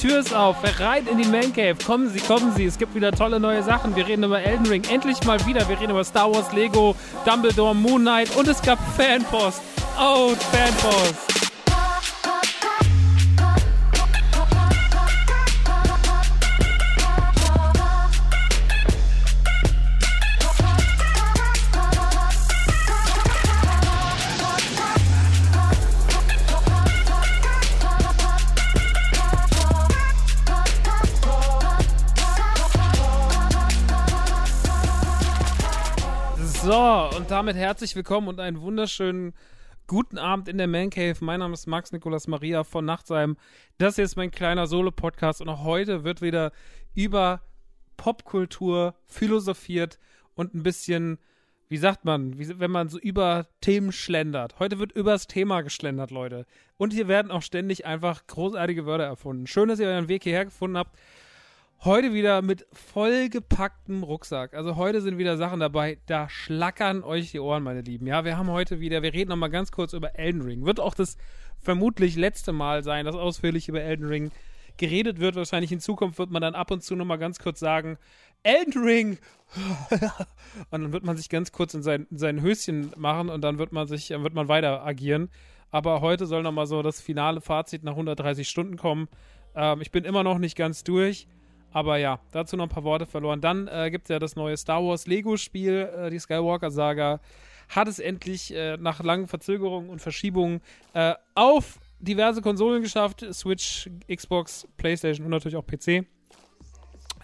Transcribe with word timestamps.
Tür 0.00 0.20
ist 0.20 0.34
auf. 0.34 0.56
Rein 0.80 1.06
in 1.06 1.18
die 1.18 1.28
Man 1.28 1.52
Cave. 1.52 1.76
Kommen 1.84 2.08
Sie, 2.08 2.20
kommen 2.20 2.54
Sie. 2.56 2.64
Es 2.64 2.78
gibt 2.78 2.94
wieder 2.94 3.12
tolle 3.12 3.38
neue 3.38 3.62
Sachen. 3.62 3.94
Wir 3.94 4.06
reden 4.06 4.24
über 4.24 4.40
Elden 4.40 4.66
Ring. 4.66 4.82
Endlich 4.90 5.22
mal 5.24 5.44
wieder. 5.46 5.68
Wir 5.68 5.78
reden 5.78 5.90
über 5.90 6.04
Star 6.04 6.32
Wars, 6.32 6.52
Lego, 6.52 6.96
Dumbledore, 7.26 7.74
Moon 7.74 8.00
Knight 8.00 8.34
und 8.34 8.48
es 8.48 8.62
gab 8.62 8.78
Fanpost. 8.96 9.60
Oh, 10.00 10.34
Fanpost. 10.52 11.39
Damit 37.40 37.56
herzlich 37.56 37.96
willkommen 37.96 38.28
und 38.28 38.38
einen 38.38 38.60
wunderschönen 38.60 39.32
guten 39.86 40.18
Abend 40.18 40.46
in 40.46 40.58
der 40.58 40.66
Man 40.66 40.90
Cave. 40.90 41.16
Mein 41.20 41.40
Name 41.40 41.54
ist 41.54 41.66
Max 41.66 41.90
Nikolas 41.90 42.26
Maria 42.26 42.64
von 42.64 42.84
Nachtsheim. 42.84 43.38
Das 43.78 43.96
hier 43.96 44.04
ist 44.04 44.16
mein 44.16 44.30
kleiner 44.30 44.66
Solo-Podcast 44.66 45.40
und 45.40 45.48
auch 45.48 45.64
heute 45.64 46.04
wird 46.04 46.20
wieder 46.20 46.52
über 46.94 47.40
Popkultur 47.96 48.94
philosophiert 49.06 49.98
und 50.34 50.52
ein 50.52 50.62
bisschen, 50.62 51.16
wie 51.70 51.78
sagt 51.78 52.04
man, 52.04 52.38
wie, 52.38 52.60
wenn 52.60 52.70
man 52.70 52.90
so 52.90 52.98
über 52.98 53.46
Themen 53.62 53.90
schlendert. 53.90 54.58
Heute 54.58 54.78
wird 54.78 54.92
übers 54.92 55.26
Thema 55.26 55.62
geschlendert, 55.62 56.10
Leute. 56.10 56.44
Und 56.76 56.92
hier 56.92 57.08
werden 57.08 57.32
auch 57.32 57.40
ständig 57.40 57.86
einfach 57.86 58.26
großartige 58.26 58.84
Wörter 58.84 59.04
erfunden. 59.04 59.46
Schön, 59.46 59.70
dass 59.70 59.80
ihr 59.80 59.88
euren 59.88 60.08
Weg 60.08 60.24
hierher 60.24 60.44
gefunden 60.44 60.76
habt. 60.76 60.94
Heute 61.82 62.12
wieder 62.12 62.42
mit 62.42 62.66
vollgepacktem 62.74 64.02
Rucksack. 64.02 64.52
Also 64.52 64.76
heute 64.76 65.00
sind 65.00 65.16
wieder 65.16 65.38
Sachen 65.38 65.60
dabei, 65.60 65.96
da 66.04 66.28
schlackern 66.28 67.02
euch 67.02 67.30
die 67.30 67.40
Ohren, 67.40 67.62
meine 67.62 67.80
Lieben. 67.80 68.06
Ja, 68.06 68.22
wir 68.22 68.36
haben 68.36 68.50
heute 68.50 68.80
wieder, 68.80 69.00
wir 69.02 69.14
reden 69.14 69.30
nochmal 69.30 69.48
ganz 69.48 69.72
kurz 69.72 69.94
über 69.94 70.14
Elden 70.18 70.42
Ring. 70.42 70.66
Wird 70.66 70.78
auch 70.78 70.92
das 70.92 71.16
vermutlich 71.58 72.16
letzte 72.16 72.52
Mal 72.52 72.84
sein, 72.84 73.06
dass 73.06 73.16
ausführlich 73.16 73.70
über 73.70 73.80
Elden 73.80 74.06
Ring 74.06 74.30
geredet 74.76 75.20
wird. 75.20 75.36
Wahrscheinlich 75.36 75.72
in 75.72 75.80
Zukunft 75.80 76.18
wird 76.18 76.30
man 76.30 76.42
dann 76.42 76.54
ab 76.54 76.70
und 76.70 76.82
zu 76.82 76.96
nochmal 76.96 77.16
ganz 77.16 77.38
kurz 77.38 77.60
sagen, 77.60 77.96
Elden 78.42 78.82
Ring! 78.82 79.18
und 80.70 80.82
dann 80.82 80.92
wird 80.92 81.04
man 81.04 81.16
sich 81.16 81.30
ganz 81.30 81.50
kurz 81.50 81.72
in 81.72 81.82
sein, 81.82 82.06
in 82.10 82.18
sein 82.18 82.42
Höschen 82.42 82.92
machen 82.98 83.30
und 83.30 83.40
dann 83.40 83.58
wird 83.58 83.72
man 83.72 83.86
sich, 83.86 84.10
wird 84.10 84.34
man 84.34 84.48
weiter 84.48 84.84
agieren. 84.84 85.30
Aber 85.70 86.02
heute 86.02 86.26
soll 86.26 86.42
nochmal 86.42 86.66
so 86.66 86.82
das 86.82 87.00
finale 87.00 87.40
Fazit 87.40 87.84
nach 87.84 87.92
130 87.92 88.46
Stunden 88.46 88.76
kommen. 88.76 89.08
Ähm, 89.54 89.80
ich 89.80 89.90
bin 89.90 90.04
immer 90.04 90.22
noch 90.22 90.36
nicht 90.36 90.56
ganz 90.56 90.84
durch. 90.84 91.26
Aber 91.72 91.98
ja, 91.98 92.20
dazu 92.32 92.56
noch 92.56 92.64
ein 92.64 92.70
paar 92.70 92.84
Worte 92.84 93.06
verloren. 93.06 93.40
Dann 93.40 93.68
äh, 93.68 93.90
gibt 93.90 94.04
es 94.04 94.08
ja 94.08 94.18
das 94.18 94.36
neue 94.36 94.56
Star 94.56 94.82
Wars 94.82 95.06
Lego-Spiel, 95.06 95.88
äh, 95.96 96.10
die 96.10 96.18
Skywalker-Saga. 96.18 97.20
Hat 97.68 97.88
es 97.88 98.00
endlich 98.00 98.52
äh, 98.52 98.76
nach 98.76 99.02
langen 99.02 99.28
Verzögerungen 99.28 99.90
und 99.90 100.00
Verschiebungen 100.00 100.60
äh, 100.94 101.14
auf 101.34 101.78
diverse 102.00 102.42
Konsolen 102.42 102.82
geschafft: 102.82 103.24
Switch, 103.32 103.88
Xbox, 104.12 104.66
PlayStation 104.76 105.24
und 105.24 105.30
natürlich 105.30 105.56
auch 105.56 105.66
PC. 105.66 106.06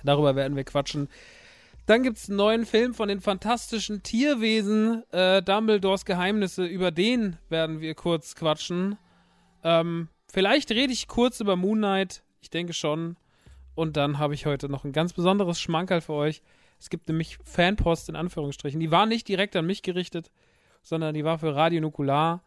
Darüber 0.05 0.37
werden 0.37 0.57
wir 0.57 0.65
quatschen. 0.65 1.09
Dann 1.87 2.03
gibt 2.03 2.19
es 2.19 2.29
einen 2.29 2.37
neuen 2.37 2.67
Film 2.67 2.95
von 2.95 3.09
den 3.09 3.21
fantastischen 3.21 4.03
Tierwesen, 4.03 5.05
äh, 5.13 5.41
Dumbledores 5.43 6.05
Geheimnisse. 6.05 6.65
Über 6.65 6.91
den 6.91 7.37
werden 7.49 7.81
wir 7.81 7.95
kurz 7.95 8.35
quatschen. 8.35 8.99
Ähm, 9.63 10.09
vielleicht 10.29 10.71
rede 10.71 10.93
ich 10.93 11.07
kurz 11.07 11.41
über 11.41 11.55
Moon 11.55 11.79
Knight. 11.79 12.23
Ich 12.41 12.51
denke 12.51 12.73
schon. 12.73 13.17
Und 13.77 13.97
dann 13.97 14.19
habe 14.19 14.35
ich 14.35 14.47
heute 14.47 14.69
noch 14.69 14.85
ein 14.85 14.93
ganz 14.93 15.13
besonderes 15.13 15.61
Schmankerl 15.61 16.01
für 16.01 16.15
euch. 16.15 16.43
Es 16.81 16.91
gibt 16.91 17.09
nämlich 17.09 17.39
Fanpost 17.45 18.09
in 18.09 18.17
Anführungsstrichen. 18.17 18.81
Die 18.81 18.91
war 18.91 19.07
nicht 19.07 19.29
direkt 19.29 19.55
an 19.55 19.67
mich 19.67 19.83
gerichtet, 19.83 20.33
sondern 20.83 21.15
die 21.15 21.25
war 21.25 21.39
für 21.39 21.55
Radio 21.55 21.83
Nukular. 21.83 22.43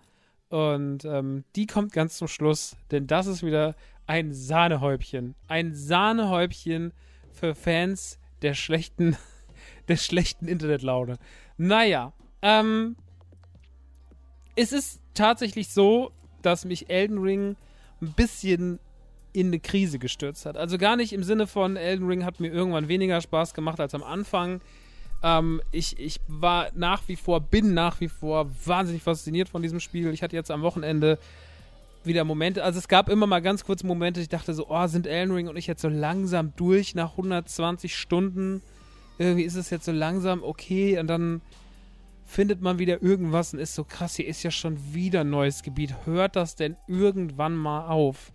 Und 0.49 1.05
ähm, 1.05 1.45
die 1.55 1.67
kommt 1.67 1.93
ganz 1.93 2.17
zum 2.17 2.27
Schluss, 2.27 2.75
denn 2.89 3.05
das 3.05 3.27
ist 3.27 3.43
wieder 3.43 3.75
ein 4.07 4.33
Sahnehäubchen. 4.33 5.35
Ein 5.47 5.75
Sahnehäubchen 5.75 6.93
für 7.31 7.53
Fans 7.53 8.17
der 8.41 8.55
schlechten, 8.55 9.15
der 9.87 9.97
schlechten 9.97 10.47
Internetlaune. 10.47 11.19
Naja, 11.57 12.13
ähm, 12.41 12.95
es 14.55 14.71
ist 14.71 14.99
tatsächlich 15.13 15.69
so, 15.69 16.11
dass 16.41 16.65
mich 16.65 16.89
Elden 16.89 17.19
Ring 17.19 17.55
ein 18.01 18.13
bisschen 18.13 18.79
in 19.33 19.47
eine 19.47 19.59
Krise 19.59 19.99
gestürzt 19.99 20.45
hat. 20.45 20.57
Also 20.57 20.77
gar 20.77 20.95
nicht 20.95 21.13
im 21.13 21.23
Sinne 21.23 21.47
von 21.47 21.75
Elden 21.75 22.07
Ring 22.07 22.25
hat 22.25 22.39
mir 22.39 22.51
irgendwann 22.51 22.87
weniger 22.87 23.21
Spaß 23.21 23.53
gemacht 23.53 23.79
als 23.79 23.93
am 23.93 24.03
Anfang. 24.03 24.61
Ähm, 25.21 25.61
ich, 25.71 25.99
ich 25.99 26.19
war 26.27 26.69
nach 26.75 27.03
wie 27.07 27.15
vor, 27.15 27.41
bin 27.41 27.73
nach 27.73 27.99
wie 27.99 28.07
vor 28.07 28.49
wahnsinnig 28.65 29.03
fasziniert 29.03 29.49
von 29.49 29.61
diesem 29.61 29.79
Spiel. 29.79 30.11
Ich 30.13 30.23
hatte 30.23 30.35
jetzt 30.35 30.51
am 30.51 30.61
Wochenende 30.61 31.19
wieder 32.03 32.23
Momente, 32.23 32.63
also 32.63 32.79
es 32.79 32.87
gab 32.87 33.09
immer 33.09 33.27
mal 33.27 33.41
ganz 33.41 33.65
kurze 33.65 33.85
Momente, 33.85 34.21
ich 34.21 34.29
dachte 34.29 34.53
so, 34.53 34.67
oh, 34.69 34.87
sind 34.87 35.05
Elden 35.05 35.33
Ring 35.33 35.47
und 35.49 35.57
ich 35.57 35.67
jetzt 35.67 35.81
so 35.81 35.89
langsam 35.89 36.53
durch 36.55 36.95
nach 36.95 37.11
120 37.11 37.95
Stunden. 37.95 38.61
Irgendwie 39.17 39.43
ist 39.43 39.55
es 39.55 39.69
jetzt 39.69 39.83
so 39.83 39.91
langsam 39.91 40.41
okay 40.41 40.97
und 40.97 41.07
dann 41.07 41.41
findet 42.25 42.61
man 42.61 42.79
wieder 42.79 43.01
irgendwas 43.01 43.53
und 43.53 43.59
ist 43.59 43.75
so 43.75 43.83
krass, 43.83 44.15
hier 44.15 44.27
ist 44.27 44.43
ja 44.43 44.51
schon 44.51 44.93
wieder 44.93 45.21
ein 45.21 45.29
neues 45.29 45.61
Gebiet. 45.61 45.93
Hört 46.05 46.35
das 46.35 46.55
denn 46.55 46.77
irgendwann 46.87 47.55
mal 47.55 47.87
auf? 47.87 48.31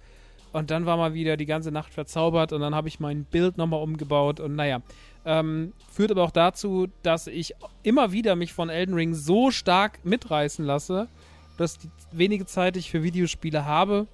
Und 0.55 0.71
dann 0.71 0.87
war 0.87 0.97
mal 0.97 1.15
wieder 1.15 1.37
die 1.37 1.47
ganze 1.47 1.73
Nacht 1.73 1.93
verzaubert 1.93 2.53
und 2.53 2.61
dann 2.61 2.77
habe 2.77 2.87
ich 2.87 3.01
mein 3.01 3.25
Bild 3.25 3.59
nochmal 3.59 3.83
umgebaut 3.83 4.39
und 4.39 4.55
naja. 4.55 4.83
Ähm, 5.25 5.73
führt 5.91 6.13
aber 6.13 6.23
auch 6.23 6.31
dazu, 6.31 6.87
dass 7.03 7.27
ich 7.27 7.55
immer 7.83 8.13
wieder 8.13 8.37
mich 8.37 8.53
von 8.53 8.69
Elden 8.69 8.95
Ring 8.95 9.15
so 9.15 9.51
stark 9.51 10.05
mitreißen 10.05 10.65
lasse, 10.65 11.09
dass 11.57 11.79
die 11.79 11.89
wenige 12.13 12.47
Zeit, 12.47 12.77
die 12.77 12.81
ich 12.81 12.91
für 12.93 13.03
Videospiele 13.03 13.65
habe, 13.65 14.07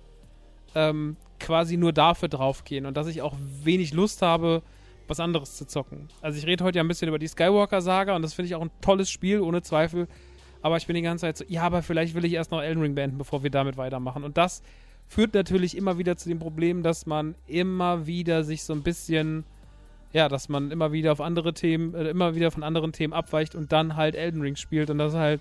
ähm, 0.75 1.19
quasi 1.39 1.77
nur 1.77 1.93
dafür 1.93 2.29
draufgehen 2.29 2.87
und 2.87 2.97
dass 2.97 3.07
ich 3.07 3.21
auch 3.21 3.35
wenig 3.63 3.93
Lust 3.93 4.23
habe, 4.23 4.63
was 5.09 5.21
anderes 5.21 5.59
zu 5.59 5.67
zocken. 5.67 6.09
Also 6.23 6.39
ich 6.39 6.47
rede 6.47 6.65
heute 6.65 6.79
ja 6.79 6.83
ein 6.83 6.89
bisschen 6.89 7.09
über 7.09 7.19
die 7.19 7.29
Skywalker-Saga 7.29 8.17
und 8.17 8.23
das 8.23 8.33
finde 8.33 8.47
ich 8.47 8.55
auch 8.55 8.63
ein 8.63 8.71
tolles 8.81 9.11
Spiel, 9.11 9.41
ohne 9.41 9.61
Zweifel. 9.61 10.09
Aber 10.63 10.79
ich 10.79 10.87
bin 10.87 10.97
die 10.97 11.03
ganze 11.03 11.23
Zeit 11.23 11.37
so, 11.37 11.45
ja, 11.49 11.65
aber 11.65 11.83
vielleicht 11.83 12.15
will 12.15 12.25
ich 12.25 12.33
erst 12.33 12.51
noch 12.51 12.63
Elden 12.63 12.81
Ring 12.81 12.95
beenden, 12.95 13.19
bevor 13.19 13.43
wir 13.43 13.51
damit 13.51 13.77
weitermachen. 13.77 14.25
Und 14.25 14.39
das 14.39 14.63
führt 15.11 15.35
natürlich 15.35 15.77
immer 15.77 15.99
wieder 15.99 16.17
zu 16.17 16.29
dem 16.29 16.39
Problem, 16.39 16.85
dass 16.85 17.05
man 17.05 17.35
immer 17.49 18.07
wieder 18.07 18.45
sich 18.45 18.63
so 18.63 18.73
ein 18.73 18.85
bisschen, 18.85 19.43
ja, 20.13 20.29
dass 20.29 20.49
man 20.49 20.71
immer 20.71 20.93
wieder 20.93 21.11
auf 21.11 21.21
andere 21.21 21.53
Themen, 21.53 21.95
äh, 21.97 22.11
immer 22.11 22.37
wieder 22.37 22.53
von 22.53 22.63
anderen 22.63 22.93
Themen 22.93 23.13
abweicht 23.13 23.57
und 23.57 23.73
dann 23.73 23.97
halt 23.97 24.15
Elden 24.15 24.41
Ring 24.41 24.55
spielt 24.55 24.89
und 24.89 24.99
das 24.99 25.15
halt, 25.15 25.41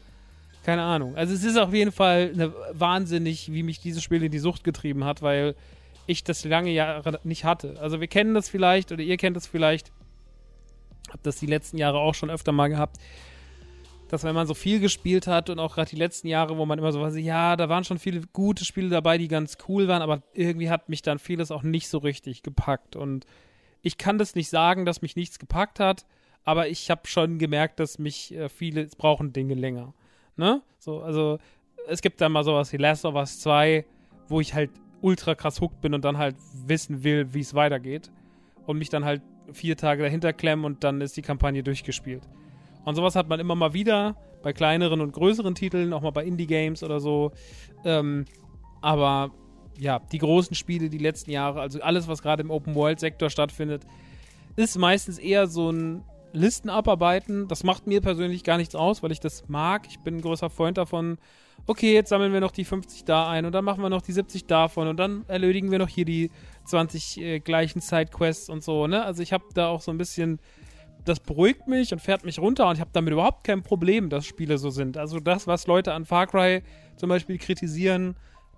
keine 0.63 0.81
Ahnung. 0.81 1.15
Also 1.15 1.35
es 1.35 1.43
ist 1.43 1.55
auf 1.55 1.71
jeden 1.71 1.91
Fall 1.91 2.31
eine, 2.33 2.51
wahnsinnig, 2.73 3.53
wie 3.53 3.61
mich 3.61 3.79
dieses 3.79 4.01
Spiel 4.01 4.23
in 4.23 4.31
die 4.31 4.39
Sucht 4.39 4.63
getrieben 4.63 5.05
hat, 5.05 5.21
weil 5.21 5.53
ich 6.07 6.23
das 6.23 6.43
lange 6.45 6.71
Jahre 6.71 7.19
nicht 7.23 7.45
hatte. 7.45 7.77
Also 7.79 7.99
wir 7.99 8.07
kennen 8.07 8.33
das 8.33 8.49
vielleicht 8.49 8.91
oder 8.91 9.03
ihr 9.03 9.17
kennt 9.17 9.37
das 9.37 9.45
vielleicht. 9.45 9.91
Habt 11.11 11.27
das 11.27 11.37
die 11.37 11.45
letzten 11.45 11.77
Jahre 11.77 11.99
auch 11.99 12.15
schon 12.15 12.31
öfter 12.31 12.51
mal 12.51 12.69
gehabt 12.69 12.97
dass 14.09 14.23
wenn 14.23 14.35
man 14.35 14.47
so 14.47 14.55
viel 14.55 14.79
gespielt 14.79 15.27
hat 15.27 15.49
und 15.49 15.59
auch 15.59 15.75
gerade 15.75 15.89
die 15.89 15.95
letzten 15.95 16.27
Jahre, 16.27 16.57
wo 16.57 16.65
man 16.65 16.79
immer 16.79 16.91
so 16.91 16.99
war, 16.99 17.15
ja, 17.15 17.55
da 17.55 17.69
waren 17.69 17.83
schon 17.83 17.99
viele 17.99 18.21
gute 18.33 18.65
Spiele 18.65 18.89
dabei, 18.89 19.17
die 19.17 19.27
ganz 19.27 19.57
cool 19.67 19.87
waren, 19.87 20.01
aber 20.01 20.23
irgendwie 20.33 20.69
hat 20.69 20.89
mich 20.89 21.03
dann 21.03 21.19
vieles 21.19 21.51
auch 21.51 21.63
nicht 21.63 21.87
so 21.87 21.99
richtig 21.99 22.41
gepackt. 22.43 22.95
Und 22.95 23.25
ich 23.81 23.97
kann 23.97 24.17
das 24.17 24.35
nicht 24.35 24.49
sagen, 24.49 24.85
dass 24.85 25.03
mich 25.03 25.15
nichts 25.15 25.37
gepackt 25.37 25.79
hat, 25.79 26.05
aber 26.43 26.67
ich 26.67 26.89
habe 26.89 27.01
schon 27.05 27.37
gemerkt, 27.37 27.79
dass 27.79 27.99
mich 27.99 28.33
äh, 28.33 28.49
viele 28.49 28.87
brauchen 28.97 29.31
Dinge 29.31 29.53
länger. 29.53 29.93
Ne? 30.35 30.63
So, 30.79 31.01
also 31.01 31.37
es 31.87 32.01
gibt 32.01 32.19
da 32.19 32.29
mal 32.29 32.43
sowas 32.43 32.73
wie 32.73 32.77
Last 32.77 33.05
of 33.05 33.13
Us 33.13 33.39
2, 33.39 33.85
wo 34.27 34.41
ich 34.41 34.55
halt 34.55 34.71
ultra 35.01 35.35
krass 35.35 35.61
hooked 35.61 35.81
bin 35.81 35.93
und 35.93 36.03
dann 36.03 36.17
halt 36.17 36.35
wissen 36.65 37.03
will, 37.03 37.33
wie 37.33 37.41
es 37.41 37.53
weitergeht. 37.53 38.11
Und 38.65 38.77
mich 38.77 38.89
dann 38.89 39.05
halt 39.05 39.21
vier 39.51 39.77
Tage 39.77 40.03
dahinter 40.03 40.33
klemmen 40.33 40.65
und 40.65 40.83
dann 40.83 41.01
ist 41.01 41.15
die 41.17 41.21
Kampagne 41.21 41.63
durchgespielt. 41.63 42.27
Und 42.89 42.95
sowas 42.95 43.15
hat 43.15 43.29
man 43.29 43.39
immer 43.39 43.55
mal 43.55 43.73
wieder 43.73 44.15
bei 44.41 44.53
kleineren 44.53 45.01
und 45.01 45.11
größeren 45.13 45.55
Titeln, 45.55 45.93
auch 45.93 46.01
mal 46.01 46.11
bei 46.11 46.25
Indie-Games 46.25 46.83
oder 46.83 46.99
so. 46.99 47.31
Ähm, 47.85 48.25
aber 48.81 49.31
ja, 49.77 49.99
die 50.11 50.17
großen 50.17 50.55
Spiele 50.55 50.89
die 50.89 50.97
letzten 50.97 51.31
Jahre, 51.31 51.61
also 51.61 51.81
alles, 51.81 52.07
was 52.07 52.21
gerade 52.21 52.43
im 52.43 52.51
Open-World-Sektor 52.51 53.29
stattfindet, 53.29 53.83
ist 54.55 54.77
meistens 54.77 55.17
eher 55.17 55.47
so 55.47 55.71
ein 55.71 56.03
Listen 56.33 56.69
abarbeiten. 56.69 57.47
Das 57.47 57.63
macht 57.63 57.87
mir 57.87 58.01
persönlich 58.01 58.43
gar 58.43 58.57
nichts 58.57 58.75
aus, 58.75 59.01
weil 59.01 59.11
ich 59.11 59.19
das 59.19 59.47
mag. 59.47 59.87
Ich 59.87 59.99
bin 59.99 60.17
ein 60.17 60.21
großer 60.21 60.49
Freund 60.49 60.77
davon. 60.77 61.17
Okay, 61.65 61.93
jetzt 61.93 62.09
sammeln 62.09 62.33
wir 62.33 62.39
noch 62.39 62.51
die 62.51 62.65
50 62.65 63.03
da 63.05 63.29
ein 63.29 63.45
und 63.45 63.51
dann 63.51 63.65
machen 63.65 63.81
wir 63.81 63.89
noch 63.89 64.01
die 64.01 64.11
70 64.11 64.45
davon 64.45 64.87
und 64.87 64.97
dann 64.97 65.25
erledigen 65.27 65.71
wir 65.71 65.79
noch 65.79 65.89
hier 65.89 66.05
die 66.05 66.31
20 66.65 67.21
äh, 67.21 67.39
gleichen 67.39 67.81
Sidequests 67.81 68.49
und 68.49 68.63
so, 68.63 68.87
ne? 68.87 69.03
Also 69.03 69.21
ich 69.23 69.33
habe 69.33 69.43
da 69.53 69.67
auch 69.67 69.81
so 69.81 69.91
ein 69.91 69.97
bisschen 69.97 70.39
das 71.05 71.19
beruhigt 71.19 71.67
mich 71.67 71.91
und 71.93 71.99
fährt 71.99 72.25
mich 72.25 72.39
runter 72.39 72.67
und 72.67 72.75
ich 72.75 72.81
habe 72.81 72.91
damit 72.93 73.13
überhaupt 73.13 73.43
kein 73.43 73.63
Problem, 73.63 74.09
dass 74.09 74.25
Spiele 74.25 74.57
so 74.57 74.69
sind. 74.69 74.97
Also 74.97 75.19
das, 75.19 75.47
was 75.47 75.67
Leute 75.67 75.93
an 75.93 76.05
Far 76.05 76.27
Cry 76.27 76.61
zum 76.97 77.09
Beispiel 77.09 77.37
kritisieren, 77.37 78.15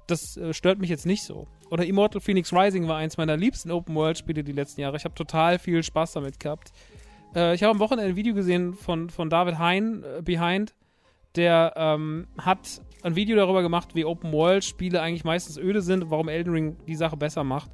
das 0.08 0.38
äh, 0.38 0.54
stört 0.54 0.80
mich 0.80 0.90
jetzt 0.90 1.06
nicht 1.06 1.24
so. 1.24 1.48
Oder 1.70 1.86
Immortal 1.86 2.22
Phoenix 2.22 2.52
Rising 2.52 2.88
war 2.88 2.98
eins 2.98 3.18
meiner 3.18 3.38
liebsten 3.38 3.72
Open-World-Spiele 3.72 4.44
die 4.44 4.52
letzten 4.52 4.82
Jahre. 4.82 4.98
Ich 4.98 5.06
habe 5.06 5.16
total 5.16 5.60
viel 5.60 5.84
Spaß 5.84 6.14
damit 6.14 6.40
gehabt. 6.40 6.72
Äh, 7.36 7.56
ich 7.56 7.64
habe 7.64 7.72
am 7.72 7.80
Wochenende 7.80 8.12
ein 8.12 8.16
Video 8.16 8.34
gesehen 8.34 8.74
von, 8.74 9.10
von 9.10 9.30
David 9.30 9.58
Hein, 9.58 10.04
äh, 10.04 10.22
Behind. 10.22 10.74
Der 11.36 11.74
ähm, 11.78 12.28
hat 12.38 12.82
ein 13.04 13.16
Video 13.16 13.38
darüber 13.38 13.62
gemacht, 13.62 13.96
wie 13.96 14.04
Open-World-Spiele 14.04 15.02
eigentlich 15.02 15.24
meistens 15.24 15.58
öde 15.58 15.82
sind 15.82 16.04
und 16.04 16.12
warum 16.12 16.28
Elden 16.28 16.52
Ring 16.52 16.78
die 16.88 16.96
Sache 16.96 17.16
besser 17.16 17.44
macht. 17.46 17.72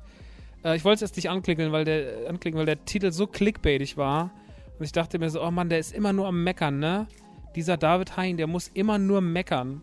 Äh, 0.64 0.76
ich 0.76 0.86
wollte 0.86 1.04
es 1.04 1.10
jetzt 1.10 1.16
nicht 1.16 1.30
anklicken 1.30 1.72
weil, 1.72 1.86
der, 1.86 2.30
anklicken, 2.30 2.60
weil 2.60 2.66
der 2.68 2.86
Titel 2.86 3.12
so 3.12 3.26
clickbaitig 3.26 3.98
war. 3.98 4.32
Und 4.78 4.86
ich 4.86 4.92
dachte 4.92 5.20
mir 5.20 5.30
so, 5.30 5.44
oh 5.44 5.52
Mann, 5.52 5.70
der 5.70 5.80
ist 5.80 5.94
immer 5.94 6.14
nur 6.14 6.28
am 6.28 6.44
Meckern, 6.44 6.80
ne? 6.80 7.08
Dieser 7.56 7.78
David 7.78 8.16
Hein, 8.18 8.38
der 8.38 8.48
muss 8.48 8.68
immer 8.68 9.00
nur 9.00 9.22
meckern. 9.22 9.82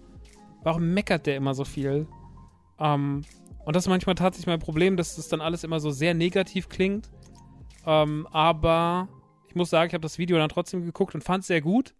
Warum 0.62 0.94
meckert 0.94 1.26
der 1.26 1.36
immer 1.36 1.54
so 1.54 1.64
viel? 1.64 2.06
Ähm, 2.78 3.22
und 3.64 3.76
das 3.76 3.84
ist 3.84 3.88
manchmal 3.88 4.14
tatsächlich 4.14 4.46
mein 4.46 4.60
Problem, 4.60 4.96
dass 4.96 5.16
das 5.16 5.28
dann 5.28 5.40
alles 5.40 5.64
immer 5.64 5.80
so 5.80 5.90
sehr 5.90 6.14
negativ 6.14 6.68
klingt. 6.68 7.10
Ähm, 7.86 8.28
aber 8.30 9.08
ich 9.48 9.54
muss 9.54 9.70
sagen, 9.70 9.88
ich 9.88 9.94
habe 9.94 10.02
das 10.02 10.18
Video 10.18 10.36
dann 10.36 10.48
trotzdem 10.48 10.84
geguckt 10.84 11.14
und 11.14 11.24
fand 11.24 11.42
es 11.42 11.48
sehr 11.48 11.60
gut. 11.60 11.94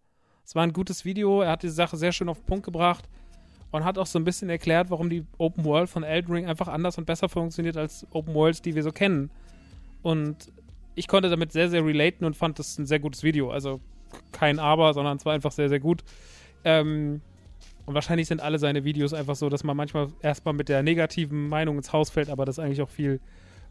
Es 0.44 0.55
war 0.55 0.62
ein 0.62 0.73
gutes 0.73 1.05
Video. 1.05 1.41
Er 1.41 1.52
hat 1.52 1.62
die 1.62 1.69
Sache 1.69 1.96
sehr 1.96 2.12
schön 2.12 2.29
auf 2.29 2.38
den 2.38 2.46
Punkt 2.46 2.64
gebracht 2.64 3.08
und 3.70 3.85
hat 3.85 3.99
auch 3.99 4.06
so 4.06 4.19
ein 4.19 4.25
bisschen 4.25 4.49
erklärt, 4.50 4.91
warum 4.91 5.11
die 5.11 5.26
Open 5.38 5.64
World 5.64 5.91
von 5.91 6.05
Elden 6.05 6.32
Ring 6.32 6.46
einfach 6.46 6.69
anders 6.69 6.99
und 6.99 7.06
besser 7.06 7.29
funktioniert 7.29 7.76
als 7.76 8.06
Open 8.11 8.35
Worlds, 8.35 8.62
die 8.62 8.75
wir 8.75 8.82
so 8.82 8.93
kennen. 8.93 9.31
Und 10.02 10.52
ich 10.94 11.08
konnte 11.08 11.29
damit 11.29 11.52
sehr, 11.52 11.69
sehr 11.69 11.85
relaten 11.85 12.25
und 12.25 12.37
fand 12.37 12.58
das 12.58 12.79
ein 12.79 12.87
sehr 12.87 13.00
gutes 13.00 13.23
Video. 13.23 13.50
Also 13.50 13.81
kein 14.32 14.58
Aber, 14.58 14.94
sondern 14.94 15.17
es 15.17 15.25
war 15.25 15.32
einfach 15.32 15.52
sehr, 15.52 15.69
sehr 15.69 15.81
gut. 15.81 16.05
Ähm, 16.64 17.20
und 17.87 17.94
wahrscheinlich 17.94 18.29
sind 18.29 18.41
alle 18.41 18.58
seine 18.58 18.85
Videos 18.85 19.12
einfach 19.12 19.37
so, 19.37 19.49
dass 19.49 19.64
man 19.64 19.76
manchmal 19.76 20.08
erstmal 20.23 20.55
mit 20.55 20.69
der 20.69 20.82
negativen 20.82 21.49
Meinung 21.49 21.76
ins 21.76 21.93
Haus 21.93 22.11
fällt, 22.11 22.31
aber 22.31 22.44
dass 22.44 22.58
eigentlich 22.58 22.81
auch 22.81 22.88
viel 22.88 23.20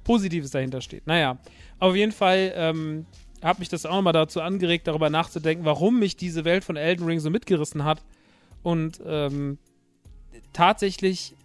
Positives 0.03 0.51
dahinter 0.51 0.81
steht. 0.81 1.07
Naja, 1.07 1.39
auf 1.79 1.95
jeden 1.95 2.11
Fall 2.11 2.53
ähm, 2.55 3.05
hat 3.41 3.59
mich 3.59 3.69
das 3.69 3.85
auch 3.85 3.95
nochmal 3.95 4.13
dazu 4.13 4.41
angeregt, 4.41 4.87
darüber 4.87 5.09
nachzudenken, 5.09 5.65
warum 5.65 5.99
mich 5.99 6.15
diese 6.15 6.45
Welt 6.45 6.63
von 6.63 6.75
Elden 6.75 7.05
Ring 7.05 7.19
so 7.19 7.29
mitgerissen 7.29 7.83
hat. 7.83 8.03
Und 8.61 9.01
ähm, 9.05 9.57
tatsächlich 10.51 11.35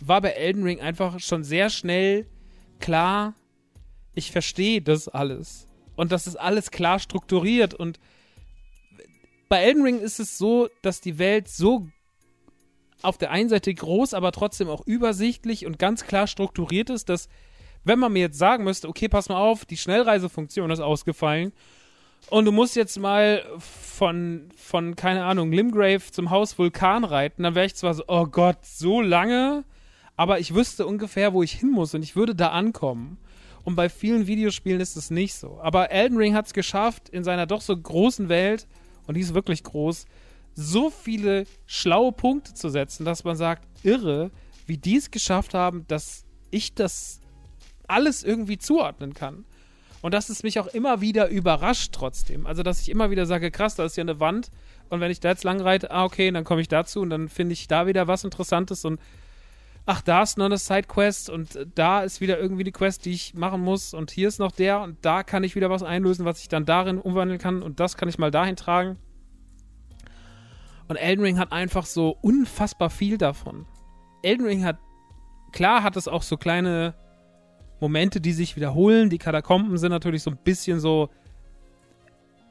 war 0.00 0.20
bei 0.20 0.30
Elden 0.30 0.62
Ring 0.62 0.80
einfach 0.80 1.20
schon 1.20 1.44
sehr 1.44 1.70
schnell 1.70 2.26
klar, 2.80 3.34
ich 4.18 4.32
verstehe 4.32 4.82
das 4.82 5.08
alles. 5.08 5.66
Und 5.96 6.12
das 6.12 6.26
ist 6.26 6.36
alles 6.36 6.70
klar 6.70 6.98
strukturiert 6.98 7.74
und 7.74 7.98
bei 9.48 9.62
Elden 9.62 9.82
Ring 9.82 10.00
ist 10.00 10.20
es 10.20 10.36
so, 10.36 10.68
dass 10.82 11.00
die 11.00 11.18
Welt 11.18 11.48
so 11.48 11.88
auf 13.00 13.16
der 13.16 13.30
einen 13.30 13.48
Seite 13.48 13.72
groß, 13.72 14.12
aber 14.14 14.32
trotzdem 14.32 14.68
auch 14.68 14.86
übersichtlich 14.86 15.64
und 15.64 15.78
ganz 15.78 16.04
klar 16.04 16.26
strukturiert 16.26 16.90
ist, 16.90 17.08
dass 17.08 17.28
wenn 17.84 17.98
man 17.98 18.12
mir 18.12 18.20
jetzt 18.20 18.38
sagen 18.38 18.64
müsste, 18.64 18.88
okay, 18.88 19.08
pass 19.08 19.28
mal 19.28 19.38
auf, 19.38 19.64
die 19.64 19.76
Schnellreisefunktion 19.76 20.70
ist 20.70 20.80
ausgefallen 20.80 21.52
und 22.28 22.44
du 22.44 22.52
musst 22.52 22.76
jetzt 22.76 22.98
mal 22.98 23.42
von, 23.58 24.50
von 24.56 24.96
keine 24.96 25.24
Ahnung, 25.24 25.52
Limgrave 25.52 26.02
zum 26.10 26.30
Haus 26.30 26.58
Vulkan 26.58 27.04
reiten, 27.04 27.44
dann 27.44 27.54
wäre 27.54 27.66
ich 27.66 27.76
zwar 27.76 27.94
so, 27.94 28.04
oh 28.08 28.26
Gott, 28.26 28.58
so 28.64 29.00
lange, 29.00 29.64
aber 30.16 30.40
ich 30.40 30.54
wüsste 30.54 30.86
ungefähr, 30.86 31.32
wo 31.32 31.42
ich 31.42 31.52
hin 31.52 31.70
muss 31.70 31.94
und 31.94 32.02
ich 32.02 32.16
würde 32.16 32.34
da 32.34 32.48
ankommen. 32.48 33.18
Und 33.68 33.74
bei 33.74 33.90
vielen 33.90 34.26
Videospielen 34.26 34.80
ist 34.80 34.96
es 34.96 35.10
nicht 35.10 35.34
so. 35.34 35.60
Aber 35.60 35.90
Elden 35.90 36.16
Ring 36.16 36.34
hat 36.34 36.46
es 36.46 36.54
geschafft, 36.54 37.10
in 37.10 37.22
seiner 37.22 37.44
doch 37.44 37.60
so 37.60 37.76
großen 37.76 38.30
Welt 38.30 38.66
und 39.06 39.14
die 39.14 39.20
ist 39.20 39.34
wirklich 39.34 39.62
groß, 39.62 40.06
so 40.54 40.88
viele 40.88 41.44
schlaue 41.66 42.12
Punkte 42.12 42.54
zu 42.54 42.70
setzen, 42.70 43.04
dass 43.04 43.24
man 43.24 43.36
sagt, 43.36 43.68
irre, 43.82 44.30
wie 44.64 44.78
die 44.78 44.96
es 44.96 45.10
geschafft 45.10 45.52
haben, 45.52 45.84
dass 45.86 46.24
ich 46.50 46.74
das 46.74 47.20
alles 47.86 48.24
irgendwie 48.24 48.56
zuordnen 48.56 49.12
kann. 49.12 49.44
Und 50.00 50.14
dass 50.14 50.30
es 50.30 50.42
mich 50.42 50.58
auch 50.58 50.68
immer 50.68 51.02
wieder 51.02 51.28
überrascht 51.28 51.92
trotzdem. 51.92 52.46
Also, 52.46 52.62
dass 52.62 52.80
ich 52.80 52.88
immer 52.88 53.10
wieder 53.10 53.26
sage, 53.26 53.50
krass, 53.50 53.74
da 53.74 53.84
ist 53.84 53.98
ja 53.98 54.02
eine 54.02 54.18
Wand. 54.18 54.50
Und 54.88 55.00
wenn 55.00 55.10
ich 55.10 55.20
da 55.20 55.28
jetzt 55.28 55.44
lang 55.44 55.60
reite, 55.60 55.90
ah, 55.90 56.04
okay, 56.04 56.30
dann 56.30 56.44
komme 56.44 56.62
ich 56.62 56.68
dazu 56.68 57.02
und 57.02 57.10
dann 57.10 57.28
finde 57.28 57.52
ich 57.52 57.68
da 57.68 57.86
wieder 57.86 58.06
was 58.08 58.24
Interessantes 58.24 58.86
und 58.86 58.98
ach, 59.88 60.02
da 60.02 60.22
ist 60.22 60.36
noch 60.36 60.44
eine 60.44 60.58
Sidequest 60.58 61.30
und 61.30 61.66
da 61.74 62.02
ist 62.02 62.20
wieder 62.20 62.38
irgendwie 62.38 62.62
die 62.62 62.72
Quest, 62.72 63.06
die 63.06 63.12
ich 63.12 63.32
machen 63.32 63.62
muss 63.62 63.94
und 63.94 64.10
hier 64.10 64.28
ist 64.28 64.38
noch 64.38 64.52
der 64.52 64.82
und 64.82 64.98
da 65.00 65.22
kann 65.22 65.44
ich 65.44 65.56
wieder 65.56 65.70
was 65.70 65.82
einlösen, 65.82 66.26
was 66.26 66.42
ich 66.42 66.48
dann 66.48 66.66
darin 66.66 66.98
umwandeln 66.98 67.38
kann 67.38 67.62
und 67.62 67.80
das 67.80 67.96
kann 67.96 68.06
ich 68.06 68.18
mal 68.18 68.30
dahin 68.30 68.54
tragen. 68.54 68.98
Und 70.88 70.96
Elden 70.96 71.24
Ring 71.24 71.38
hat 71.38 71.52
einfach 71.52 71.86
so 71.86 72.10
unfassbar 72.20 72.90
viel 72.90 73.16
davon. 73.16 73.64
Elden 74.22 74.44
Ring 74.44 74.62
hat, 74.62 74.76
klar 75.52 75.82
hat 75.82 75.96
es 75.96 76.06
auch 76.06 76.22
so 76.22 76.36
kleine 76.36 76.94
Momente, 77.80 78.20
die 78.20 78.32
sich 78.32 78.56
wiederholen. 78.56 79.08
Die 79.08 79.18
Katakomben 79.18 79.78
sind 79.78 79.90
natürlich 79.90 80.22
so 80.22 80.30
ein 80.30 80.36
bisschen 80.36 80.80
so, 80.80 81.08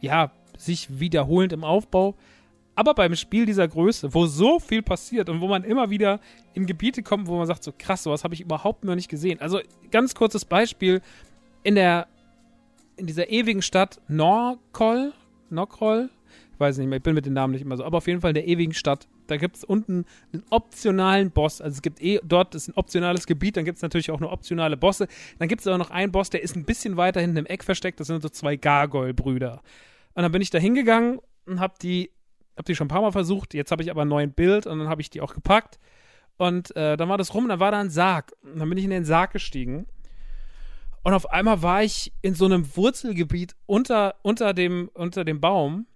ja, 0.02 0.32
sich 0.58 1.00
wiederholend 1.00 1.54
im 1.54 1.64
Aufbau. 1.64 2.16
Aber 2.78 2.94
beim 2.94 3.16
Spiel 3.16 3.48
dieser 3.48 3.68
Größe, 3.68 4.14
wo 4.14 4.28
so 4.28 4.60
viel 4.60 4.84
passiert 4.84 5.30
und 5.30 5.42
wo 5.42 5.48
man 5.48 5.64
immer 5.64 5.90
wieder 5.90 6.20
in 6.54 6.68
Gebiete 6.68 7.02
kommt, 7.02 7.26
wo 7.26 7.36
man 7.36 7.48
sagt, 7.48 7.64
so 7.64 7.74
krass, 7.76 8.04
sowas 8.04 8.24
habe 8.24 8.36
ich 8.36 8.42
überhaupt 8.42 8.84
noch 8.86 8.94
nicht 8.94 9.10
gesehen. 9.10 9.42
Also 9.42 9.60
ganz 9.90 10.14
kurzes 10.14 10.46
Beispiel, 10.46 11.02
in 11.64 11.74
der, 11.74 12.06
in 12.96 13.08
dieser 13.08 13.32
ewigen 13.32 13.64
Stadt 13.64 14.00
Norkol, 14.08 15.12
Norkol, 15.50 16.12
ich 16.54 16.60
weiß 16.60 16.78
nicht 16.78 16.88
mehr, 16.88 16.98
ich 16.98 17.04
bin 17.04 17.16
mit 17.16 17.26
den 17.26 17.34
Namen 17.34 17.54
nicht 17.54 17.64
immer 17.64 17.78
so, 17.78 17.84
aber 17.84 17.98
auf 17.98 18.06
jeden 18.06 18.22
Fall 18.22 18.30
in 18.30 18.36
der 18.36 18.48
ewigen 18.48 18.76
Stadt, 18.76 19.08
da 19.26 19.38
gibt 19.38 19.56
es 19.56 19.64
unten 19.64 20.06
einen 20.32 20.44
optionalen 20.52 21.32
Boss. 21.32 21.62
Also 21.62 21.78
es 21.78 21.82
gibt 21.82 22.00
eh, 22.00 22.20
dort 22.24 22.54
ist 22.54 22.68
ein 22.68 22.76
optionales 22.76 23.26
Gebiet, 23.26 23.58
dann 23.58 23.66
gibt 23.66 23.78
es 23.78 23.82
natürlich 23.82 24.12
auch 24.12 24.20
nur 24.20 24.32
optionale 24.32 24.78
Bosse. 24.78 25.08
Dann 25.40 25.48
gibt 25.48 25.62
es 25.62 25.68
aber 25.68 25.80
noch 25.80 25.90
einen 25.90 26.12
Boss, 26.12 26.30
der 26.30 26.44
ist 26.44 26.56
ein 26.56 26.64
bisschen 26.64 26.96
weiter 26.96 27.22
hinten 27.22 27.38
im 27.38 27.46
Eck 27.48 27.64
versteckt, 27.64 28.00
das 28.00 28.06
sind 28.06 28.22
so 28.22 28.30
zwei 28.30 28.56
Gargoyle-Brüder. 28.56 29.64
Und 30.14 30.22
dann 30.22 30.32
bin 30.32 30.44
ich 30.44 30.52
da 30.52 30.60
hingegangen 30.60 31.20
und 31.48 31.60
hab 31.60 31.80
die 31.80 32.12
habe 32.58 32.66
die 32.66 32.76
schon 32.76 32.86
ein 32.86 32.90
paar 32.90 33.02
Mal 33.02 33.12
versucht. 33.12 33.54
Jetzt 33.54 33.72
habe 33.72 33.84
ich 33.84 33.92
aber 33.92 34.04
ein 34.04 34.08
neues 34.08 34.32
Bild 34.34 34.68
und 34.68 34.80
dann 34.80 34.90
habe 34.90 35.02
ich 35.02 35.10
die 35.10 35.22
auch 35.22 35.34
gepackt. 35.34 35.80
Und 36.38 36.76
äh, 36.76 36.98
dann 36.98 37.10
war 37.10 37.18
das 37.18 37.34
rum 37.34 37.44
und 37.44 37.50
dann 37.50 37.60
war 37.60 37.72
da 37.72 37.80
ein 37.80 37.90
Sarg. 37.90 38.34
Und 38.44 38.60
dann 38.60 38.70
bin 38.70 38.78
ich 38.78 38.84
in 38.84 38.92
den 38.92 39.06
Sarg 39.06 39.32
gestiegen. 39.32 39.88
Und 41.04 41.14
auf 41.14 41.30
einmal 41.32 41.62
war 41.62 41.84
ich 41.84 42.14
in 42.22 42.36
so 42.36 42.46
einem 42.46 42.76
Wurzelgebiet 42.76 43.56
unter, 43.66 44.16
unter, 44.24 44.54
dem, 44.54 44.90
unter 44.94 45.24
dem 45.24 45.40
Baum 45.40 45.88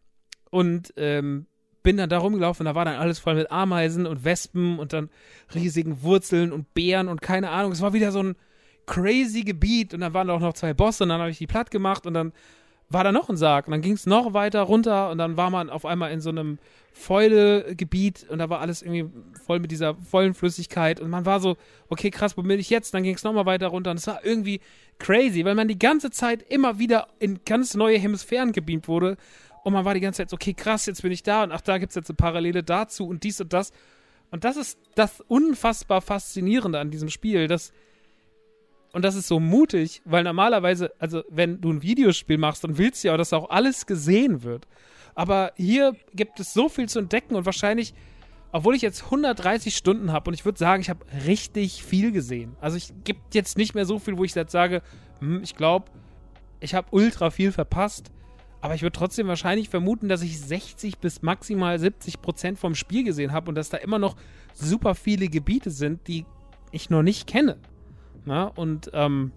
und 0.50 0.93
ähm, 0.97 1.47
bin 1.83 1.97
dann 1.97 2.09
da 2.09 2.19
rumgelaufen. 2.19 2.65
Da 2.65 2.75
war 2.75 2.86
dann 2.86 2.95
alles 2.95 3.19
voll 3.19 3.36
mit 3.36 3.51
Ameisen 3.51 4.05
und 4.05 4.24
Wespen 4.24 4.79
und 4.79 4.93
dann 4.93 5.09
riesigen 5.53 6.01
Wurzeln 6.01 6.51
und 6.51 6.74
Beeren 6.74 7.07
und 7.07 7.21
keine 7.21 7.50
Ahnung. 7.50 7.71
Es 7.71 7.81
war 7.81 7.93
wieder 7.93 8.12
so 8.12 8.24
ein 8.24 8.36
crazy 8.86 9.41
Gebiet. 9.41 9.93
Und 9.93 10.01
dann 10.01 10.13
waren 10.13 10.27
da 10.27 10.33
auch 10.33 10.39
noch 10.39 10.53
zwei 10.53 10.74
Bosse 10.74 11.03
und 11.03 11.09
dann 11.09 11.19
habe 11.19 11.31
ich 11.31 11.38
die 11.38 11.47
platt 11.47 11.71
gemacht 11.71 12.05
und 12.05 12.13
dann 12.13 12.33
war 12.91 13.03
da 13.03 13.12
noch 13.12 13.29
ein 13.29 13.38
Sarg 13.38 13.67
und 13.67 13.71
dann 13.71 13.81
ging 13.81 13.93
es 13.93 14.05
noch 14.05 14.33
weiter 14.33 14.62
runter 14.62 15.10
und 15.10 15.17
dann 15.17 15.38
war 15.38 15.50
man 15.50 15.69
auf 15.69 15.86
einmal 15.86 16.12
in 16.12 16.21
so 16.21 16.29
einem 16.29 16.60
Fäule-Gebiet 16.93 18.27
und 18.29 18.39
da 18.39 18.50
war 18.50 18.60
alles 18.60 18.81
irgendwie 18.81 19.10
voll 19.45 19.60
mit 19.60 19.71
dieser 19.71 19.95
vollen 19.95 20.33
Flüssigkeit 20.33 21.00
und 21.00 21.10
man 21.10 21.25
war 21.25 21.39
so, 21.39 21.57
okay, 21.89 22.12
krass, 22.12 22.38
wo 22.38 22.41
bin 22.41 22.60
ich 22.60 22.69
jetzt? 22.69 22.93
Dann 22.93 23.03
ging 23.03 23.15
es 23.15 23.24
nochmal 23.24 23.45
weiter 23.45 23.67
runter 23.67 23.91
und 23.91 23.98
es 23.98 24.07
war 24.07 24.25
irgendwie 24.25 24.60
crazy, 25.00 25.45
weil 25.45 25.55
man 25.55 25.67
die 25.67 25.79
ganze 25.79 26.12
Zeit 26.12 26.43
immer 26.50 26.79
wieder 26.79 27.07
in 27.19 27.39
ganz 27.45 27.75
neue 27.75 27.98
Hemisphären 27.98 28.51
gebeamt 28.51 28.88
wurde 28.88 29.17
und 29.63 29.74
man 29.74 29.86
war 29.86 29.93
die 29.93 30.01
ganze 30.01 30.17
Zeit 30.17 30.29
so, 30.29 30.36
okay, 30.36 30.53
krass, 30.53 30.86
jetzt 30.86 31.01
bin 31.01 31.12
ich 31.12 31.24
da 31.24 31.43
und 31.43 31.51
ach, 31.51 31.62
da 31.62 31.77
gibt 31.77 31.91
es 31.91 31.95
jetzt 31.95 32.10
eine 32.10 32.17
Parallele 32.17 32.63
dazu 32.63 33.07
und 33.07 33.24
dies 33.24 33.39
und 33.39 33.53
das. 33.53 33.71
Und 34.31 34.45
das 34.45 34.55
ist 34.57 34.79
das 34.95 35.21
unfassbar 35.27 36.01
Faszinierende 36.01 36.79
an 36.79 36.89
diesem 36.89 37.10
Spiel, 37.10 37.48
dass 37.48 37.74
und 38.93 39.03
das 39.03 39.15
ist 39.15 39.27
so 39.27 39.39
mutig, 39.39 40.01
weil 40.05 40.24
normalerweise, 40.24 40.91
also 41.00 41.24
wenn 41.29 41.62
du 41.62 41.71
ein 41.71 41.81
Videospiel 41.81 42.38
machst, 42.38 42.63
dann 42.63 42.77
willst 42.77 43.03
du 43.03 43.10
ja, 43.10 43.17
dass 43.17 43.33
auch 43.33 43.50
alles 43.50 43.86
gesehen 43.86 44.43
wird. 44.43 44.67
Aber 45.15 45.51
hier 45.55 45.95
gibt 46.13 46.39
es 46.39 46.53
so 46.53 46.69
viel 46.69 46.89
zu 46.89 47.00
entdecken 47.00 47.36
und 47.36 47.45
wahrscheinlich, 47.45 47.93
obwohl 48.51 48.75
ich 48.75 48.81
jetzt 48.81 49.05
130 49.05 49.75
Stunden 49.75 50.12
habe 50.12 50.29
und 50.29 50.33
ich 50.33 50.45
würde 50.45 50.57
sagen, 50.57 50.81
ich 50.81 50.89
habe 50.89 51.05
richtig 51.25 51.83
viel 51.83 52.12
gesehen. 52.12 52.55
Also 52.60 52.77
ich 52.77 52.93
gibt 53.03 53.36
jetzt 53.36 53.57
nicht 53.57 53.75
mehr 53.75 53.86
so 53.86 54.00
viel, 54.00 54.17
wo 54.17 54.24
ich 54.24 54.36
jetzt 54.36 54.51
sage, 54.51 54.81
hm, 55.19 55.41
ich 55.43 55.55
glaube, 55.55 55.91
ich 56.60 56.74
habe 56.74 56.88
ultra 56.91 57.29
viel 57.29 57.51
verpasst. 57.51 58.12
Aber 58.63 58.75
ich 58.75 58.83
würde 58.83 58.95
trotzdem 58.95 59.27
wahrscheinlich 59.27 59.69
vermuten, 59.69 60.07
dass 60.07 60.21
ich 60.21 60.39
60 60.39 61.00
bis 61.00 61.24
maximal 61.24 61.79
70 61.79 62.21
Prozent 62.21 62.60
vom 62.60 62.75
Spiel 62.75 63.03
gesehen 63.03 63.31
habe 63.31 63.50
und 63.50 63.55
dass 63.55 63.69
da 63.69 63.77
immer 63.77 63.98
noch 63.98 64.15
super 64.53 64.93
viele 64.93 65.29
Gebiete 65.29 65.71
sind, 65.71 66.07
die 66.07 66.25
ich 66.71 66.91
noch 66.91 67.01
nicht 67.01 67.25
kenne. 67.25 67.57
Na? 68.25 68.45
Ne? 68.45 68.51
Und 68.55 68.91
ähm, 68.93 69.31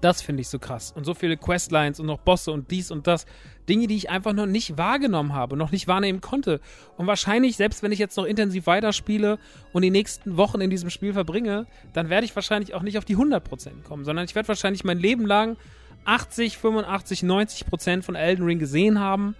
das 0.00 0.22
finde 0.22 0.42
ich 0.42 0.48
so 0.48 0.58
krass. 0.58 0.92
Und 0.94 1.04
so 1.04 1.14
viele 1.14 1.36
Questlines 1.36 2.00
und 2.00 2.06
noch 2.06 2.18
Bosse 2.18 2.52
und 2.52 2.70
dies 2.70 2.90
und 2.90 3.06
das. 3.06 3.26
Dinge, 3.68 3.88
die 3.88 3.96
ich 3.96 4.10
einfach 4.10 4.32
noch 4.32 4.46
nicht 4.46 4.78
wahrgenommen 4.78 5.32
habe, 5.32 5.56
noch 5.56 5.72
nicht 5.72 5.88
wahrnehmen 5.88 6.20
konnte. 6.20 6.60
Und 6.96 7.06
wahrscheinlich, 7.06 7.56
selbst 7.56 7.82
wenn 7.82 7.90
ich 7.90 7.98
jetzt 7.98 8.16
noch 8.16 8.24
intensiv 8.24 8.66
weiterspiele 8.66 9.38
und 9.72 9.82
die 9.82 9.90
nächsten 9.90 10.36
Wochen 10.36 10.60
in 10.60 10.70
diesem 10.70 10.90
Spiel 10.90 11.12
verbringe, 11.12 11.66
dann 11.92 12.08
werde 12.08 12.24
ich 12.24 12.36
wahrscheinlich 12.36 12.74
auch 12.74 12.82
nicht 12.82 12.98
auf 12.98 13.04
die 13.04 13.16
100% 13.16 13.82
kommen, 13.82 14.04
sondern 14.04 14.24
ich 14.24 14.34
werde 14.34 14.48
wahrscheinlich 14.48 14.84
mein 14.84 14.98
Leben 14.98 15.26
lang 15.26 15.56
80, 16.04 16.58
85, 16.58 17.22
90% 17.22 18.02
von 18.02 18.14
Elden 18.14 18.44
Ring 18.44 18.60
gesehen 18.60 19.00
haben. 19.00 19.34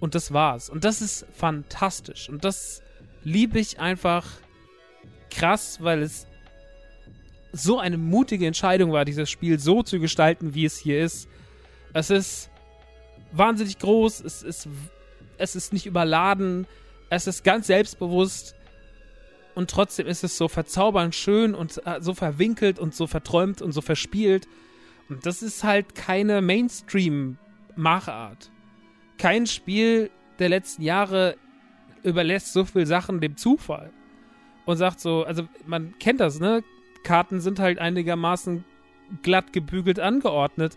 Und 0.00 0.14
das 0.14 0.32
war's. 0.32 0.68
Und 0.68 0.84
das 0.84 1.00
ist 1.00 1.24
fantastisch. 1.34 2.28
Und 2.28 2.44
das 2.44 2.82
liebe 3.22 3.58
ich 3.58 3.80
einfach 3.80 4.26
krass, 5.30 5.78
weil 5.80 6.02
es 6.02 6.26
so 7.54 7.78
eine 7.78 7.98
mutige 7.98 8.46
Entscheidung 8.46 8.92
war, 8.92 9.04
dieses 9.04 9.30
Spiel 9.30 9.58
so 9.58 9.82
zu 9.82 10.00
gestalten, 10.00 10.54
wie 10.54 10.64
es 10.64 10.76
hier 10.76 11.02
ist. 11.02 11.28
Es 11.92 12.10
ist 12.10 12.50
wahnsinnig 13.32 13.78
groß, 13.78 14.20
es 14.20 14.42
ist, 14.42 14.68
es 15.38 15.56
ist 15.56 15.72
nicht 15.72 15.86
überladen, 15.86 16.66
es 17.10 17.26
ist 17.26 17.44
ganz 17.44 17.68
selbstbewusst 17.68 18.56
und 19.54 19.70
trotzdem 19.70 20.06
ist 20.06 20.24
es 20.24 20.36
so 20.36 20.48
verzaubernd 20.48 21.14
schön 21.14 21.54
und 21.54 21.80
äh, 21.86 22.00
so 22.00 22.14
verwinkelt 22.14 22.78
und 22.78 22.94
so 22.94 23.06
verträumt 23.06 23.62
und 23.62 23.72
so 23.72 23.80
verspielt. 23.80 24.48
Und 25.08 25.26
das 25.26 25.42
ist 25.42 25.62
halt 25.62 25.94
keine 25.94 26.42
Mainstream-Machart. 26.42 28.50
Kein 29.18 29.46
Spiel 29.46 30.10
der 30.40 30.48
letzten 30.48 30.82
Jahre 30.82 31.36
überlässt 32.02 32.52
so 32.52 32.64
viel 32.64 32.86
Sachen 32.86 33.20
dem 33.20 33.36
Zufall. 33.36 33.92
Und 34.64 34.78
sagt 34.78 34.98
so, 34.98 35.24
also 35.24 35.46
man 35.66 35.94
kennt 35.98 36.20
das, 36.20 36.40
ne? 36.40 36.64
Karten 37.04 37.40
sind 37.40 37.60
halt 37.60 37.78
einigermaßen 37.78 38.64
glatt 39.22 39.52
gebügelt 39.52 40.00
angeordnet. 40.00 40.76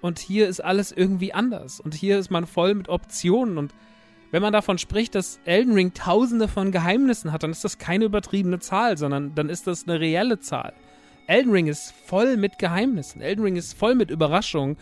Und 0.00 0.18
hier 0.18 0.48
ist 0.48 0.60
alles 0.60 0.92
irgendwie 0.92 1.32
anders. 1.32 1.80
Und 1.80 1.94
hier 1.94 2.18
ist 2.18 2.30
man 2.30 2.46
voll 2.46 2.74
mit 2.74 2.88
Optionen. 2.88 3.58
Und 3.58 3.74
wenn 4.30 4.42
man 4.42 4.52
davon 4.52 4.78
spricht, 4.78 5.14
dass 5.14 5.40
Elden 5.44 5.74
Ring 5.74 5.94
tausende 5.94 6.46
von 6.48 6.70
Geheimnissen 6.70 7.32
hat, 7.32 7.42
dann 7.42 7.50
ist 7.50 7.64
das 7.64 7.78
keine 7.78 8.04
übertriebene 8.04 8.58
Zahl, 8.60 8.98
sondern 8.98 9.34
dann 9.34 9.48
ist 9.48 9.66
das 9.66 9.88
eine 9.88 9.98
reelle 9.98 10.38
Zahl. 10.38 10.74
Elden 11.26 11.50
Ring 11.50 11.66
ist 11.66 11.92
voll 12.06 12.36
mit 12.36 12.58
Geheimnissen. 12.58 13.20
Elden 13.20 13.42
Ring 13.42 13.56
ist 13.56 13.74
voll 13.74 13.94
mit 13.94 14.10
Überraschungen. 14.10 14.76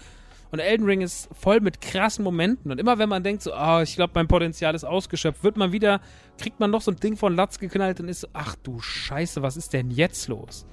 Und 0.52 0.60
Elden 0.60 0.86
Ring 0.86 1.00
ist 1.00 1.28
voll 1.32 1.60
mit 1.60 1.80
krassen 1.80 2.22
Momenten. 2.22 2.70
Und 2.70 2.78
immer 2.78 2.98
wenn 2.98 3.08
man 3.08 3.24
denkt, 3.24 3.42
so, 3.42 3.52
oh, 3.52 3.80
ich 3.82 3.96
glaube, 3.96 4.12
mein 4.14 4.28
Potenzial 4.28 4.74
ist 4.74 4.84
ausgeschöpft, 4.84 5.42
wird 5.42 5.56
man 5.56 5.72
wieder, 5.72 6.00
kriegt 6.38 6.60
man 6.60 6.70
noch 6.70 6.82
so 6.82 6.92
ein 6.92 6.96
Ding 6.96 7.16
von 7.16 7.34
Latz 7.34 7.58
geknallt 7.58 8.00
und 8.00 8.08
ist 8.08 8.20
so, 8.20 8.28
ach 8.32 8.54
du 8.62 8.80
Scheiße, 8.80 9.42
was 9.42 9.56
ist 9.56 9.72
denn 9.72 9.90
jetzt 9.90 10.28
los? 10.28 10.66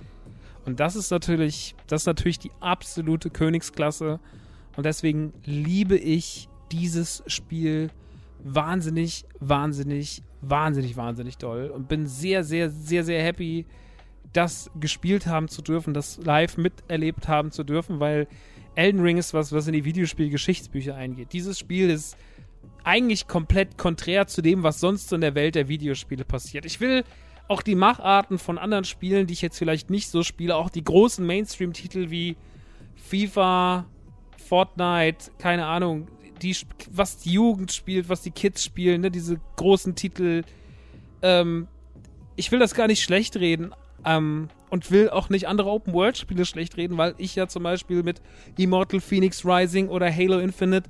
Und 0.65 0.79
das 0.79 0.95
ist 0.95 1.11
natürlich, 1.11 1.75
das 1.87 2.03
ist 2.03 2.05
natürlich 2.05 2.39
die 2.39 2.51
absolute 2.59 3.29
Königsklasse. 3.29 4.19
Und 4.75 4.85
deswegen 4.85 5.33
liebe 5.45 5.97
ich 5.97 6.47
dieses 6.71 7.23
Spiel 7.27 7.89
wahnsinnig, 8.43 9.25
wahnsinnig, 9.39 10.23
wahnsinnig, 10.41 10.97
wahnsinnig 10.97 11.37
doll 11.37 11.67
und 11.67 11.87
bin 11.87 12.07
sehr, 12.07 12.43
sehr, 12.43 12.69
sehr, 12.69 13.03
sehr 13.03 13.23
happy, 13.23 13.65
das 14.33 14.71
gespielt 14.79 15.27
haben 15.27 15.47
zu 15.47 15.61
dürfen, 15.61 15.93
das 15.93 16.17
live 16.17 16.57
miterlebt 16.57 17.27
haben 17.27 17.51
zu 17.51 17.63
dürfen, 17.63 17.99
weil 17.99 18.27
Elden 18.75 19.01
Ring 19.01 19.17
ist 19.17 19.33
was, 19.33 19.51
was 19.51 19.67
in 19.67 19.73
die 19.73 19.85
Videospiel-Geschichtsbücher 19.85 20.95
eingeht. 20.95 21.33
Dieses 21.33 21.59
Spiel 21.59 21.89
ist 21.89 22.17
eigentlich 22.83 23.27
komplett 23.27 23.77
konträr 23.77 24.27
zu 24.27 24.41
dem, 24.41 24.63
was 24.63 24.79
sonst 24.79 25.09
so 25.09 25.15
in 25.15 25.21
der 25.21 25.35
Welt 25.35 25.55
der 25.55 25.67
Videospiele 25.67 26.25
passiert. 26.25 26.65
Ich 26.65 26.79
will 26.79 27.03
auch 27.53 27.61
die 27.61 27.75
Macharten 27.75 28.39
von 28.39 28.57
anderen 28.57 28.83
Spielen, 28.83 29.27
die 29.27 29.33
ich 29.33 29.43
jetzt 29.43 29.59
vielleicht 29.59 29.91
nicht 29.91 30.09
so 30.09 30.23
spiele, 30.23 30.55
auch 30.55 30.69
die 30.69 30.83
großen 30.83 31.25
Mainstream-Titel 31.25 32.09
wie 32.09 32.35
FIFA, 32.95 33.85
Fortnite, 34.37 35.31
keine 35.37 35.67
Ahnung, 35.67 36.07
die, 36.41 36.57
was 36.91 37.17
die 37.17 37.33
Jugend 37.33 37.71
spielt, 37.71 38.09
was 38.09 38.23
die 38.23 38.31
Kids 38.31 38.63
spielen, 38.63 39.01
ne, 39.01 39.11
diese 39.11 39.39
großen 39.55 39.93
Titel. 39.93 40.43
Ähm, 41.21 41.67
ich 42.35 42.51
will 42.51 42.57
das 42.57 42.73
gar 42.73 42.87
nicht 42.87 43.03
schlecht 43.03 43.37
reden 43.37 43.71
ähm, 44.03 44.49
und 44.71 44.89
will 44.89 45.11
auch 45.11 45.29
nicht 45.29 45.47
andere 45.47 45.69
Open-World-Spiele 45.69 46.45
schlecht 46.45 46.75
reden, 46.75 46.97
weil 46.97 47.13
ich 47.19 47.35
ja 47.35 47.47
zum 47.47 47.61
Beispiel 47.61 48.01
mit 48.01 48.19
Immortal 48.57 48.99
Phoenix 48.99 49.45
Rising 49.45 49.89
oder 49.89 50.11
Halo 50.11 50.39
Infinite 50.39 50.89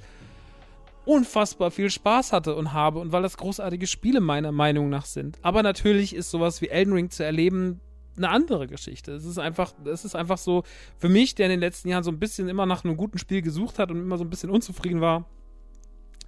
unfassbar 1.06 1.72
viel 1.72 1.90
Spaß 1.90 2.34
hatte 2.34 2.56
und 2.56 2.74
habe 2.74 3.00
und 3.00 3.12
weil 3.12 3.22
das 3.22 3.38
großartige 3.38 3.88
Spiele 3.88 4.22
meiner 4.22 4.52
Meinung 4.52 4.90
nach 4.90 5.06
sind. 5.06 5.38
Aber 5.42 5.64
natürlich 5.64 6.16
ist 6.16 6.32
sowas 6.32 6.62
wie 6.62 6.70
Elden 6.70 6.94
Ring 6.94 7.10
zu 7.10 7.24
erleben 7.24 7.80
eine 8.16 8.30
andere 8.30 8.68
Geschichte. 8.68 9.12
Es 9.14 9.26
ist 9.26 9.40
einfach, 9.40 9.74
es 9.86 10.06
ist 10.06 10.16
einfach 10.16 10.38
so, 10.38 10.64
für 10.98 11.10
mich, 11.10 11.36
der 11.36 11.48
in 11.48 11.52
den 11.52 11.60
letzten 11.60 11.90
Jahren 11.90 12.04
so 12.04 12.12
ein 12.12 12.20
bisschen 12.20 12.48
immer 12.48 12.66
nach 12.66 12.84
einem 12.84 12.96
guten 12.96 13.18
Spiel 13.18 13.42
gesucht 13.42 13.80
hat 13.80 13.92
und 13.92 13.98
immer 13.98 14.18
so 14.18 14.24
ein 14.24 14.30
bisschen 14.30 14.50
unzufrieden 14.50 15.02
war, 15.02 15.26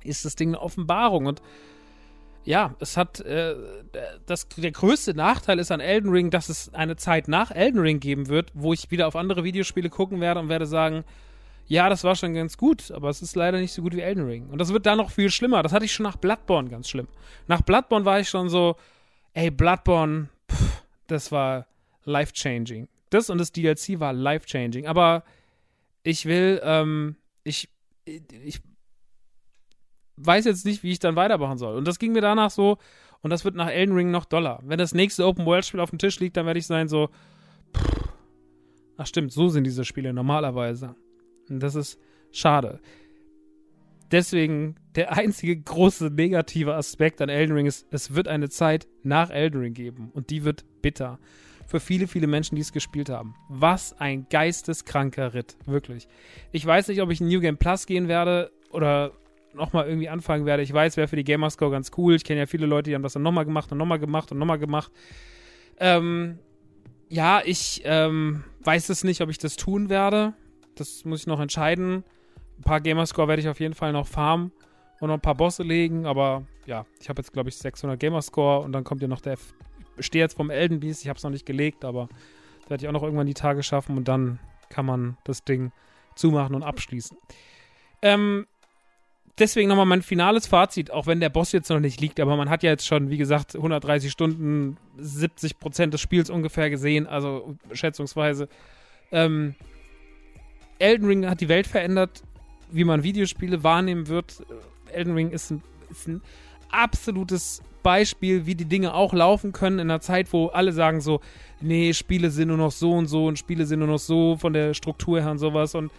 ist 0.04 0.26
das 0.26 0.36
Ding 0.36 0.50
eine 0.50 0.62
Offenbarung. 0.62 1.26
Und 1.26 1.42
ja, 2.44 2.76
es 2.80 2.98
hat, 2.98 3.20
äh, 3.22 3.56
das, 4.26 4.48
der 4.50 4.72
größte 4.72 5.14
Nachteil 5.14 5.60
ist 5.60 5.72
an 5.72 5.80
Elden 5.80 6.10
Ring, 6.12 6.30
dass 6.30 6.50
es 6.50 6.74
eine 6.74 6.96
Zeit 6.96 7.28
nach 7.28 7.52
Elden 7.52 7.80
Ring 7.80 8.00
geben 8.00 8.28
wird, 8.28 8.52
wo 8.54 8.74
ich 8.74 8.92
wieder 8.92 9.08
auf 9.08 9.16
andere 9.16 9.44
Videospiele 9.44 9.90
gucken 9.90 10.22
werde 10.22 10.40
und 10.40 10.50
werde 10.50 10.66
sagen, 10.66 11.04
ja, 11.68 11.90
das 11.90 12.04
war 12.04 12.16
schon 12.16 12.34
ganz 12.34 12.58
gut, 12.58 12.92
aber 12.92 13.10
es 13.10 13.22
ist 13.22 13.36
leider 13.36 13.60
nicht 13.60 13.74
so 13.74 13.82
gut 13.82 13.96
wie 13.96 14.02
Elden 14.02 14.26
Ring. 14.26 14.50
Und 14.50 14.60
das 14.60 14.72
wird 14.72 14.86
da 14.86 14.96
noch 14.96 15.10
viel 15.10 15.32
schlimmer. 15.32 15.64
Das 15.64 15.74
hatte 15.74 15.86
ich 15.86 15.94
schon 15.94 16.04
nach 16.04 16.18
Bloodborne 16.18 16.70
ganz 16.70 16.90
schlimm. 16.90 17.08
Nach 17.48 17.62
Bloodborne 17.62 18.06
war 18.06 18.20
ich 18.20 18.30
schon 18.30 18.50
so, 18.50 18.76
ey, 19.34 19.50
Bloodborne, 19.50 20.30
pff, 20.52 20.84
das 21.08 21.32
war 21.32 21.68
life-changing. 22.04 22.88
Das 23.10 23.30
und 23.30 23.40
das 23.40 23.52
DLC 23.52 24.00
war 24.00 24.14
life-changing. 24.14 24.86
Aber 24.86 25.24
ich 26.04 26.26
will, 26.26 26.62
ähm, 26.64 27.16
ich, 27.44 27.70
ich 28.06 28.62
weiß 30.18 30.46
jetzt 30.46 30.66
nicht, 30.66 30.84
wie 30.84 30.92
ich 30.92 31.00
dann 31.00 31.16
weitermachen 31.16 31.58
soll. 31.58 31.76
Und 31.76 31.88
das 31.88 31.98
ging 31.98 32.12
mir 32.12 32.22
danach 32.22 32.52
so, 32.52 32.78
und 33.22 33.32
das 33.32 33.44
wird 33.44 33.56
nach 33.56 33.70
Elden 33.70 33.96
Ring 33.96 34.12
noch 34.12 34.26
doller. 34.26 34.60
Wenn 34.64 34.78
das 34.78 34.94
nächste 34.94 35.26
Open-World-Spiel 35.26 35.80
auf 35.80 35.90
dem 35.90 35.98
Tisch 35.98 36.20
liegt, 36.20 36.38
dann 36.38 36.46
werde 36.46 36.60
ich 36.60 36.68
sein 36.68 36.88
so, 36.88 37.10
pff, 37.76 38.10
ach 38.98 39.08
stimmt, 39.08 39.32
so 39.32 39.50
sind 39.50 39.64
diese 39.64 39.84
Spiele 39.84 40.14
normalerweise. 40.14 40.96
Und 41.50 41.62
das 41.62 41.76
ist 41.76 42.00
schade. 42.32 42.80
Deswegen 44.12 44.76
der 44.96 45.14
einzige 45.14 45.58
große 45.58 46.06
negative 46.06 46.76
Aspekt 46.76 47.22
an 47.22 47.30
Elden 47.30 47.56
Ring 47.56 47.66
ist, 47.66 47.88
es 47.92 48.14
wird 48.14 48.28
eine 48.28 48.50
Zeit 48.50 48.88
nach 49.04 49.30
Elden 49.30 49.60
Ring 49.60 49.74
geben 49.74 50.12
und 50.14 50.30
die 50.30 50.44
wird 50.44 50.64
bitter 50.82 51.20
für 51.68 51.80
viele, 51.80 52.08
viele 52.08 52.28
Menschen, 52.28 52.56
die 52.56 52.62
es 52.62 52.72
gespielt 52.72 53.10
haben. 53.10 53.36
Was 53.50 54.00
ein 54.00 54.28
geisteskranker 54.30 55.34
Ritt, 55.34 55.58
wirklich. 55.66 56.08
Ich 56.52 56.66
weiß 56.66 56.88
nicht, 56.88 57.02
ob 57.02 57.10
ich 57.10 57.22
in 57.22 57.28
New 57.28 57.40
Game 57.40 57.58
Plus 57.58 57.88
gehen 57.88 58.08
werde 58.08 58.52
oder 58.70 59.14
nochmal 59.54 59.88
irgendwie 59.88 60.10
anfangen 60.10 60.46
werde. 60.46 60.64
Ich 60.64 60.74
weiß, 60.74 60.98
wäre 60.98 61.08
für 61.08 61.16
die 61.16 61.24
Gamerscore 61.24 61.72
ganz 61.72 61.92
cool. 61.98 62.16
Ich 62.16 62.24
kenne 62.24 62.42
ja 62.42 62.46
viele 62.46 62.68
Leute, 62.68 62.90
die 62.90 62.96
haben 62.96 63.04
das 63.04 63.14
dann 63.14 63.24
nochmal 63.24 63.46
gemacht 63.46 63.72
und 63.72 63.78
nochmal 63.78 64.00
gemacht 64.00 64.32
und 64.32 64.38
nochmal 64.38 64.60
gemacht. 64.60 64.92
Ähm, 65.80 66.40
ja, 67.10 67.42
ich 67.44 67.82
ähm, 67.86 68.44
weiß 68.64 68.90
es 68.90 69.04
nicht, 69.04 69.22
ob 69.22 69.30
ich 69.30 69.38
das 69.38 69.56
tun 69.56 69.90
werde. 69.90 70.34
Das 70.76 71.06
muss 71.06 71.22
ich 71.22 71.28
noch 71.28 71.40
entscheiden. 71.40 72.04
Ein 72.60 72.64
paar 72.64 72.82
Gamerscore 72.82 73.28
werde 73.28 73.42
ich 73.42 73.50
auf 73.50 73.60
jeden 73.60 73.74
Fall 73.74 73.92
noch 73.92 74.08
farmen 74.08 74.52
und 75.00 75.08
noch 75.08 75.16
ein 75.16 75.22
paar 75.22 75.36
Bosse 75.36 75.64
legen, 75.64 76.06
aber 76.06 76.44
ja, 76.66 76.86
ich 77.00 77.10
habe 77.10 77.22
jetzt, 77.22 77.34
glaube 77.34 77.50
ich, 77.50 77.58
600 77.58 78.00
Gamerscore 78.00 78.62
und 78.62 78.72
dann 78.72 78.84
kommt 78.84 79.02
ja 79.02 79.08
noch 79.08 79.22
der 79.22 79.38
stehe 80.00 80.24
jetzt 80.24 80.36
vom 80.36 80.50
Elden 80.50 80.80
Beast, 80.80 81.04
ich 81.04 81.10
habe 81.10 81.18
es 81.18 81.24
noch 81.24 81.32
nicht 81.32 81.46
gelegt, 81.46 81.86
aber 81.86 82.10
werde 82.68 82.84
ich 82.84 82.88
auch 82.88 82.94
noch 82.94 83.04
irgendwann 83.04 83.28
die 83.28 83.34
Tage 83.34 83.64
schaffen 83.64 83.98
und 83.98 84.08
dann 84.08 84.40
kann 84.70 84.86
man 84.86 85.18
das 85.24 85.44
Ding 85.44 85.72
zumachen 86.16 86.56
und 86.56 86.64
abschließen. 86.64 87.18
Ähm, 88.02 88.48
deswegen 89.38 89.70
nochmal 89.70 89.86
mein 89.86 90.02
finales 90.02 90.48
Fazit, 90.48 90.92
auch 90.92 91.08
wenn 91.08 91.20
der 91.20 91.30
Boss 91.30 91.52
jetzt 91.52 91.70
noch 91.70 91.80
nicht 91.80 92.02
liegt, 92.02 92.20
aber 92.20 92.36
man 92.36 92.50
hat 92.50 92.64
ja 92.64 92.72
jetzt 92.72 92.88
schon, 92.88 93.10
wie 93.10 93.18
gesagt, 93.18 93.56
130 93.56 94.12
Stunden, 94.12 94.78
70 94.98 95.60
Prozent 95.60 95.94
des 95.94 96.02
Spiels 96.02 96.30
ungefähr 96.30 96.70
gesehen, 96.70 97.08
also 97.08 97.56
schätzungsweise. 97.72 98.50
Ähm, 99.12 99.56
Elden 100.80 101.08
Ring 101.08 101.28
hat 101.28 101.42
die 101.42 101.50
Welt 101.50 101.68
verändert, 101.68 102.24
wie 102.72 102.84
man 102.84 103.04
Videospiele 103.04 103.64
wahrnehmen 103.64 104.08
wird. 104.08 104.44
Elden 104.92 105.14
Ring 105.14 105.32
ist 105.32 105.52
ein, 105.52 105.64
ist 105.90 106.08
ein 106.08 106.22
absolutes 106.70 107.62
Beispiel, 107.84 108.46
wie 108.46 108.56
die 108.56 108.66
Dinge 108.66 108.94
auch 108.94 109.14
laufen 109.14 109.52
können 109.52 109.80
in 109.80 109.90
einer 109.90 110.02
Zeit, 110.02 110.34
wo 110.34 110.48
alle 110.48 110.74
sagen 110.74 111.02
so, 111.02 111.22
nee, 111.62 111.94
Spiele 111.94 112.32
sind 112.32 112.48
nur 112.48 112.58
noch 112.58 112.72
so 112.72 112.94
und 112.94 113.08
so 113.08 113.28
und 113.28 113.38
Spiele 113.38 113.66
sind 113.66 113.80
nur 113.80 113.88
noch 113.88 114.00
so 114.00 114.38
von 114.38 114.54
der 114.54 114.74
Struktur 114.74 115.22
her 115.22 115.32
und 115.32 115.38
sowas. 115.38 115.76
Und 115.76 115.92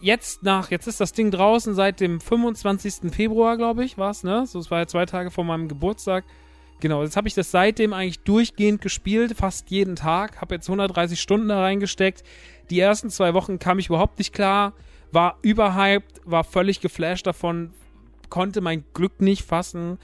jetzt 0.00 0.42
nach, 0.42 0.70
jetzt 0.70 0.86
ist 0.86 1.00
das 1.00 1.12
Ding 1.12 1.30
draußen 1.30 1.74
seit 1.74 2.00
dem 2.00 2.20
25. 2.20 3.12
Februar, 3.12 3.56
glaube 3.56 3.84
ich, 3.84 3.98
war 3.98 4.10
es, 4.10 4.24
ne? 4.24 4.46
So, 4.46 4.58
es 4.58 4.70
war 4.70 4.78
ja 4.80 4.86
zwei 4.86 5.06
Tage 5.06 5.30
vor 5.30 5.44
meinem 5.44 5.68
Geburtstag. 5.68 6.24
Genau, 6.80 7.02
jetzt 7.02 7.16
habe 7.16 7.28
ich 7.28 7.34
das 7.34 7.50
seitdem 7.50 7.92
eigentlich 7.92 8.20
durchgehend 8.20 8.82
gespielt, 8.82 9.34
fast 9.36 9.70
jeden 9.70 9.96
Tag. 9.96 10.40
Habe 10.40 10.54
jetzt 10.54 10.68
130 10.68 11.20
Stunden 11.20 11.48
da 11.48 11.60
reingesteckt. 11.60 12.22
Die 12.70 12.80
ersten 12.80 13.10
zwei 13.10 13.34
Wochen 13.34 13.58
kam 13.58 13.78
ich 13.78 13.86
überhaupt 13.86 14.18
nicht 14.18 14.32
klar, 14.32 14.74
war 15.12 15.38
überhyped, 15.42 16.20
war 16.24 16.44
völlig 16.44 16.80
geflasht 16.80 17.26
davon, 17.26 17.72
konnte 18.28 18.60
mein 18.60 18.84
Glück 18.92 19.20
nicht 19.20 19.44
fassen 19.44 19.98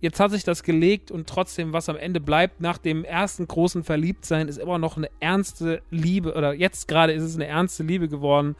jetzt 0.00 0.20
hat 0.20 0.30
sich 0.30 0.44
das 0.44 0.62
gelegt 0.62 1.10
und 1.10 1.28
trotzdem, 1.28 1.72
was 1.72 1.88
am 1.88 1.96
Ende 1.96 2.20
bleibt, 2.20 2.60
nach 2.60 2.78
dem 2.78 3.04
ersten 3.04 3.46
großen 3.46 3.84
Verliebtsein, 3.84 4.48
ist 4.48 4.58
immer 4.58 4.78
noch 4.78 4.96
eine 4.96 5.10
ernste 5.20 5.82
Liebe, 5.90 6.34
oder 6.34 6.54
jetzt 6.54 6.88
gerade 6.88 7.12
ist 7.12 7.22
es 7.22 7.34
eine 7.34 7.46
ernste 7.46 7.82
Liebe 7.82 8.08
geworden, 8.08 8.56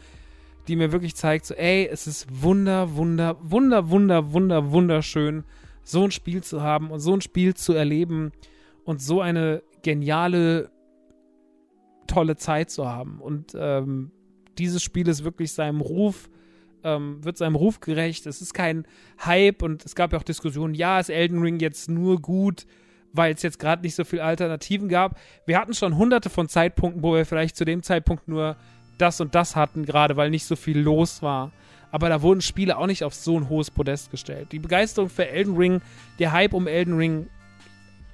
die 0.66 0.76
mir 0.76 0.92
wirklich 0.92 1.14
zeigt, 1.14 1.46
so, 1.46 1.54
ey, 1.54 1.88
es 1.90 2.06
ist 2.06 2.26
wunder, 2.42 2.94
wunder, 2.96 3.36
wunder, 3.40 3.88
wunder, 3.90 4.32
wunder, 4.32 4.70
wunderschön, 4.70 5.44
so 5.88 6.04
ein 6.04 6.10
Spiel 6.10 6.42
zu 6.42 6.62
haben 6.62 6.90
und 6.90 7.00
so 7.00 7.14
ein 7.14 7.20
Spiel 7.20 7.54
zu 7.54 7.72
erleben 7.72 8.32
und 8.84 9.00
so 9.00 9.20
eine 9.20 9.62
geniale, 9.82 10.70
tolle 12.06 12.36
Zeit 12.36 12.70
zu 12.70 12.88
haben. 12.88 13.20
Und 13.20 13.56
ähm, 13.58 14.10
dieses 14.58 14.82
Spiel 14.82 15.08
ist 15.08 15.24
wirklich 15.24 15.52
seinem 15.52 15.80
Ruf 15.80 16.28
ähm, 16.84 17.24
wird 17.24 17.36
seinem 17.36 17.56
Ruf 17.56 17.80
gerecht. 17.80 18.26
Es 18.26 18.40
ist 18.40 18.54
kein 18.54 18.86
Hype 19.24 19.62
und 19.62 19.84
es 19.84 19.94
gab 19.94 20.12
ja 20.12 20.18
auch 20.18 20.22
Diskussionen, 20.22 20.74
ja, 20.74 21.00
ist 21.00 21.10
Elden 21.10 21.40
Ring 21.40 21.58
jetzt 21.60 21.88
nur 21.88 22.20
gut, 22.20 22.66
weil 23.12 23.34
es 23.34 23.42
jetzt 23.42 23.58
gerade 23.58 23.82
nicht 23.82 23.94
so 23.94 24.04
viele 24.04 24.24
Alternativen 24.24 24.88
gab. 24.88 25.18
Wir 25.46 25.58
hatten 25.58 25.74
schon 25.74 25.96
hunderte 25.96 26.30
von 26.30 26.48
Zeitpunkten, 26.48 27.02
wo 27.02 27.14
wir 27.14 27.26
vielleicht 27.26 27.56
zu 27.56 27.64
dem 27.64 27.82
Zeitpunkt 27.82 28.28
nur 28.28 28.56
das 28.98 29.20
und 29.20 29.34
das 29.34 29.56
hatten, 29.56 29.84
gerade 29.84 30.16
weil 30.16 30.30
nicht 30.30 30.44
so 30.44 30.56
viel 30.56 30.78
los 30.78 31.22
war. 31.22 31.52
Aber 31.90 32.08
da 32.08 32.22
wurden 32.22 32.40
Spiele 32.40 32.76
auch 32.76 32.86
nicht 32.86 33.04
auf 33.04 33.14
so 33.14 33.38
ein 33.38 33.48
hohes 33.48 33.70
Podest 33.70 34.10
gestellt. 34.10 34.52
Die 34.52 34.58
Begeisterung 34.58 35.08
für 35.08 35.28
Elden 35.28 35.56
Ring, 35.56 35.80
der 36.18 36.32
Hype 36.32 36.52
um 36.52 36.66
Elden 36.66 36.96
Ring 36.96 37.28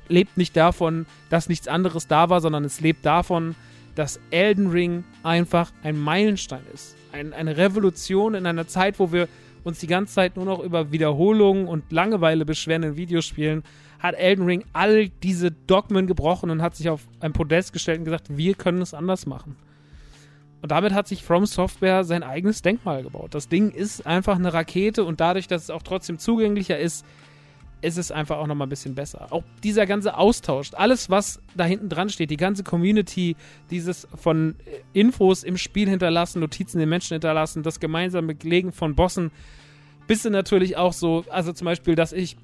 lebt 0.09 0.37
nicht 0.37 0.57
davon, 0.57 1.07
dass 1.31 1.49
nichts 1.49 1.69
anderes 1.69 2.07
da 2.07 2.28
war, 2.28 2.40
sondern 2.40 2.64
es 2.64 2.81
lebt 2.81 3.04
davon, 3.04 3.54
dass 3.95 4.21
Elden 4.31 4.71
Ring 4.71 5.04
einfach 5.23 5.73
ein 5.83 5.99
Meilenstein 5.99 6.62
ist. 6.73 6.97
Ein, 7.12 7.33
eine 7.33 7.57
Revolution 7.57 8.35
in 8.35 8.47
einer 8.47 8.66
Zeit, 8.66 8.99
wo 8.99 9.12
wir 9.12 9.28
uns 9.62 9.78
die 9.78 9.87
ganze 9.87 10.14
Zeit 10.14 10.37
nur 10.37 10.45
noch 10.45 10.61
über 10.61 10.93
Wiederholungen 10.93 11.66
und 11.66 11.90
Langeweile 11.90 12.45
beschweren 12.45 12.83
in 12.83 12.97
Videospielen, 12.97 13.62
hat 13.99 14.14
Elden 14.16 14.45
Ring 14.45 14.64
all 14.75 15.09
diese 15.09 15.50
Dogmen 15.50 16.07
gebrochen 16.07 16.50
und 16.50 16.61
hat 16.61 16.76
sich 16.76 16.90
auf 16.90 17.09
ein 17.21 17.33
Podest 17.33 17.73
gestellt 17.73 18.00
und 18.00 18.04
gesagt, 18.04 18.37
wir 18.37 18.54
können 18.54 18.83
es 18.83 18.93
anders 18.93 19.26
machen. 19.26 19.57
Und 20.64 20.71
damit 20.71 20.94
hat 20.94 21.06
sich 21.06 21.23
From 21.23 21.44
Software 21.44 22.04
sein 22.04 22.23
eigenes 22.23 22.62
Denkmal 22.62 23.02
gebaut. 23.02 23.35
Das 23.35 23.50
Ding 23.50 23.71
ist 23.71 24.06
einfach 24.06 24.37
eine 24.37 24.54
Rakete 24.54 25.04
und 25.04 25.21
dadurch, 25.21 25.47
dass 25.47 25.64
es 25.64 25.68
auch 25.68 25.83
trotzdem 25.83 26.18
zugänglicher 26.18 26.78
ist, 26.78 27.04
ist 27.83 27.99
es 27.99 28.11
einfach 28.11 28.38
auch 28.38 28.47
nochmal 28.47 28.66
ein 28.66 28.71
bisschen 28.71 28.94
besser. 28.94 29.26
Auch 29.28 29.42
dieser 29.62 29.85
ganze 29.85 30.16
Austausch, 30.16 30.71
alles, 30.73 31.11
was 31.11 31.38
da 31.54 31.66
hinten 31.66 31.90
dran 31.90 32.09
steht, 32.09 32.30
die 32.30 32.38
ganze 32.38 32.64
Community, 32.64 33.37
dieses 33.71 34.09
von 34.14 34.54
Infos 34.94 35.42
im 35.42 35.59
Spiel 35.59 35.87
hinterlassen, 35.87 36.40
Notizen 36.40 36.78
den 36.78 36.88
Menschen 36.88 37.12
hinterlassen, 37.12 37.62
das 37.62 37.78
gemeinsame 37.78 38.35
Legen 38.42 38.73
von 38.73 38.94
Bossen, 38.94 39.33
bis 40.06 40.25
natürlich 40.25 40.78
auch 40.78 40.94
so, 40.94 41.26
also 41.28 41.52
zum 41.52 41.66
Beispiel, 41.66 41.94
dass 41.94 42.14
ich 42.14 42.38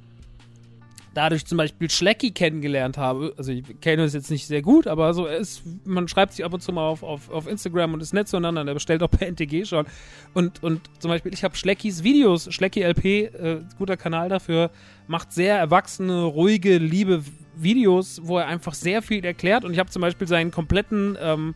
dadurch 1.15 1.45
zum 1.45 1.59
Beispiel 1.59 1.91
Schlecki 1.91 2.31
kennengelernt 2.31 2.97
habe. 2.97 3.35
Also 3.37 3.53
ich 3.53 3.65
kenne 3.81 4.05
es 4.05 4.15
jetzt 4.15 4.31
nicht 4.31 4.47
sehr 4.47 4.63
gut, 4.63 4.87
aber 4.87 5.13
so 5.13 5.27
ist, 5.27 5.63
man 5.85 6.07
schreibt 6.09 6.35
sich 6.35 6.45
ab 6.45 6.55
und 6.55 6.61
zu 6.61 6.73
mal 6.73 6.87
auf, 6.87 7.03
auf, 7.03 7.31
auf 7.31 7.47
Instagram 7.49 7.95
und 7.95 8.01
ist 8.01 8.15
nett 8.15 8.29
zueinander. 8.29 8.65
Der 8.65 8.75
bestellt 8.75 9.03
auch 9.03 9.09
bei 9.09 9.27
NTG 9.27 9.65
schon. 9.65 9.87
Und, 10.35 10.63
und 10.63 10.83
zum 11.01 11.11
Beispiel, 11.11 11.35
ich 11.35 11.43
habe 11.43 11.57
Schleckis 11.57 12.05
Videos, 12.05 12.53
Schlecki 12.53 12.83
LP, 12.83 13.05
äh, 13.05 13.61
guter 13.79 13.97
Kanal 13.97 14.29
dafür, 14.29 14.71
macht 15.09 15.33
sehr 15.33 15.59
erwachsene, 15.59 16.23
ruhige, 16.23 16.79
liebe 16.79 17.25
Videos, 17.57 18.21
wo 18.23 18.39
er 18.39 18.47
einfach 18.47 18.75
sehr 18.75 19.03
viel 19.03 19.25
erklärt. 19.25 19.65
Und 19.65 19.73
ich 19.73 19.79
habe 19.79 19.91
zum 19.91 20.03
Beispiel 20.03 20.29
seinen 20.29 20.53
kompletten 20.53 21.19
ähm, 21.21 21.55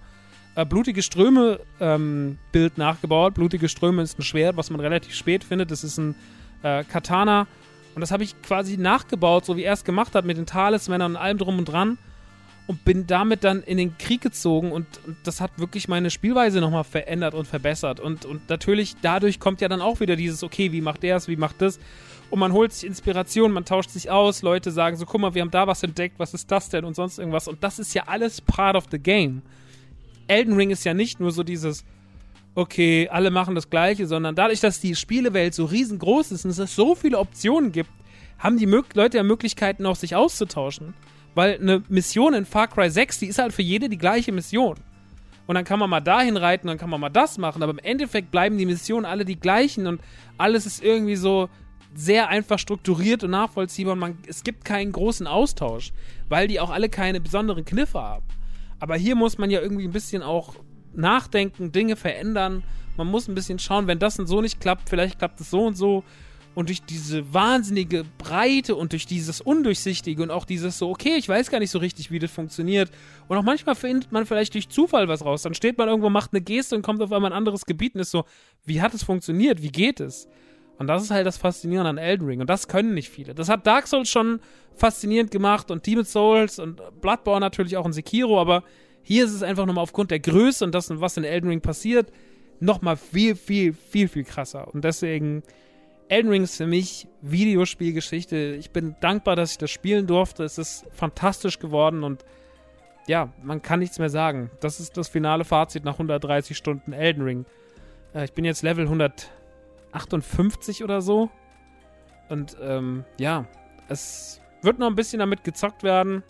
äh, 0.56 0.66
Blutige 0.66 1.02
Ströme 1.02 1.60
ähm, 1.78 2.38
Bild 2.50 2.76
nachgebaut. 2.76 3.34
Blutige 3.34 3.68
Ströme 3.68 4.02
ist 4.02 4.18
ein 4.18 4.22
Schwert, 4.22 4.56
was 4.56 4.70
man 4.70 4.80
relativ 4.80 5.14
spät 5.14 5.44
findet. 5.44 5.70
Das 5.70 5.84
ist 5.84 5.98
ein 5.98 6.16
äh, 6.64 6.82
Katana 6.82 7.46
und 7.94 8.00
das 8.00 8.10
habe 8.10 8.24
ich 8.24 8.40
quasi 8.42 8.76
nachgebaut, 8.76 9.44
so 9.44 9.56
wie 9.56 9.62
er 9.62 9.72
es 9.72 9.84
gemacht 9.84 10.14
hat, 10.14 10.24
mit 10.24 10.36
den 10.36 10.46
Talismännern 10.46 11.12
und 11.12 11.16
allem 11.16 11.38
drum 11.38 11.58
und 11.58 11.66
dran. 11.66 11.98
Und 12.66 12.82
bin 12.82 13.06
damit 13.06 13.44
dann 13.44 13.62
in 13.62 13.76
den 13.76 13.98
Krieg 13.98 14.22
gezogen 14.22 14.72
und, 14.72 14.86
und 15.06 15.18
das 15.24 15.42
hat 15.42 15.58
wirklich 15.58 15.86
meine 15.86 16.08
Spielweise 16.08 16.62
nochmal 16.62 16.84
verändert 16.84 17.34
und 17.34 17.46
verbessert. 17.46 18.00
Und, 18.00 18.24
und 18.24 18.48
natürlich, 18.48 18.94
dadurch 19.02 19.38
kommt 19.38 19.60
ja 19.60 19.68
dann 19.68 19.82
auch 19.82 20.00
wieder 20.00 20.16
dieses, 20.16 20.42
okay, 20.42 20.72
wie 20.72 20.80
macht 20.80 21.02
der 21.02 21.16
es, 21.16 21.28
wie 21.28 21.36
macht 21.36 21.60
das? 21.60 21.78
Und 22.30 22.38
man 22.38 22.54
holt 22.54 22.72
sich 22.72 22.88
Inspiration, 22.88 23.52
man 23.52 23.66
tauscht 23.66 23.90
sich 23.90 24.10
aus, 24.10 24.40
Leute 24.40 24.70
sagen 24.70 24.96
so, 24.96 25.04
guck 25.04 25.20
mal, 25.20 25.34
wir 25.34 25.42
haben 25.42 25.50
da 25.50 25.66
was 25.66 25.82
entdeckt, 25.82 26.18
was 26.18 26.32
ist 26.32 26.50
das 26.50 26.70
denn 26.70 26.86
und 26.86 26.96
sonst 26.96 27.18
irgendwas. 27.18 27.48
Und 27.48 27.62
das 27.62 27.78
ist 27.78 27.92
ja 27.92 28.04
alles 28.06 28.40
part 28.40 28.76
of 28.76 28.86
the 28.90 28.98
game. 28.98 29.42
Elden 30.26 30.56
Ring 30.56 30.70
ist 30.70 30.84
ja 30.84 30.94
nicht 30.94 31.20
nur 31.20 31.32
so 31.32 31.42
dieses, 31.42 31.84
okay, 32.54 33.08
alle 33.10 33.30
machen 33.30 33.54
das 33.54 33.70
Gleiche, 33.70 34.06
sondern 34.06 34.34
dadurch, 34.34 34.60
dass 34.60 34.80
die 34.80 34.94
Spielewelt 34.94 35.54
so 35.54 35.64
riesengroß 35.64 36.32
ist 36.32 36.44
und 36.44 36.50
es 36.50 36.74
so 36.74 36.94
viele 36.94 37.18
Optionen 37.18 37.72
gibt, 37.72 37.90
haben 38.38 38.58
die 38.58 38.66
Leute 38.66 39.16
ja 39.16 39.22
Möglichkeiten, 39.22 39.86
auch 39.86 39.96
sich 39.96 40.14
auszutauschen. 40.14 40.94
Weil 41.34 41.58
eine 41.60 41.82
Mission 41.88 42.34
in 42.34 42.44
Far 42.44 42.68
Cry 42.68 42.90
6, 42.90 43.18
die 43.18 43.26
ist 43.26 43.38
halt 43.38 43.52
für 43.52 43.62
jede 43.62 43.88
die 43.88 43.98
gleiche 43.98 44.30
Mission. 44.30 44.76
Und 45.46 45.56
dann 45.56 45.64
kann 45.64 45.78
man 45.78 45.90
mal 45.90 46.00
dahin 46.00 46.36
reiten, 46.36 46.68
dann 46.68 46.78
kann 46.78 46.90
man 46.90 47.00
mal 47.00 47.10
das 47.10 47.38
machen, 47.38 47.62
aber 47.62 47.72
im 47.72 47.78
Endeffekt 47.78 48.30
bleiben 48.30 48.56
die 48.56 48.66
Missionen 48.66 49.04
alle 49.04 49.24
die 49.24 49.38
gleichen 49.38 49.86
und 49.86 50.00
alles 50.38 50.64
ist 50.64 50.82
irgendwie 50.82 51.16
so 51.16 51.50
sehr 51.94 52.28
einfach 52.28 52.58
strukturiert 52.58 53.24
und 53.24 53.30
nachvollziehbar 53.30 53.92
und 53.92 53.98
man, 53.98 54.18
es 54.26 54.42
gibt 54.42 54.64
keinen 54.64 54.92
großen 54.92 55.26
Austausch, 55.26 55.92
weil 56.28 56.48
die 56.48 56.60
auch 56.60 56.70
alle 56.70 56.88
keine 56.88 57.20
besonderen 57.20 57.64
Kniffe 57.64 58.00
haben. 58.00 58.24
Aber 58.80 58.96
hier 58.96 59.16
muss 59.16 59.38
man 59.38 59.50
ja 59.50 59.60
irgendwie 59.60 59.84
ein 59.84 59.92
bisschen 59.92 60.22
auch 60.22 60.54
nachdenken, 60.96 61.72
Dinge 61.72 61.96
verändern. 61.96 62.62
Man 62.96 63.08
muss 63.08 63.28
ein 63.28 63.34
bisschen 63.34 63.58
schauen, 63.58 63.86
wenn 63.86 63.98
das 63.98 64.18
und 64.18 64.26
so 64.26 64.40
nicht 64.40 64.60
klappt, 64.60 64.88
vielleicht 64.88 65.18
klappt 65.18 65.40
es 65.40 65.50
so 65.50 65.66
und 65.66 65.76
so. 65.76 66.04
Und 66.54 66.68
durch 66.68 66.82
diese 66.82 67.34
wahnsinnige 67.34 68.04
Breite 68.16 68.76
und 68.76 68.92
durch 68.92 69.06
dieses 69.06 69.40
Undurchsichtige 69.40 70.22
und 70.22 70.30
auch 70.30 70.44
dieses 70.44 70.78
so, 70.78 70.88
okay, 70.88 71.16
ich 71.16 71.28
weiß 71.28 71.50
gar 71.50 71.58
nicht 71.58 71.72
so 71.72 71.80
richtig, 71.80 72.12
wie 72.12 72.20
das 72.20 72.30
funktioniert. 72.30 72.92
Und 73.26 73.36
auch 73.36 73.42
manchmal 73.42 73.74
findet 73.74 74.12
man 74.12 74.24
vielleicht 74.24 74.54
durch 74.54 74.68
Zufall 74.68 75.08
was 75.08 75.24
raus. 75.24 75.42
Dann 75.42 75.54
steht 75.54 75.76
man 75.78 75.88
irgendwo, 75.88 76.10
macht 76.10 76.32
eine 76.32 76.40
Geste 76.40 76.76
und 76.76 76.82
kommt 76.82 77.02
auf 77.02 77.10
einmal 77.10 77.32
ein 77.32 77.36
anderes 77.36 77.66
Gebiet 77.66 77.96
und 77.96 78.02
ist 78.02 78.12
so, 78.12 78.24
wie 78.64 78.80
hat 78.80 78.94
es 78.94 79.02
funktioniert? 79.02 79.62
Wie 79.62 79.72
geht 79.72 79.98
es? 79.98 80.28
Und 80.78 80.86
das 80.86 81.02
ist 81.02 81.10
halt 81.10 81.26
das 81.26 81.36
Faszinierende 81.36 81.90
an 81.90 81.98
Elden 81.98 82.26
Ring. 82.26 82.40
Und 82.40 82.50
das 82.50 82.68
können 82.68 82.94
nicht 82.94 83.08
viele. 83.08 83.34
Das 83.34 83.48
hat 83.48 83.66
Dark 83.66 83.88
Souls 83.88 84.08
schon 84.08 84.40
faszinierend 84.76 85.30
gemacht 85.30 85.70
und 85.70 85.86
Demon's 85.86 86.12
Souls 86.12 86.58
und 86.58 86.80
Bloodborne 87.00 87.40
natürlich 87.40 87.76
auch 87.76 87.86
in 87.86 87.92
Sekiro, 87.92 88.40
aber 88.40 88.64
hier 89.04 89.24
ist 89.24 89.32
es 89.32 89.42
einfach 89.42 89.66
nochmal 89.66 89.82
aufgrund 89.82 90.10
der 90.10 90.18
Größe 90.18 90.64
und 90.64 90.74
das, 90.74 90.90
was 91.00 91.16
in 91.16 91.24
Elden 91.24 91.48
Ring 91.48 91.60
passiert, 91.60 92.10
nochmal 92.58 92.96
viel, 92.96 93.36
viel, 93.36 93.74
viel, 93.74 94.08
viel 94.08 94.24
krasser. 94.24 94.72
Und 94.72 94.84
deswegen, 94.84 95.42
Elden 96.08 96.30
Ring 96.30 96.42
ist 96.42 96.56
für 96.56 96.66
mich 96.66 97.06
Videospielgeschichte. 97.20 98.56
Ich 98.58 98.70
bin 98.70 98.96
dankbar, 99.00 99.36
dass 99.36 99.52
ich 99.52 99.58
das 99.58 99.70
spielen 99.70 100.06
durfte. 100.06 100.42
Es 100.42 100.58
ist 100.58 100.86
fantastisch 100.90 101.58
geworden 101.58 102.02
und 102.02 102.24
ja, 103.06 103.32
man 103.42 103.60
kann 103.60 103.80
nichts 103.80 103.98
mehr 103.98 104.08
sagen. 104.08 104.50
Das 104.60 104.80
ist 104.80 104.96
das 104.96 105.08
finale 105.08 105.44
Fazit 105.44 105.84
nach 105.84 105.94
130 105.94 106.56
Stunden 106.56 106.94
Elden 106.94 107.22
Ring. 107.22 107.44
Äh, 108.14 108.24
ich 108.24 108.32
bin 108.32 108.46
jetzt 108.46 108.62
Level 108.62 108.84
158 108.84 110.82
oder 110.82 111.02
so. 111.02 111.28
Und 112.30 112.56
ähm, 112.62 113.04
ja, 113.20 113.44
es 113.88 114.40
wird 114.62 114.78
noch 114.78 114.86
ein 114.86 114.94
bisschen 114.94 115.18
damit 115.18 115.44
gezockt 115.44 115.82
werden. 115.82 116.22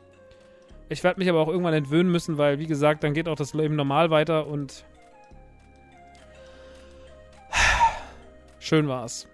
Ich 0.88 1.02
werde 1.02 1.18
mich 1.18 1.28
aber 1.28 1.40
auch 1.40 1.48
irgendwann 1.48 1.74
entwöhnen 1.74 2.12
müssen, 2.12 2.38
weil, 2.38 2.58
wie 2.58 2.66
gesagt, 2.66 3.04
dann 3.04 3.14
geht 3.14 3.28
auch 3.28 3.36
das 3.36 3.54
Leben 3.54 3.74
normal 3.74 4.10
weiter 4.10 4.46
und 4.46 4.84
schön 8.58 8.86
war 8.88 9.04
es. 9.04 9.26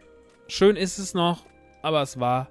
Schön 0.48 0.76
ist 0.76 0.98
es 0.98 1.14
noch, 1.14 1.44
aber 1.82 2.02
es 2.02 2.20
war 2.20 2.48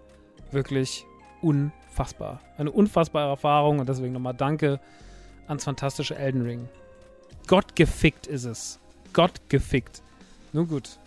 wirklich 0.51 1.05
unfassbar. 1.41 2.41
Eine 2.57 2.71
unfassbare 2.71 3.29
Erfahrung 3.29 3.79
und 3.79 3.87
deswegen 3.87 4.13
nochmal 4.13 4.33
Danke 4.33 4.79
ans 5.47 5.63
fantastische 5.63 6.15
Elden 6.15 6.41
Ring. 6.43 6.69
Gott 7.47 7.75
gefickt 7.75 8.27
ist 8.27 8.45
es. 8.45 8.79
Gott 9.13 9.41
gefickt. 9.49 10.03
Nun 10.53 10.67
gut. 10.67 10.99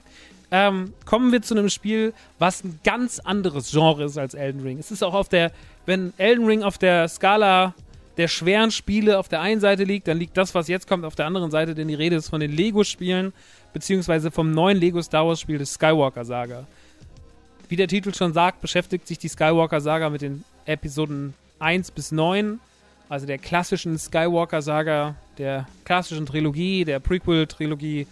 Ähm, 0.55 0.93
kommen 1.07 1.33
wir 1.33 1.41
zu 1.41 1.55
einem 1.55 1.71
Spiel, 1.71 2.12
was 2.38 2.62
ein 2.62 2.79
ganz 2.85 3.19
anderes 3.19 3.71
Genre 3.71 4.05
ist 4.05 4.19
als 4.19 4.35
Elden 4.35 4.61
Ring. 4.61 4.79
Es 4.79 4.91
ist 4.91 5.03
auch 5.03 5.15
auf 5.15 5.31
der, 5.31 5.51
wenn 5.87 6.12
Elden 6.19 6.45
Ring 6.45 6.62
auf 6.62 6.77
der 6.77 7.09
Skala 7.09 7.75
der 8.19 8.29
schweren 8.29 8.71
Spiele 8.71 9.19
auf 9.19 9.29
der 9.29 9.41
einen 9.41 9.62
Seite 9.62 9.85
liegt, 9.85 10.07
dann 10.07 10.19
liegt 10.19 10.37
das, 10.37 10.55
was 10.55 10.69
jetzt 10.69 10.87
kommt, 10.87 11.07
auf 11.07 11.15
der 11.15 11.25
anderen 11.25 11.51
Seite, 11.51 11.75
denn 11.75 11.88
die 11.88 11.95
Rede 11.95 12.17
ist 12.17 12.29
von 12.29 12.41
den 12.41 12.53
Lego-Spielen, 12.53 13.33
beziehungsweise 13.73 14.31
vom 14.31 14.53
neuen 14.53 14.77
Lego 14.77 15.01
Star 15.01 15.27
Wars-Spiel 15.27 15.57
des 15.57 15.73
Skywalker 15.73 16.27
Saga. 16.27 16.67
Wie 17.71 17.77
der 17.77 17.88
Titel 17.88 18.12
schon 18.12 18.35
sagt, 18.35 18.61
beschäftigt 18.61 19.07
sich 19.07 19.19
die 19.19 19.29
Skywalker 19.29 19.81
Saga 19.81 20.11
mit 20.11 20.21
den 20.21 20.45
Episoden 20.67 21.33
1 21.61 21.93
bis 21.93 22.12
9, 22.12 22.61
also 23.09 23.25
der 23.25 23.38
klassischen 23.38 23.99
Skywalker 23.99 24.61
Saga, 24.61 25.15
der 25.38 25.67
klassischen 25.87 26.27
Trilogie, 26.27 26.85
der 26.85 27.01
Prequel-Trilogie 27.01 28.07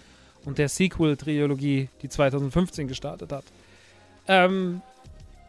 und 0.45 0.59
der 0.59 0.69
Sequel-Trilogie, 0.69 1.89
die 2.03 2.09
2015 2.09 2.89
gestartet 2.89 3.33
hat. 3.33 3.45
Ähm, 4.27 4.83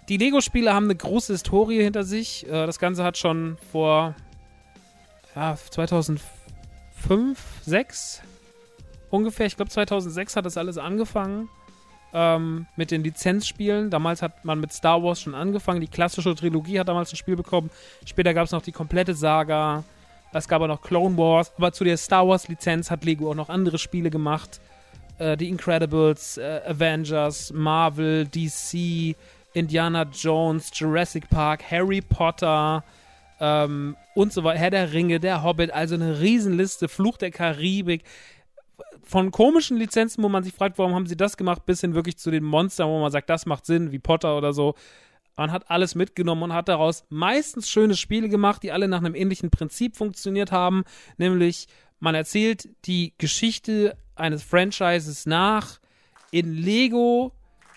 die 0.10 0.18
Lego-Spiele 0.18 0.74
haben 0.74 0.86
eine 0.86 0.96
große 0.96 1.34
Historie 1.34 1.84
hinter 1.84 2.04
sich. 2.04 2.46
Äh, 2.48 2.66
das 2.66 2.80
Ganze 2.80 3.04
hat 3.04 3.18
schon 3.18 3.58
vor 3.72 4.16
ja, 5.36 5.56
2005, 5.56 6.22
2006 7.64 8.22
ungefähr, 9.12 9.46
ich 9.46 9.56
glaube 9.56 9.70
2006 9.70 10.36
hat 10.36 10.46
das 10.46 10.58
alles 10.58 10.78
angefangen 10.78 11.50
ähm, 12.14 12.66
mit 12.76 12.92
den 12.92 13.04
Lizenzspielen. 13.04 13.90
Damals 13.90 14.22
hat 14.22 14.44
man 14.44 14.60
mit 14.60 14.74
Star 14.74 15.04
Wars 15.04 15.22
schon 15.22 15.36
angefangen. 15.36 15.82
Die 15.82 15.88
klassische 15.88 16.36
Trilogie 16.36 16.80
hat 16.80 16.88
damals 16.88 17.14
ein 17.14 17.18
Spiel 17.18 17.36
bekommen. 17.36 17.70
Später 18.06 18.34
gab 18.34 18.46
es 18.46 18.52
noch 18.52 18.62
die 18.62 18.72
komplette 18.72 19.14
Saga. 19.14 19.84
Es 20.34 20.48
gab 20.48 20.62
auch 20.62 20.68
noch 20.68 20.82
Clone 20.82 21.18
Wars. 21.18 21.52
Aber 21.58 21.72
zu 21.72 21.84
der 21.84 21.98
Star 21.98 22.28
Wars 22.28 22.48
Lizenz 22.48 22.90
hat 22.90 23.04
Lego 23.06 23.30
auch 23.30 23.36
noch 23.36 23.50
andere 23.50 23.78
Spiele 23.78 24.10
gemacht. 24.10 24.60
Äh, 25.22 25.38
die 25.38 25.50
Incredibles, 25.50 26.38
äh, 26.38 26.62
Avengers, 26.66 27.54
Marvel, 27.54 28.26
DC, 28.26 29.16
Indiana 29.54 30.08
Jones, 30.12 30.72
Jurassic 30.74 31.30
Park, 31.30 31.62
Harry 31.70 32.02
Potter, 32.02 32.84
ähm, 33.40 33.96
und 34.16 34.34
so 34.34 34.44
weiter. 34.44 34.60
Herr 34.60 34.72
der 34.72 34.94
Ringe, 34.94 35.20
der 35.20 35.44
Hobbit, 35.44 35.72
also 35.72 35.94
eine 35.94 36.20
Riesenliste, 36.20 36.88
Fluch 36.88 37.18
der 37.18 37.30
Karibik. 37.30 38.04
Von 39.04 39.30
komischen 39.30 39.78
Lizenzen, 39.78 40.24
wo 40.24 40.30
man 40.30 40.44
sich 40.44 40.54
fragt, 40.54 40.80
warum 40.80 40.96
haben 40.96 41.06
sie 41.06 41.18
das 41.18 41.38
gemacht, 41.38 41.68
bis 41.68 41.82
hin 41.82 41.94
wirklich 41.94 42.18
zu 42.18 42.32
den 42.32 42.44
Monstern, 42.44 42.88
wo 42.88 43.00
man 43.00 43.12
sagt, 43.12 43.30
das 43.30 43.46
macht 43.46 43.68
Sinn, 43.68 43.92
wie 43.92 44.00
Potter 44.00 44.36
oder 44.36 44.54
so. 44.54 44.74
Man 45.38 45.52
hat 45.52 45.70
alles 45.70 45.94
mitgenommen 45.94 46.44
und 46.44 46.54
hat 46.54 46.68
daraus 46.68 47.06
meistens 47.10 47.70
schöne 47.70 47.96
Spiele 47.96 48.28
gemacht, 48.28 48.64
die 48.64 48.72
alle 48.72 48.88
nach 48.88 49.00
einem 49.00 49.14
ähnlichen 49.14 49.52
Prinzip 49.52 49.96
funktioniert 49.96 50.52
haben, 50.52 50.84
nämlich 51.18 51.68
man 52.02 52.16
erzählt 52.16 52.68
die 52.86 53.14
Geschichte 53.18 53.96
eines 54.16 54.44
Franchises 54.44 55.26
nach 55.26 55.80
in 56.32 56.54
Lego 56.54 57.32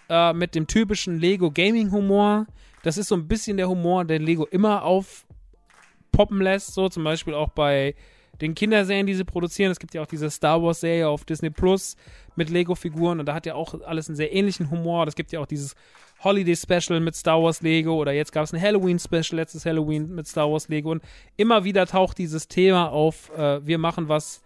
äh, 0.09 0.33
mit 0.33 0.55
dem 0.55 0.67
typischen 0.67 1.21
Lego 1.21 1.51
Gaming 1.51 1.93
Humor. 1.93 2.47
Das 2.83 2.99
ist 2.99 3.09
so 3.09 3.15
ein 3.15 3.29
bisschen 3.29 3.59
der 3.59 3.69
Humor, 3.69 4.05
den 4.05 4.23
Lego 4.23 4.47
immer 4.47 4.83
aufpoppen 4.83 6.41
lässt, 6.41 6.75
so 6.75 6.89
zum 6.89 7.05
Beispiel 7.05 7.35
auch 7.35 7.51
bei 7.51 7.95
den 8.41 8.55
Kinderserien, 8.55 9.07
die 9.07 9.15
sie 9.15 9.25
produzieren. 9.25 9.71
Es 9.71 9.79
gibt 9.79 9.95
ja 9.95 10.03
auch 10.03 10.07
diese 10.07 10.31
Star 10.31 10.63
Wars 10.63 10.81
Serie 10.81 11.09
auf 11.09 11.25
Disney 11.25 11.51
Plus 11.51 11.97
mit 12.35 12.49
Lego-Figuren 12.49 13.21
und 13.21 13.27
da 13.27 13.35
hat 13.35 13.47
ja 13.47 13.55
auch 13.55 13.81
alles 13.83 14.09
einen 14.09 14.17
sehr 14.17 14.33
ähnlichen 14.33 14.71
Humor. 14.71 15.07
Es 15.07 15.15
gibt 15.15 15.33
ja 15.33 15.41
auch 15.41 15.47
dieses 15.47 15.75
Holiday 16.23 16.57
Special 16.57 17.01
mit 17.01 17.15
Star 17.15 17.43
Wars 17.43 17.61
Lego 17.61 17.95
oder 17.95 18.13
jetzt 18.13 18.33
gab 18.33 18.45
es 18.45 18.53
ein 18.53 18.61
Halloween 18.61 18.99
Special, 18.99 19.37
letztes 19.37 19.67
Halloween 19.67 20.15
mit 20.15 20.27
Star 20.27 20.51
Wars 20.51 20.69
Lego 20.69 20.93
und 20.93 21.03
immer 21.37 21.65
wieder 21.65 21.87
taucht 21.87 22.19
dieses 22.19 22.49
Thema 22.49 22.91
auf, 22.91 23.31
äh, 23.37 23.67
wir 23.67 23.79
machen 23.79 24.09
was 24.09 24.43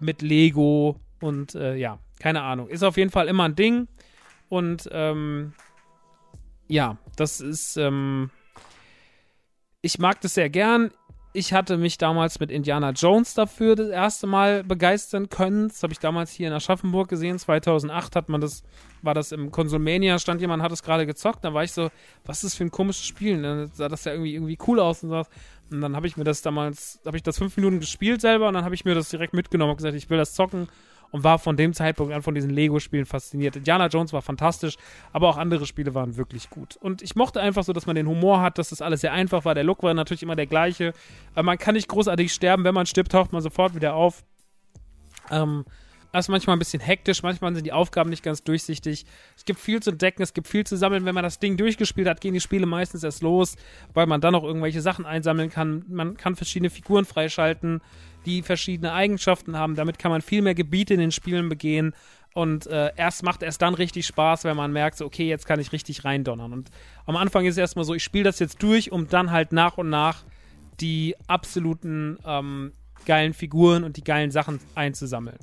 mit 0.00 0.22
Lego 0.22 0.96
und 1.20 1.54
äh, 1.54 1.76
ja, 1.76 1.98
keine 2.18 2.42
Ahnung. 2.42 2.68
Ist 2.68 2.82
auf 2.82 2.96
jeden 2.96 3.10
Fall 3.10 3.28
immer 3.28 3.44
ein 3.44 3.54
Ding 3.54 3.86
und 4.48 4.88
ähm, 4.92 5.52
ja, 6.66 6.96
das 7.16 7.40
ist, 7.40 7.76
ähm, 7.76 8.30
ich 9.82 9.98
mag 9.98 10.20
das 10.20 10.34
sehr 10.34 10.50
gern 10.50 10.90
ich 11.32 11.52
hatte 11.52 11.76
mich 11.76 11.96
damals 11.96 12.40
mit 12.40 12.50
Indiana 12.50 12.90
Jones 12.90 13.34
dafür 13.34 13.76
das 13.76 13.88
erste 13.88 14.26
Mal 14.26 14.64
begeistern 14.64 15.28
können. 15.28 15.68
Das 15.68 15.82
habe 15.82 15.92
ich 15.92 16.00
damals 16.00 16.32
hier 16.32 16.48
in 16.48 16.52
Aschaffenburg 16.52 17.08
gesehen. 17.08 17.38
2008 17.38 18.16
hat 18.16 18.28
man 18.28 18.40
das, 18.40 18.64
war 19.02 19.14
das 19.14 19.30
im 19.30 19.52
Konsumania, 19.52 20.18
stand 20.18 20.40
jemand, 20.40 20.62
hat 20.62 20.72
es 20.72 20.82
gerade 20.82 21.06
gezockt. 21.06 21.44
Da 21.44 21.54
war 21.54 21.62
ich 21.62 21.72
so, 21.72 21.90
was 22.24 22.38
ist 22.38 22.44
das 22.44 22.54
für 22.56 22.64
ein 22.64 22.72
komisches 22.72 23.06
Spiel? 23.06 23.36
Und 23.36 23.42
dann 23.44 23.70
sah 23.72 23.88
das 23.88 24.04
ja 24.04 24.12
irgendwie, 24.12 24.34
irgendwie 24.34 24.58
cool 24.66 24.80
aus 24.80 25.04
und 25.04 25.10
so. 25.10 25.22
Und 25.70 25.80
dann 25.80 25.94
habe 25.94 26.08
ich 26.08 26.16
mir 26.16 26.24
das 26.24 26.42
damals, 26.42 27.00
habe 27.06 27.16
ich 27.16 27.22
das 27.22 27.38
fünf 27.38 27.56
Minuten 27.56 27.78
gespielt 27.78 28.20
selber 28.20 28.48
und 28.48 28.54
dann 28.54 28.64
habe 28.64 28.74
ich 28.74 28.84
mir 28.84 28.96
das 28.96 29.08
direkt 29.08 29.32
mitgenommen 29.32 29.70
und 29.70 29.76
gesagt, 29.76 29.94
ich 29.94 30.10
will 30.10 30.18
das 30.18 30.34
zocken 30.34 30.68
und 31.10 31.24
war 31.24 31.38
von 31.38 31.56
dem 31.56 31.72
Zeitpunkt 31.72 32.12
an 32.12 32.22
von 32.22 32.34
diesen 32.34 32.50
Lego-Spielen 32.50 33.06
fasziniert. 33.06 33.56
Indiana 33.56 33.86
Jones 33.86 34.12
war 34.12 34.22
fantastisch, 34.22 34.76
aber 35.12 35.28
auch 35.28 35.36
andere 35.36 35.66
Spiele 35.66 35.94
waren 35.94 36.16
wirklich 36.16 36.50
gut. 36.50 36.76
Und 36.76 37.02
ich 37.02 37.16
mochte 37.16 37.40
einfach 37.40 37.64
so, 37.64 37.72
dass 37.72 37.86
man 37.86 37.96
den 37.96 38.06
Humor 38.06 38.40
hat, 38.40 38.58
dass 38.58 38.70
das 38.70 38.82
alles 38.82 39.00
sehr 39.00 39.12
einfach 39.12 39.44
war. 39.44 39.54
Der 39.54 39.64
Look 39.64 39.82
war 39.82 39.94
natürlich 39.94 40.22
immer 40.22 40.36
der 40.36 40.46
gleiche. 40.46 40.92
Aber 41.34 41.44
man 41.44 41.58
kann 41.58 41.74
nicht 41.74 41.88
großartig 41.88 42.32
sterben. 42.32 42.64
Wenn 42.64 42.74
man 42.74 42.86
stirbt, 42.86 43.12
taucht 43.12 43.32
man 43.32 43.42
sofort 43.42 43.74
wieder 43.74 43.94
auf. 43.94 44.22
Ähm, 45.30 45.64
das 46.12 46.24
ist 46.24 46.28
manchmal 46.28 46.56
ein 46.56 46.58
bisschen 46.58 46.80
hektisch, 46.80 47.22
manchmal 47.22 47.54
sind 47.54 47.64
die 47.64 47.72
Aufgaben 47.72 48.10
nicht 48.10 48.24
ganz 48.24 48.42
durchsichtig. 48.42 49.06
Es 49.36 49.44
gibt 49.44 49.60
viel 49.60 49.80
zu 49.80 49.90
entdecken, 49.90 50.22
es 50.22 50.34
gibt 50.34 50.48
viel 50.48 50.66
zu 50.66 50.76
sammeln. 50.76 51.04
Wenn 51.04 51.14
man 51.14 51.22
das 51.22 51.38
Ding 51.38 51.56
durchgespielt 51.56 52.08
hat, 52.08 52.20
gehen 52.20 52.34
die 52.34 52.40
Spiele 52.40 52.66
meistens 52.66 53.04
erst 53.04 53.22
los, 53.22 53.54
weil 53.94 54.06
man 54.06 54.20
dann 54.20 54.32
noch 54.32 54.42
irgendwelche 54.42 54.80
Sachen 54.80 55.06
einsammeln 55.06 55.50
kann. 55.50 55.84
Man 55.88 56.16
kann 56.16 56.34
verschiedene 56.34 56.70
Figuren 56.70 57.04
freischalten 57.04 57.80
die 58.26 58.42
verschiedene 58.42 58.92
Eigenschaften 58.92 59.56
haben. 59.56 59.74
Damit 59.74 59.98
kann 59.98 60.10
man 60.10 60.22
viel 60.22 60.42
mehr 60.42 60.54
Gebiete 60.54 60.94
in 60.94 61.00
den 61.00 61.12
Spielen 61.12 61.48
begehen. 61.48 61.94
Und 62.32 62.66
äh, 62.68 62.92
erst 62.96 63.22
macht 63.22 63.42
es 63.42 63.58
dann 63.58 63.74
richtig 63.74 64.06
Spaß, 64.06 64.44
wenn 64.44 64.56
man 64.56 64.72
merkt, 64.72 64.98
so, 64.98 65.04
okay, 65.04 65.28
jetzt 65.28 65.46
kann 65.46 65.58
ich 65.58 65.72
richtig 65.72 66.04
reindonnern. 66.04 66.52
Und 66.52 66.70
am 67.06 67.16
Anfang 67.16 67.44
ist 67.44 67.54
es 67.54 67.58
erstmal 67.58 67.84
so, 67.84 67.94
ich 67.94 68.04
spiele 68.04 68.24
das 68.24 68.38
jetzt 68.38 68.62
durch, 68.62 68.92
um 68.92 69.08
dann 69.08 69.32
halt 69.32 69.52
nach 69.52 69.78
und 69.78 69.90
nach 69.90 70.24
die 70.80 71.16
absoluten 71.26 72.18
ähm, 72.24 72.72
geilen 73.04 73.34
Figuren 73.34 73.84
und 73.84 73.96
die 73.96 74.04
geilen 74.04 74.30
Sachen 74.30 74.60
einzusammeln. 74.74 75.38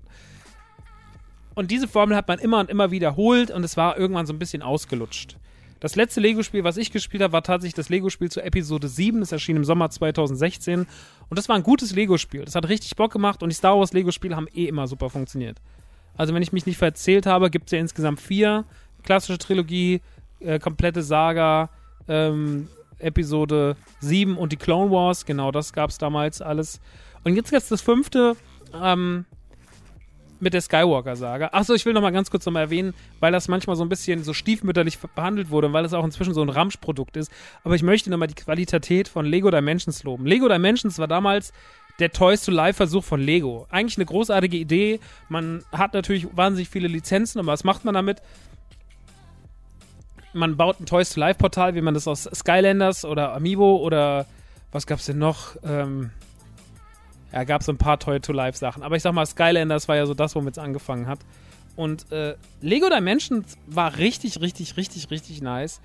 Und 1.55 1.71
diese 1.71 1.87
Formel 1.87 2.15
hat 2.15 2.27
man 2.27 2.39
immer 2.39 2.59
und 2.59 2.69
immer 2.69 2.91
wiederholt 2.91 3.51
und 3.51 3.63
es 3.63 3.77
war 3.77 3.97
irgendwann 3.97 4.27
so 4.27 4.33
ein 4.33 4.39
bisschen 4.39 4.61
ausgelutscht. 4.61 5.37
Das 5.79 5.95
letzte 5.95 6.19
Lego-Spiel, 6.21 6.63
was 6.63 6.77
ich 6.77 6.91
gespielt 6.91 7.21
habe, 7.21 7.33
war 7.33 7.43
tatsächlich 7.43 7.75
das 7.75 7.89
Lego-Spiel 7.89 8.31
zu 8.31 8.41
Episode 8.41 8.87
7. 8.87 9.19
Das 9.19 9.31
erschien 9.31 9.57
im 9.57 9.65
Sommer 9.65 9.89
2016. 9.89 10.87
Und 11.29 11.37
das 11.37 11.49
war 11.49 11.55
ein 11.55 11.63
gutes 11.63 11.93
Lego-Spiel. 11.93 12.45
Das 12.45 12.55
hat 12.55 12.67
richtig 12.67 12.95
Bock 12.95 13.11
gemacht 13.11 13.43
und 13.43 13.49
die 13.49 13.55
Star 13.55 13.77
Wars 13.77 13.93
Lego-Spiele 13.93 14.35
haben 14.35 14.47
eh 14.53 14.65
immer 14.65 14.87
super 14.87 15.09
funktioniert. 15.09 15.61
Also, 16.15 16.33
wenn 16.33 16.41
ich 16.41 16.51
mich 16.51 16.65
nicht 16.65 16.77
verzählt 16.77 17.27
habe, 17.27 17.51
gibt 17.51 17.67
es 17.67 17.71
ja 17.73 17.79
insgesamt 17.79 18.19
vier. 18.19 18.65
Klassische 19.03 19.37
Trilogie, 19.37 20.01
äh, 20.39 20.57
komplette 20.57 21.03
Saga, 21.03 21.69
ähm, 22.07 22.67
Episode 22.97 23.75
7 23.99 24.35
und 24.35 24.51
die 24.51 24.57
Clone 24.57 24.91
Wars. 24.91 25.25
Genau, 25.25 25.51
das 25.51 25.73
gab 25.73 25.91
es 25.91 25.99
damals 25.99 26.41
alles. 26.41 26.81
Und 27.23 27.35
jetzt 27.35 27.51
gibt 27.51 27.61
es 27.61 27.69
das 27.69 27.81
fünfte. 27.81 28.35
Ähm, 28.73 29.25
mit 30.39 30.53
der 30.53 30.61
Skywalker-Saga. 30.61 31.49
Achso, 31.51 31.73
ich 31.73 31.85
will 31.85 31.93
noch 31.93 32.01
mal 32.01 32.11
ganz 32.11 32.29
kurz 32.29 32.45
noch 32.45 32.53
mal 32.53 32.61
erwähnen, 32.61 32.93
weil 33.19 33.31
das 33.31 33.47
manchmal 33.47 33.75
so 33.75 33.83
ein 33.83 33.89
bisschen 33.89 34.23
so 34.23 34.33
stiefmütterlich 34.33 34.99
behandelt 34.99 35.49
wurde 35.49 35.67
und 35.67 35.73
weil 35.73 35.85
es 35.85 35.93
auch 35.93 36.05
inzwischen 36.05 36.33
so 36.33 36.41
ein 36.41 36.49
Ramschprodukt 36.49 37.17
ist. 37.17 37.31
Aber 37.63 37.75
ich 37.75 37.83
möchte 37.83 38.09
noch 38.09 38.17
mal 38.17 38.27
die 38.27 38.35
Qualität 38.35 39.07
von 39.07 39.25
Lego 39.25 39.49
Dimensions 39.51 40.03
loben. 40.03 40.25
Lego 40.25 40.47
Dimensions 40.47 40.99
war 40.99 41.07
damals 41.07 41.53
der 41.99 42.11
Toys 42.11 42.43
to 42.43 42.51
Life 42.51 42.77
Versuch 42.77 43.03
von 43.03 43.19
Lego. 43.19 43.67
Eigentlich 43.69 43.97
eine 43.97 44.05
großartige 44.05 44.57
Idee. 44.57 44.99
Man 45.29 45.63
hat 45.71 45.93
natürlich 45.93 46.27
wahnsinnig 46.35 46.69
viele 46.69 46.87
Lizenzen, 46.87 47.39
aber 47.39 47.51
was 47.51 47.63
macht 47.63 47.85
man 47.85 47.95
damit? 47.95 48.21
Man 50.33 50.57
baut 50.57 50.79
ein 50.79 50.85
Toys 50.85 51.09
to 51.09 51.19
Life 51.19 51.39
Portal, 51.39 51.73
wie 51.73 51.81
man 51.81 51.93
das 51.93 52.07
aus 52.07 52.29
Skylanders 52.31 53.05
oder 53.05 53.33
Amiibo 53.33 53.77
oder 53.77 54.27
was 54.71 54.85
gab's 54.85 55.05
denn 55.05 55.17
noch? 55.17 55.55
Ähm, 55.63 56.11
ja, 57.31 57.43
gab 57.43 57.61
es 57.61 57.69
ein 57.69 57.77
paar 57.77 57.99
Toy-to-Life-Sachen. 57.99 58.83
Aber 58.83 58.95
ich 58.95 59.03
sag 59.03 59.13
mal, 59.13 59.25
Skylanders 59.25 59.87
war 59.87 59.95
ja 59.95 60.05
so 60.05 60.13
das, 60.13 60.35
womit 60.35 60.53
es 60.53 60.63
angefangen 60.63 61.07
hat. 61.07 61.19
Und 61.75 62.11
äh, 62.11 62.35
Lego 62.61 62.89
Dimensions 62.89 63.57
war 63.67 63.97
richtig, 63.97 64.41
richtig, 64.41 64.77
richtig, 64.77 65.11
richtig 65.11 65.41
nice, 65.41 65.79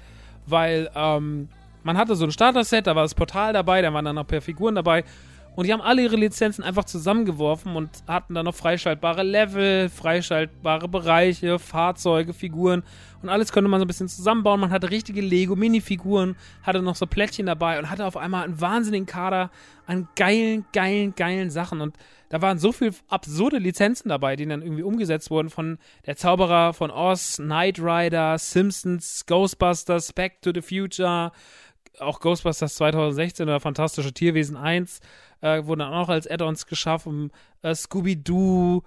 weil 0.47 0.91
ähm, 0.95 1.49
man 1.83 1.99
hatte 1.99 2.17
so 2.17 2.25
ein 2.25 2.33
Starter-Set, 2.33 2.87
da 2.87 2.97
war 2.97 3.03
das 3.03 3.15
Portal 3.15 3.53
dabei, 3.53 3.83
da 3.83 3.93
waren 3.93 4.05
dann 4.05 4.15
noch 4.15 4.25
ein 4.25 4.27
paar 4.27 4.41
Figuren 4.41 4.75
dabei. 4.75 5.05
Und 5.55 5.67
die 5.67 5.73
haben 5.73 5.83
alle 5.83 6.03
ihre 6.03 6.17
Lizenzen 6.17 6.65
einfach 6.65 6.85
zusammengeworfen 6.85 7.77
und 7.77 7.91
hatten 8.07 8.35
dann 8.35 8.47
noch 8.47 8.55
freischaltbare 8.55 9.23
Level, 9.23 9.91
freischaltbare 9.91 10.89
Bereiche, 10.89 11.59
Fahrzeuge, 11.59 12.33
Figuren 12.33 12.83
und 13.23 13.29
alles 13.29 13.53
konnte 13.53 13.69
man 13.69 13.81
so 13.81 13.85
ein 13.85 13.87
bisschen 13.87 14.09
zusammenbauen. 14.09 14.61
Man 14.61 14.71
hatte 14.71 14.91
richtige 14.91 15.21
Lego-Minifiguren, 15.21 16.37
hatte 16.63 16.83
noch 16.83 16.97
so 16.97 17.07
Plättchen 17.07 17.47
dabei 17.47 17.79
und 17.79 17.89
hatte 17.89 18.05
auf 18.05 18.17
einmal 18.17 18.45
einen 18.45 18.61
wahnsinnigen 18.61 19.07
Kader 19.07 19.51
an 19.87 20.09
geilen, 20.17 20.65
geilen, 20.73 21.15
geilen 21.15 21.51
Sachen. 21.51 21.81
Und 21.81 21.97
da 22.31 22.43
waren 22.43 22.59
so 22.59 22.73
viele 22.73 22.93
absurde 23.09 23.59
Lizenzen 23.59 24.09
dabei, 24.09 24.35
die 24.35 24.47
dann 24.47 24.63
irgendwie 24.63 24.83
umgesetzt 24.83 25.31
wurden 25.31 25.51
von 25.51 25.79
Der 26.07 26.17
Zauberer 26.17 26.73
von 26.73 26.91
Oz, 26.91 27.37
Knight 27.37 27.79
Rider, 27.79 28.39
Simpsons, 28.39 29.25
Ghostbusters, 29.27 30.13
Back 30.13 30.43
to 30.43 30.51
the 30.53 30.63
Future, 30.63 31.31
auch 32.01 32.19
Ghostbusters 32.19 32.75
2016 32.75 33.45
oder 33.45 33.61
Fantastische 33.61 34.13
Tierwesen 34.13 34.57
1 34.57 35.01
äh, 35.43 35.65
wurden 35.67 35.81
dann 35.81 35.93
auch 35.93 36.09
als 36.09 36.27
Add-ons 36.27 36.67
geschaffen. 36.67 37.31
Äh, 37.61 37.75
Scooby-Doo, 37.75 38.83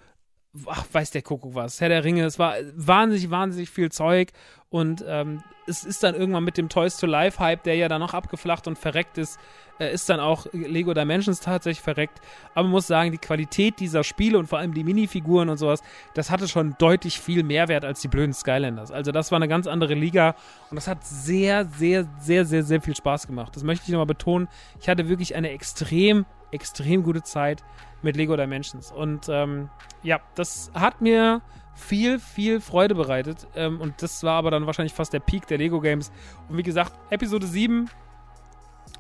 ach, 0.66 0.86
weiß 0.92 1.12
der 1.12 1.22
Kuckuck 1.22 1.54
was, 1.54 1.80
Herr 1.82 1.90
der 1.90 2.04
Ringe, 2.04 2.26
es 2.26 2.40
war 2.40 2.56
wahnsinnig, 2.76 3.30
wahnsinnig 3.30 3.70
viel 3.70 3.92
Zeug 3.92 4.32
und 4.70 5.04
ähm, 5.08 5.44
es 5.68 5.84
ist 5.84 6.04
dann 6.04 6.16
irgendwann 6.16 6.44
mit 6.44 6.58
dem 6.58 6.70
Toys 6.70 6.98
to 6.98 7.08
Life 7.08 7.40
Hype, 7.40 7.64
der 7.64 7.76
ja 7.76 7.88
dann 7.88 8.02
noch 8.02 8.14
abgeflacht 8.14 8.68
und 8.68 8.78
verreckt 8.78 9.18
ist, 9.18 9.40
äh, 9.80 9.94
ist 9.94 10.10
dann 10.10 10.20
auch 10.20 10.48
Lego 10.54 10.94
Dimensions 10.94 11.40
tatsächlich 11.40 11.82
verreckt. 11.82 12.20
Aber 12.54 12.64
man 12.64 12.72
muss 12.72 12.88
sagen, 12.88 13.12
die 13.12 13.18
Qualität 13.18 13.80
dieser 13.80 14.04
Spiele 14.04 14.38
und 14.38 14.48
vor 14.48 14.60
allem 14.60 14.74
die 14.74 14.84
Minifiguren 14.84 15.50
und 15.50 15.58
sowas, 15.58 15.82
das 16.14 16.30
hatte 16.30 16.48
schon 16.48 16.76
deutlich 16.78 17.20
viel 17.20 17.44
Mehrwert 17.44 17.86
als 17.86 18.02
die 18.02 18.08
blöden 18.08 18.34
Skylanders. 18.34 18.92
Also 18.92 19.12
das 19.12 19.32
war 19.32 19.38
eine 19.38 19.48
ganz 19.48 19.68
andere 19.68 19.94
Liga 19.94 20.36
und 20.70 20.76
das 20.76 20.88
hat 20.88 21.06
sehr, 21.06 21.66
sehr, 21.66 22.08
sehr, 22.20 22.46
sehr, 22.46 22.64
sehr 22.64 22.82
viel 22.82 22.96
Spaß 22.96 23.28
gemacht. 23.28 23.56
Das 23.56 23.64
möchte 23.64 23.86
ich 23.86 23.92
nochmal 23.92 24.06
betonen. 24.06 24.48
Ich 24.80 24.90
hatte 24.90 25.10
wirklich 25.10 25.36
eine 25.36 25.50
extrem, 25.52 26.26
extrem 26.52 27.04
gute 27.04 27.24
Zeit 27.24 27.64
mit 28.02 28.16
Lego 28.16 28.36
Dimensions. 28.36 28.92
Und 28.92 29.28
ähm, 29.30 29.70
ja, 30.04 30.20
das 30.36 30.72
hat 30.74 31.02
mir 31.02 31.42
viel, 31.74 32.20
viel 32.20 32.62
Freude 32.62 32.96
bereitet. 32.96 33.48
Ähm, 33.56 33.82
und 33.82 34.02
das 34.02 34.24
war 34.24 34.38
aber 34.38 34.52
dann 34.52 34.66
wahrscheinlich 34.66 34.94
fast 34.94 35.14
der 35.14 35.20
Peak 35.20 35.48
der 35.48 35.58
Lego 35.58 35.82
Games. 35.82 36.12
Und 36.50 36.58
wie 36.58 36.64
gesagt, 36.64 36.94
Episode 37.10 37.46
7 37.46 37.90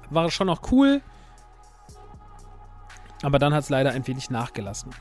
war 0.10 0.30
schon 0.30 0.48
noch 0.48 0.72
cool. 0.72 1.02
Aber 3.24 3.40
dann 3.40 3.54
hat 3.54 3.64
es 3.64 3.70
leider 3.70 3.92
ein 3.92 4.06
wenig 4.06 4.30
nachgelassen. 4.30 4.92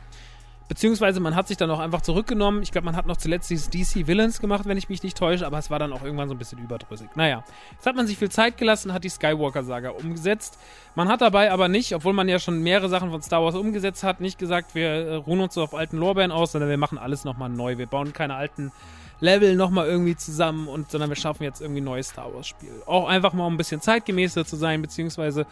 Beziehungsweise 0.66 1.20
man 1.20 1.36
hat 1.36 1.46
sich 1.46 1.58
dann 1.58 1.70
auch 1.70 1.78
einfach 1.78 2.00
zurückgenommen. 2.00 2.62
Ich 2.62 2.72
glaube, 2.72 2.86
man 2.86 2.96
hat 2.96 3.06
noch 3.06 3.18
zuletzt 3.18 3.50
dieses 3.50 3.68
DC 3.68 4.06
Villains 4.06 4.40
gemacht, 4.40 4.64
wenn 4.64 4.78
ich 4.78 4.88
mich 4.88 5.02
nicht 5.02 5.16
täusche, 5.16 5.46
aber 5.46 5.58
es 5.58 5.70
war 5.70 5.78
dann 5.78 5.92
auch 5.92 6.02
irgendwann 6.02 6.28
so 6.28 6.34
ein 6.34 6.38
bisschen 6.38 6.58
überdrüssig. 6.58 7.08
Naja, 7.16 7.44
jetzt 7.72 7.84
hat 7.84 7.96
man 7.96 8.06
sich 8.06 8.16
viel 8.16 8.30
Zeit 8.30 8.56
gelassen, 8.56 8.94
hat 8.94 9.04
die 9.04 9.10
Skywalker-Saga 9.10 9.90
umgesetzt. 9.90 10.58
Man 10.94 11.08
hat 11.08 11.20
dabei 11.20 11.52
aber 11.52 11.68
nicht, 11.68 11.94
obwohl 11.94 12.14
man 12.14 12.28
ja 12.28 12.38
schon 12.38 12.62
mehrere 12.62 12.88
Sachen 12.88 13.10
von 13.10 13.20
Star 13.20 13.42
Wars 13.42 13.54
umgesetzt 13.54 14.02
hat, 14.04 14.20
nicht 14.20 14.38
gesagt, 14.38 14.74
wir 14.74 14.88
äh, 14.88 15.14
ruhen 15.16 15.40
uns 15.40 15.52
so 15.52 15.62
auf 15.62 15.74
alten 15.74 15.98
Lorbeeren 15.98 16.32
aus, 16.32 16.52
sondern 16.52 16.70
wir 16.70 16.78
machen 16.78 16.96
alles 16.96 17.24
nochmal 17.24 17.50
neu. 17.50 17.76
Wir 17.76 17.86
bauen 17.86 18.14
keine 18.14 18.34
alten 18.34 18.72
Level 19.20 19.56
nochmal 19.56 19.86
irgendwie 19.86 20.16
zusammen 20.16 20.68
und 20.68 20.90
sondern 20.90 21.10
wir 21.10 21.16
schaffen 21.16 21.42
jetzt 21.42 21.60
irgendwie 21.60 21.82
ein 21.82 21.84
neues 21.84 22.08
Star 22.08 22.32
Wars-Spiel. 22.34 22.82
Auch 22.86 23.06
einfach 23.06 23.34
mal 23.34 23.46
um 23.46 23.54
ein 23.54 23.58
bisschen 23.58 23.80
zeitgemäßer 23.80 24.44
zu 24.46 24.56
sein, 24.56 24.80
beziehungsweise 24.80 25.46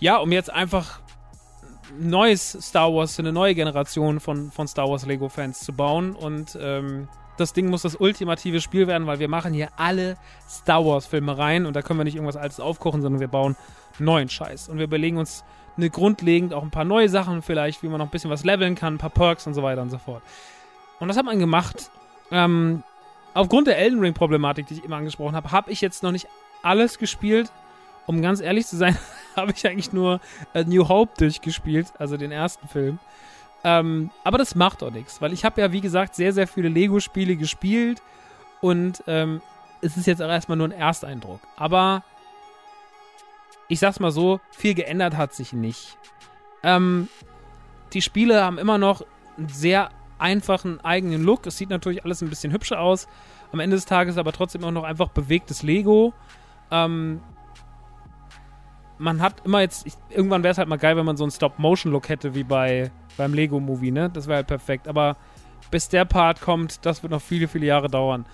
ja, 0.00 0.16
um 0.16 0.32
jetzt 0.32 0.52
einfach 0.52 1.00
neues 1.98 2.52
Star 2.60 2.92
Wars, 2.92 3.18
eine 3.18 3.32
neue 3.32 3.54
Generation 3.54 4.20
von, 4.20 4.50
von 4.50 4.68
Star 4.68 4.88
Wars 4.88 5.06
Lego-Fans 5.06 5.60
zu 5.60 5.72
bauen. 5.72 6.14
Und 6.14 6.58
ähm, 6.60 7.08
das 7.36 7.52
Ding 7.52 7.68
muss 7.68 7.82
das 7.82 7.96
ultimative 7.96 8.60
Spiel 8.60 8.86
werden, 8.86 9.06
weil 9.06 9.18
wir 9.18 9.28
machen 9.28 9.52
hier 9.52 9.68
alle 9.76 10.16
Star 10.48 10.84
Wars-Filme 10.84 11.36
rein 11.36 11.66
und 11.66 11.74
da 11.74 11.82
können 11.82 11.98
wir 11.98 12.04
nicht 12.04 12.14
irgendwas 12.14 12.36
Altes 12.36 12.60
aufkochen, 12.60 13.02
sondern 13.02 13.20
wir 13.20 13.28
bauen 13.28 13.56
neuen 13.98 14.28
Scheiß. 14.28 14.68
Und 14.68 14.78
wir 14.78 14.84
überlegen 14.84 15.18
uns 15.18 15.44
eine 15.76 15.90
grundlegend 15.90 16.54
auch 16.54 16.62
ein 16.62 16.70
paar 16.70 16.84
neue 16.84 17.08
Sachen 17.08 17.42
vielleicht, 17.42 17.82
wie 17.82 17.88
man 17.88 17.98
noch 17.98 18.06
ein 18.06 18.10
bisschen 18.10 18.30
was 18.30 18.44
leveln 18.44 18.74
kann, 18.74 18.94
ein 18.94 18.98
paar 18.98 19.10
Perks 19.10 19.46
und 19.46 19.54
so 19.54 19.62
weiter 19.62 19.82
und 19.82 19.90
so 19.90 19.98
fort. 19.98 20.22
Und 21.00 21.08
das 21.08 21.16
hat 21.16 21.24
man 21.24 21.38
gemacht. 21.38 21.90
Ähm, 22.30 22.82
aufgrund 23.34 23.66
der 23.66 23.78
Elden 23.78 24.00
Ring-Problematik, 24.00 24.66
die 24.66 24.74
ich 24.74 24.84
immer 24.84 24.96
angesprochen 24.96 25.34
habe, 25.34 25.50
habe 25.50 25.70
ich 25.70 25.80
jetzt 25.80 26.02
noch 26.02 26.12
nicht 26.12 26.28
alles 26.62 26.98
gespielt. 26.98 27.50
Um 28.06 28.20
ganz 28.20 28.40
ehrlich 28.40 28.66
zu 28.66 28.76
sein, 28.76 28.96
habe 29.36 29.52
ich 29.52 29.66
eigentlich 29.66 29.92
nur 29.92 30.20
A 30.52 30.62
New 30.62 30.88
Hope 30.88 31.12
durchgespielt, 31.18 31.92
also 31.98 32.16
den 32.16 32.32
ersten 32.32 32.68
Film. 32.68 32.98
Ähm, 33.62 34.10
aber 34.24 34.38
das 34.38 34.54
macht 34.54 34.82
auch 34.82 34.90
nichts, 34.90 35.22
weil 35.22 35.32
ich 35.32 35.44
habe 35.44 35.60
ja, 35.60 35.72
wie 35.72 35.80
gesagt, 35.80 36.14
sehr, 36.14 36.32
sehr 36.32 36.46
viele 36.46 36.68
Lego-Spiele 36.68 37.36
gespielt 37.36 38.02
und 38.60 39.02
ähm, 39.06 39.40
es 39.80 39.96
ist 39.96 40.06
jetzt 40.06 40.22
auch 40.22 40.28
erstmal 40.28 40.58
nur 40.58 40.68
ein 40.68 40.72
Ersteindruck. 40.72 41.40
Aber 41.56 42.04
ich 43.68 43.78
sag's 43.78 44.00
mal 44.00 44.10
so, 44.10 44.40
viel 44.50 44.74
geändert 44.74 45.16
hat 45.16 45.34
sich 45.34 45.52
nicht. 45.52 45.96
Ähm, 46.62 47.08
die 47.92 48.02
Spiele 48.02 48.42
haben 48.42 48.58
immer 48.58 48.78
noch 48.78 49.04
einen 49.38 49.48
sehr 49.48 49.90
einfachen 50.18 50.80
eigenen 50.84 51.22
Look. 51.22 51.46
Es 51.46 51.56
sieht 51.56 51.70
natürlich 51.70 52.04
alles 52.04 52.22
ein 52.22 52.28
bisschen 52.28 52.52
hübscher 52.52 52.80
aus. 52.80 53.08
Am 53.52 53.60
Ende 53.60 53.76
des 53.76 53.86
Tages 53.86 54.18
aber 54.18 54.32
trotzdem 54.32 54.64
auch 54.64 54.70
noch 54.70 54.84
einfach 54.84 55.08
bewegtes 55.08 55.62
Lego. 55.62 56.12
Ähm, 56.70 57.20
man 59.04 59.20
hat 59.20 59.34
immer 59.44 59.60
jetzt, 59.60 59.86
ich, 59.86 59.92
irgendwann 60.08 60.42
wäre 60.42 60.52
es 60.52 60.58
halt 60.58 60.68
mal 60.68 60.78
geil, 60.78 60.96
wenn 60.96 61.04
man 61.04 61.16
so 61.16 61.24
einen 61.24 61.30
Stop-Motion-Look 61.30 62.08
hätte 62.08 62.34
wie 62.34 62.42
bei 62.42 62.90
beim 63.16 63.34
Lego-Movie, 63.34 63.92
ne? 63.92 64.10
Das 64.10 64.26
wäre 64.26 64.36
halt 64.36 64.46
perfekt. 64.48 64.88
Aber 64.88 65.16
bis 65.70 65.88
der 65.88 66.04
Part 66.04 66.40
kommt, 66.40 66.84
das 66.84 67.02
wird 67.02 67.12
noch 67.12 67.22
viele, 67.22 67.46
viele 67.46 67.66
Jahre 67.66 67.88
dauern. 67.88 68.24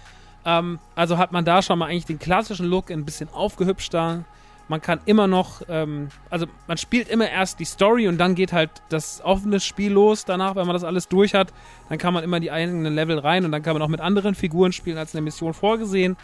Ähm, 0.47 0.79
also 0.95 1.19
hat 1.19 1.33
man 1.33 1.45
da 1.45 1.61
schon 1.61 1.79
mal 1.79 1.87
eigentlich 1.87 2.07
den 2.07 2.19
klassischen 2.19 2.67
Look 2.67 2.91
ein 2.91 3.05
bisschen 3.05 3.29
aufgehübschter. 3.31 4.25
Man 4.69 4.81
kann 4.81 5.01
immer 5.05 5.27
noch, 5.27 5.63
ähm, 5.69 6.09
also 6.31 6.47
man 6.69 6.79
spielt 6.79 7.09
immer 7.09 7.29
erst 7.29 7.59
die 7.59 7.65
Story 7.65 8.07
und 8.07 8.17
dann 8.19 8.37
geht 8.37 8.53
halt 8.53 8.71
das 8.89 9.21
offene 9.23 9.59
Spiel 9.59 9.93
los. 9.93 10.25
Danach, 10.25 10.55
wenn 10.55 10.67
man 10.67 10.75
das 10.75 10.85
alles 10.85 11.09
durch 11.09 11.35
hat, 11.35 11.53
dann 11.89 11.99
kann 11.99 12.15
man 12.15 12.23
immer 12.23 12.39
die 12.39 12.53
eigenen 12.53 12.95
Level 12.95 13.19
rein 13.19 13.45
und 13.45 13.51
dann 13.51 13.63
kann 13.63 13.75
man 13.75 13.83
auch 13.83 13.89
mit 13.89 14.01
anderen 14.01 14.37
Figuren 14.37 14.73
spielen, 14.73 14.97
als 14.97 15.15
eine 15.15 15.23
Mission 15.23 15.53
vorgesehen. 15.53 16.17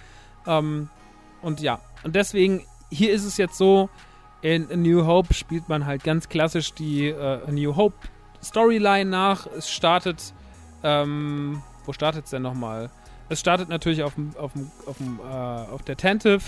Ähm, 0.46 0.88
und 1.42 1.60
ja, 1.60 1.80
und 2.04 2.14
deswegen, 2.14 2.64
hier 2.90 3.12
ist 3.12 3.24
es 3.24 3.36
jetzt 3.36 3.58
so, 3.58 3.90
in 4.42 4.70
A 4.70 4.76
New 4.76 5.06
Hope 5.06 5.34
spielt 5.34 5.68
man 5.68 5.86
halt 5.86 6.04
ganz 6.04 6.28
klassisch 6.28 6.72
die 6.74 7.08
äh, 7.08 7.40
A 7.46 7.50
New 7.50 7.76
Hope 7.76 7.96
Storyline 8.42 9.10
nach. 9.10 9.46
Es 9.46 9.70
startet, 9.70 10.32
ähm, 10.82 11.62
wo 11.84 11.92
startet 11.92 12.24
es 12.24 12.30
denn 12.30 12.42
nochmal? 12.42 12.90
Es 13.28 13.40
startet 13.40 13.68
natürlich 13.68 14.02
auf, 14.02 14.12
auf, 14.38 14.52
auf, 14.86 14.96
äh, 15.00 15.72
auf 15.72 15.82
der 15.82 15.96
Tentive 15.96 16.42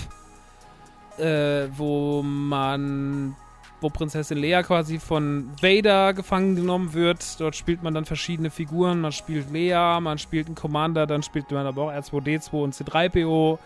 äh, 1.19 1.69
wo 1.77 2.23
man, 2.23 3.37
wo 3.81 3.91
Prinzessin 3.91 4.39
Leia 4.39 4.63
quasi 4.63 4.99
von 4.99 5.51
Vader 5.61 6.15
gefangen 6.15 6.57
genommen 6.57 6.95
wird. 6.95 7.41
Dort 7.41 7.57
spielt 7.57 7.83
man 7.83 7.95
dann 7.95 8.05
verschiedene 8.05 8.51
Figuren. 8.51 9.01
Man 9.01 9.13
spielt 9.13 9.53
Leia, 9.53 10.01
man 10.01 10.19
spielt 10.19 10.47
einen 10.47 10.55
Commander, 10.55 11.07
dann 11.07 11.23
spielt 11.23 11.51
man 11.51 11.67
aber 11.67 11.83
auch 11.83 11.93
R2D2 11.93 12.53
und 12.53 12.75
C3PO. 12.75 13.59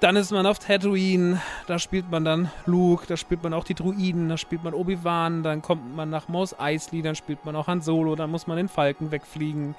Dann 0.00 0.14
ist 0.14 0.30
man 0.30 0.46
auf 0.46 0.60
Tatooine, 0.60 1.40
da 1.66 1.80
spielt 1.80 2.08
man 2.08 2.24
dann 2.24 2.52
Luke, 2.66 3.04
da 3.08 3.16
spielt 3.16 3.42
man 3.42 3.52
auch 3.52 3.64
die 3.64 3.74
Druiden, 3.74 4.28
da 4.28 4.36
spielt 4.36 4.62
man 4.62 4.72
Obi-Wan, 4.72 5.42
dann 5.42 5.60
kommt 5.60 5.96
man 5.96 6.08
nach 6.08 6.28
Mos 6.28 6.58
Eisley, 6.58 7.02
dann 7.02 7.16
spielt 7.16 7.44
man 7.44 7.56
auch 7.56 7.66
Han 7.66 7.80
Solo, 7.80 8.14
dann 8.14 8.30
muss 8.30 8.46
man 8.46 8.58
den 8.58 8.68
Falken 8.68 9.10
wegfliegen, 9.10 9.74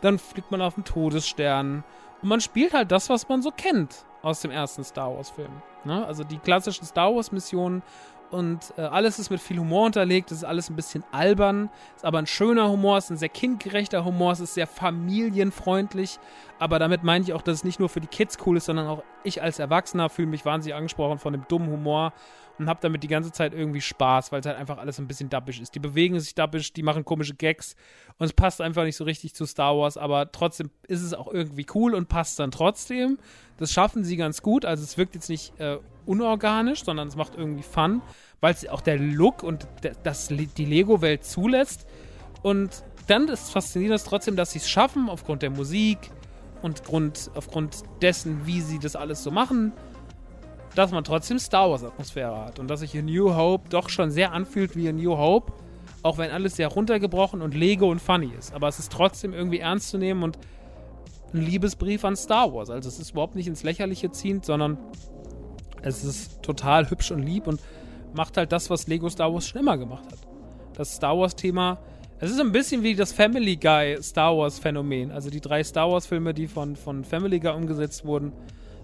dann 0.00 0.20
fliegt 0.20 0.52
man 0.52 0.62
auf 0.62 0.74
den 0.74 0.84
Todesstern 0.84 1.82
und 2.22 2.28
man 2.28 2.40
spielt 2.40 2.72
halt 2.72 2.92
das, 2.92 3.10
was 3.10 3.28
man 3.28 3.42
so 3.42 3.50
kennt 3.50 4.04
aus 4.22 4.42
dem 4.42 4.52
ersten 4.52 4.84
Star 4.84 5.12
Wars-Film. 5.12 5.50
Ne? 5.82 6.06
Also 6.06 6.22
die 6.22 6.38
klassischen 6.38 6.86
Star 6.86 7.12
Wars-Missionen 7.12 7.82
und 8.34 8.74
äh, 8.76 8.82
alles 8.82 9.18
ist 9.18 9.30
mit 9.30 9.40
viel 9.40 9.58
Humor 9.58 9.86
unterlegt. 9.86 10.30
Es 10.30 10.38
ist 10.38 10.44
alles 10.44 10.68
ein 10.68 10.76
bisschen 10.76 11.04
albern, 11.12 11.70
ist 11.96 12.04
aber 12.04 12.18
ein 12.18 12.26
schöner 12.26 12.68
Humor, 12.68 12.98
ist 12.98 13.10
ein 13.10 13.16
sehr 13.16 13.28
kindgerechter 13.30 14.04
Humor, 14.04 14.32
es 14.32 14.40
ist 14.40 14.54
sehr 14.54 14.66
familienfreundlich. 14.66 16.18
Aber 16.58 16.78
damit 16.78 17.02
meine 17.02 17.24
ich 17.24 17.32
auch, 17.32 17.42
dass 17.42 17.58
es 17.58 17.64
nicht 17.64 17.80
nur 17.80 17.88
für 17.88 18.00
die 18.00 18.06
Kids 18.06 18.36
cool 18.44 18.56
ist, 18.56 18.66
sondern 18.66 18.86
auch 18.86 19.02
ich 19.22 19.42
als 19.42 19.58
Erwachsener 19.58 20.10
fühle 20.10 20.28
mich 20.28 20.44
wahnsinnig 20.44 20.76
angesprochen 20.76 21.18
von 21.18 21.32
dem 21.32 21.46
dummen 21.48 21.70
Humor 21.70 22.12
und 22.58 22.68
habe 22.68 22.80
damit 22.82 23.02
die 23.02 23.08
ganze 23.08 23.32
Zeit 23.32 23.52
irgendwie 23.52 23.80
Spaß, 23.80 24.30
weil 24.32 24.40
es 24.40 24.46
halt 24.46 24.56
einfach 24.56 24.78
alles 24.78 24.98
ein 24.98 25.08
bisschen 25.08 25.28
dappisch 25.28 25.60
ist. 25.60 25.74
Die 25.74 25.80
bewegen 25.80 26.18
sich 26.20 26.34
dappisch, 26.34 26.72
die 26.72 26.82
machen 26.82 27.04
komische 27.04 27.34
Gags 27.34 27.74
und 28.18 28.26
es 28.26 28.32
passt 28.32 28.60
einfach 28.60 28.84
nicht 28.84 28.96
so 28.96 29.04
richtig 29.04 29.34
zu 29.34 29.46
Star 29.46 29.76
Wars, 29.76 29.96
aber 29.96 30.30
trotzdem 30.30 30.70
ist 30.86 31.02
es 31.02 31.14
auch 31.14 31.32
irgendwie 31.32 31.66
cool 31.74 31.94
und 31.94 32.08
passt 32.08 32.38
dann 32.38 32.50
trotzdem. 32.50 33.18
Das 33.56 33.72
schaffen 33.72 34.04
sie 34.04 34.16
ganz 34.16 34.42
gut, 34.42 34.64
also 34.64 34.84
es 34.84 34.96
wirkt 34.98 35.14
jetzt 35.14 35.28
nicht 35.28 35.58
äh, 35.58 35.78
unorganisch, 36.06 36.84
sondern 36.84 37.08
es 37.08 37.16
macht 37.16 37.34
irgendwie 37.36 37.62
Fun, 37.62 38.02
weil 38.40 38.54
es 38.54 38.68
auch 38.68 38.80
der 38.80 38.98
Look 38.98 39.42
und 39.42 39.66
das, 40.02 40.28
die 40.28 40.64
Lego-Welt 40.64 41.24
zulässt. 41.24 41.86
Und 42.42 42.84
dann 43.06 43.28
ist 43.28 43.50
faszinierend 43.50 44.04
trotzdem, 44.04 44.36
dass 44.36 44.52
sie 44.52 44.58
es 44.58 44.68
schaffen, 44.68 45.08
aufgrund 45.08 45.42
der 45.42 45.50
Musik 45.50 45.98
und 46.62 46.84
Grund, 46.84 47.30
aufgrund 47.34 47.82
dessen, 48.00 48.46
wie 48.46 48.60
sie 48.60 48.78
das 48.78 48.96
alles 48.96 49.22
so 49.22 49.30
machen, 49.30 49.72
dass 50.74 50.90
man 50.90 51.04
trotzdem 51.04 51.38
Star 51.38 51.70
Wars-Atmosphäre 51.70 52.36
hat 52.44 52.58
und 52.58 52.68
dass 52.68 52.80
sich 52.80 52.94
in 52.94 53.06
New 53.06 53.34
Hope 53.34 53.68
doch 53.68 53.88
schon 53.88 54.10
sehr 54.10 54.32
anfühlt 54.32 54.76
wie 54.76 54.86
in 54.88 54.96
New 54.96 55.16
Hope, 55.16 55.52
auch 56.02 56.18
wenn 56.18 56.30
alles 56.30 56.56
sehr 56.56 56.68
runtergebrochen 56.68 57.42
und 57.42 57.54
Lego 57.54 57.90
und 57.90 58.00
funny 58.00 58.30
ist. 58.38 58.52
Aber 58.54 58.68
es 58.68 58.78
ist 58.78 58.92
trotzdem 58.92 59.32
irgendwie 59.32 59.60
ernst 59.60 59.90
zu 59.90 59.98
nehmen 59.98 60.22
und 60.22 60.38
ein 61.32 61.40
Liebesbrief 61.40 62.04
an 62.04 62.16
Star 62.16 62.52
Wars. 62.52 62.70
Also 62.70 62.88
es 62.88 62.98
ist 62.98 63.10
überhaupt 63.10 63.34
nicht 63.34 63.46
ins 63.46 63.62
Lächerliche 63.62 64.10
ziehend, 64.10 64.44
sondern 64.44 64.78
es 65.82 66.04
ist 66.04 66.42
total 66.42 66.88
hübsch 66.90 67.10
und 67.10 67.22
lieb 67.22 67.46
und 67.46 67.60
macht 68.14 68.36
halt 68.36 68.52
das, 68.52 68.70
was 68.70 68.86
Lego 68.86 69.08
Star 69.08 69.32
Wars 69.32 69.48
schon 69.48 69.60
immer 69.60 69.76
gemacht 69.76 70.06
hat. 70.06 70.18
Das 70.74 70.94
Star 70.94 71.18
Wars-Thema, 71.18 71.78
es 72.20 72.30
ist 72.30 72.40
ein 72.40 72.52
bisschen 72.52 72.82
wie 72.82 72.94
das 72.94 73.12
Family 73.12 73.56
Guy 73.56 74.02
Star 74.02 74.36
Wars-Phänomen. 74.36 75.10
Also 75.10 75.30
die 75.30 75.40
drei 75.40 75.62
Star 75.62 75.90
Wars-Filme, 75.90 76.32
die 76.32 76.46
von, 76.46 76.76
von 76.76 77.04
Family 77.04 77.40
Guy 77.40 77.52
umgesetzt 77.52 78.04
wurden. 78.04 78.32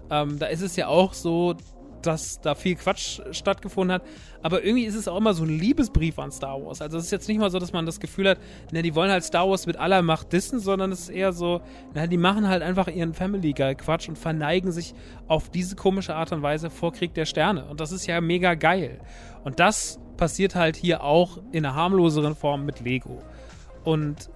Ähm, 0.09 0.37
da 0.37 0.47
ist 0.47 0.61
es 0.61 0.75
ja 0.75 0.87
auch 0.87 1.13
so, 1.13 1.55
dass 2.05 2.41
da 2.41 2.55
viel 2.55 2.75
Quatsch 2.75 3.21
stattgefunden 3.31 3.95
hat. 3.95 4.03
Aber 4.41 4.63
irgendwie 4.63 4.85
ist 4.85 4.95
es 4.95 5.07
auch 5.07 5.17
immer 5.17 5.33
so 5.33 5.43
ein 5.43 5.49
Liebesbrief 5.49 6.17
an 6.19 6.31
Star 6.31 6.63
Wars. 6.63 6.81
Also 6.81 6.97
es 6.97 7.05
ist 7.05 7.11
jetzt 7.11 7.27
nicht 7.27 7.39
mal 7.39 7.49
so, 7.49 7.59
dass 7.59 7.73
man 7.73 7.85
das 7.85 7.99
Gefühl 7.99 8.29
hat, 8.29 8.39
na, 8.71 8.81
die 8.81 8.95
wollen 8.95 9.11
halt 9.11 9.23
Star 9.23 9.49
Wars 9.49 9.67
mit 9.67 9.77
aller 9.77 10.01
Macht 10.01 10.33
dissen, 10.33 10.59
sondern 10.59 10.91
es 10.91 11.01
ist 11.01 11.09
eher 11.09 11.33
so, 11.33 11.61
na, 11.93 12.07
die 12.07 12.17
machen 12.17 12.47
halt 12.47 12.63
einfach 12.63 12.87
ihren 12.87 13.13
Family 13.13 13.53
Guy 13.53 13.75
Quatsch 13.75 14.09
und 14.09 14.17
verneigen 14.17 14.71
sich 14.71 14.93
auf 15.27 15.49
diese 15.49 15.75
komische 15.75 16.15
Art 16.15 16.31
und 16.31 16.41
Weise 16.41 16.69
vor 16.69 16.93
Krieg 16.93 17.13
der 17.13 17.25
Sterne. 17.25 17.65
Und 17.65 17.79
das 17.79 17.91
ist 17.91 18.07
ja 18.07 18.19
mega 18.21 18.55
geil. 18.55 18.99
Und 19.43 19.59
das 19.59 19.99
passiert 20.17 20.55
halt 20.55 20.75
hier 20.75 21.03
auch 21.03 21.39
in 21.51 21.65
einer 21.65 21.75
harmloseren 21.75 22.35
Form 22.35 22.65
mit 22.65 22.79
Lego. 22.79 23.19
Und 23.83 24.29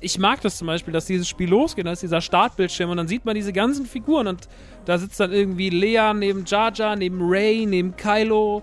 ich 0.00 0.18
mag 0.18 0.40
das 0.40 0.58
zum 0.58 0.66
Beispiel, 0.66 0.92
dass 0.92 1.06
dieses 1.06 1.28
Spiel 1.28 1.48
losgeht, 1.48 1.86
da 1.86 1.92
ist 1.92 2.02
dieser 2.02 2.20
Startbildschirm 2.20 2.90
und 2.90 2.96
dann 2.96 3.08
sieht 3.08 3.24
man 3.24 3.34
diese 3.34 3.52
ganzen 3.52 3.86
Figuren 3.86 4.26
und 4.26 4.48
da 4.84 4.98
sitzt 4.98 5.18
dann 5.20 5.32
irgendwie 5.32 5.70
Lea 5.70 6.12
neben 6.14 6.44
Jar 6.44 6.72
Jar, 6.72 6.96
neben 6.96 7.18
Ray, 7.20 7.66
neben 7.66 7.96
Kylo, 7.96 8.62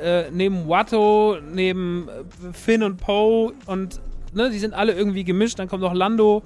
äh, 0.00 0.30
neben 0.30 0.68
Watto, 0.68 1.38
neben 1.52 2.08
äh, 2.08 2.52
Finn 2.52 2.82
und 2.82 2.98
Poe 2.98 3.52
und 3.66 4.00
ne, 4.34 4.50
die 4.50 4.58
sind 4.58 4.74
alle 4.74 4.92
irgendwie 4.92 5.24
gemischt. 5.24 5.58
Dann 5.58 5.68
kommt 5.68 5.82
noch 5.82 5.94
Lando 5.94 6.42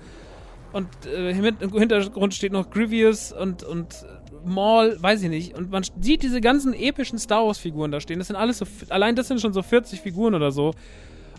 und 0.72 0.88
äh, 1.06 1.30
im 1.30 1.72
Hintergrund 1.72 2.34
steht 2.34 2.52
noch 2.52 2.70
Grievous 2.70 3.32
und, 3.32 3.62
und 3.62 4.04
Maul, 4.44 4.96
weiß 5.00 5.22
ich 5.22 5.30
nicht. 5.30 5.56
Und 5.56 5.70
man 5.70 5.84
sieht 6.00 6.22
diese 6.22 6.40
ganzen 6.40 6.74
epischen 6.74 7.18
Star 7.18 7.46
Wars 7.46 7.58
Figuren 7.58 7.90
da 7.90 8.00
stehen. 8.00 8.18
Das 8.18 8.28
sind 8.28 8.36
alles 8.36 8.58
so, 8.58 8.66
allein 8.90 9.16
das 9.16 9.28
sind 9.28 9.40
schon 9.40 9.52
so 9.52 9.62
40 9.62 10.00
Figuren 10.00 10.34
oder 10.34 10.50
so. 10.50 10.72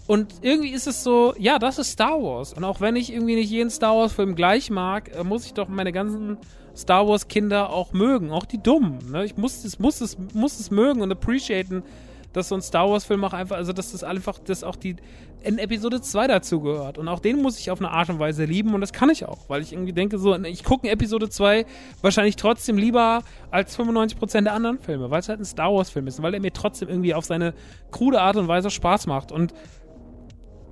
Und 0.08 0.36
irgendwie 0.41 0.70
ist 0.70 0.88
es 0.88 1.04
so, 1.04 1.34
ja, 1.38 1.60
das 1.60 1.78
ist 1.78 1.91
Star 1.91 2.22
Wars. 2.22 2.54
Und 2.54 2.63
auch 2.63 2.80
wenn 2.80 2.96
ich 2.96 3.12
irgendwie 3.12 3.36
nicht 3.36 3.52
jeden 3.52 3.70
Star 3.70 3.96
Wars-Film 3.96 4.36
gleich 4.36 4.70
mag, 4.70 5.12
äh, 5.13 5.24
muss 5.24 5.46
ich 5.46 5.54
doch 5.54 5.67
meine 5.67 5.91
ganzen 5.91 6.38
Star 6.76 7.08
Wars-Kinder 7.08 7.70
auch 7.70 7.91
mögen. 7.91 8.32
Auch 8.32 8.46
die 8.46 8.62
Dummen. 8.62 9.12
Ne? 9.12 9.26
Ich 9.26 9.36
muss 9.36 9.65
es, 9.65 9.80
muss, 9.80 10.00
es, 10.00 10.17
muss 10.34 10.60
es 10.60 10.72
mögen 10.72 11.02
und 11.02 11.12
appreciaten, 11.12 11.84
dass 12.32 12.50
so 12.50 12.56
ein 12.56 12.62
Star 12.62 12.89
Wars-Film 12.89 13.24
auch 13.26 13.34
einfach, 13.34 13.58
also 13.58 13.74
dass 13.74 13.91
das 13.91 14.04
einfach, 14.04 14.39
dass 14.39 14.63
auch 14.63 14.78
die 14.78 14.96
in 15.43 15.60
Episode 15.60 16.02
2 16.02 16.28
dazugehört. 16.28 16.98
Und 16.98 17.08
auch 17.08 17.20
den 17.20 17.41
muss 17.41 17.60
ich 17.60 17.72
auf 17.72 17.80
eine 17.80 17.91
Art 17.91 18.10
und 18.10 18.20
Weise 18.20 18.46
lieben 18.46 18.74
und 18.74 18.82
das 18.82 18.93
kann 18.93 19.10
ich 19.10 19.26
auch, 19.26 19.50
weil 19.50 19.62
ich 19.62 19.72
irgendwie 19.72 19.93
denke, 19.93 20.17
so, 20.17 20.36
ich 20.36 20.63
gucke 20.63 20.89
Episode 20.89 21.30
2 21.30 21.65
wahrscheinlich 22.02 22.36
trotzdem 22.36 22.78
lieber 22.78 23.24
als 23.52 23.78
95% 23.78 24.43
der 24.43 24.54
anderen 24.54 24.80
Filme, 24.80 25.10
weil 25.10 25.20
es 25.20 25.30
halt 25.30 25.39
ein 25.39 25.46
Star 25.46 25.74
Wars-Film 25.74 26.08
ist 26.08 26.20
und 26.20 26.24
weil 26.24 26.34
er 26.34 26.39
mir 26.39 26.54
trotzdem 26.54 26.89
irgendwie 26.89 27.13
auf 27.13 27.26
seine 27.26 27.54
krude 27.91 28.22
Art 28.22 28.36
und 28.36 28.48
Weise 28.48 28.70
Spaß 28.70 29.08
macht. 29.08 29.32
Und 29.32 29.54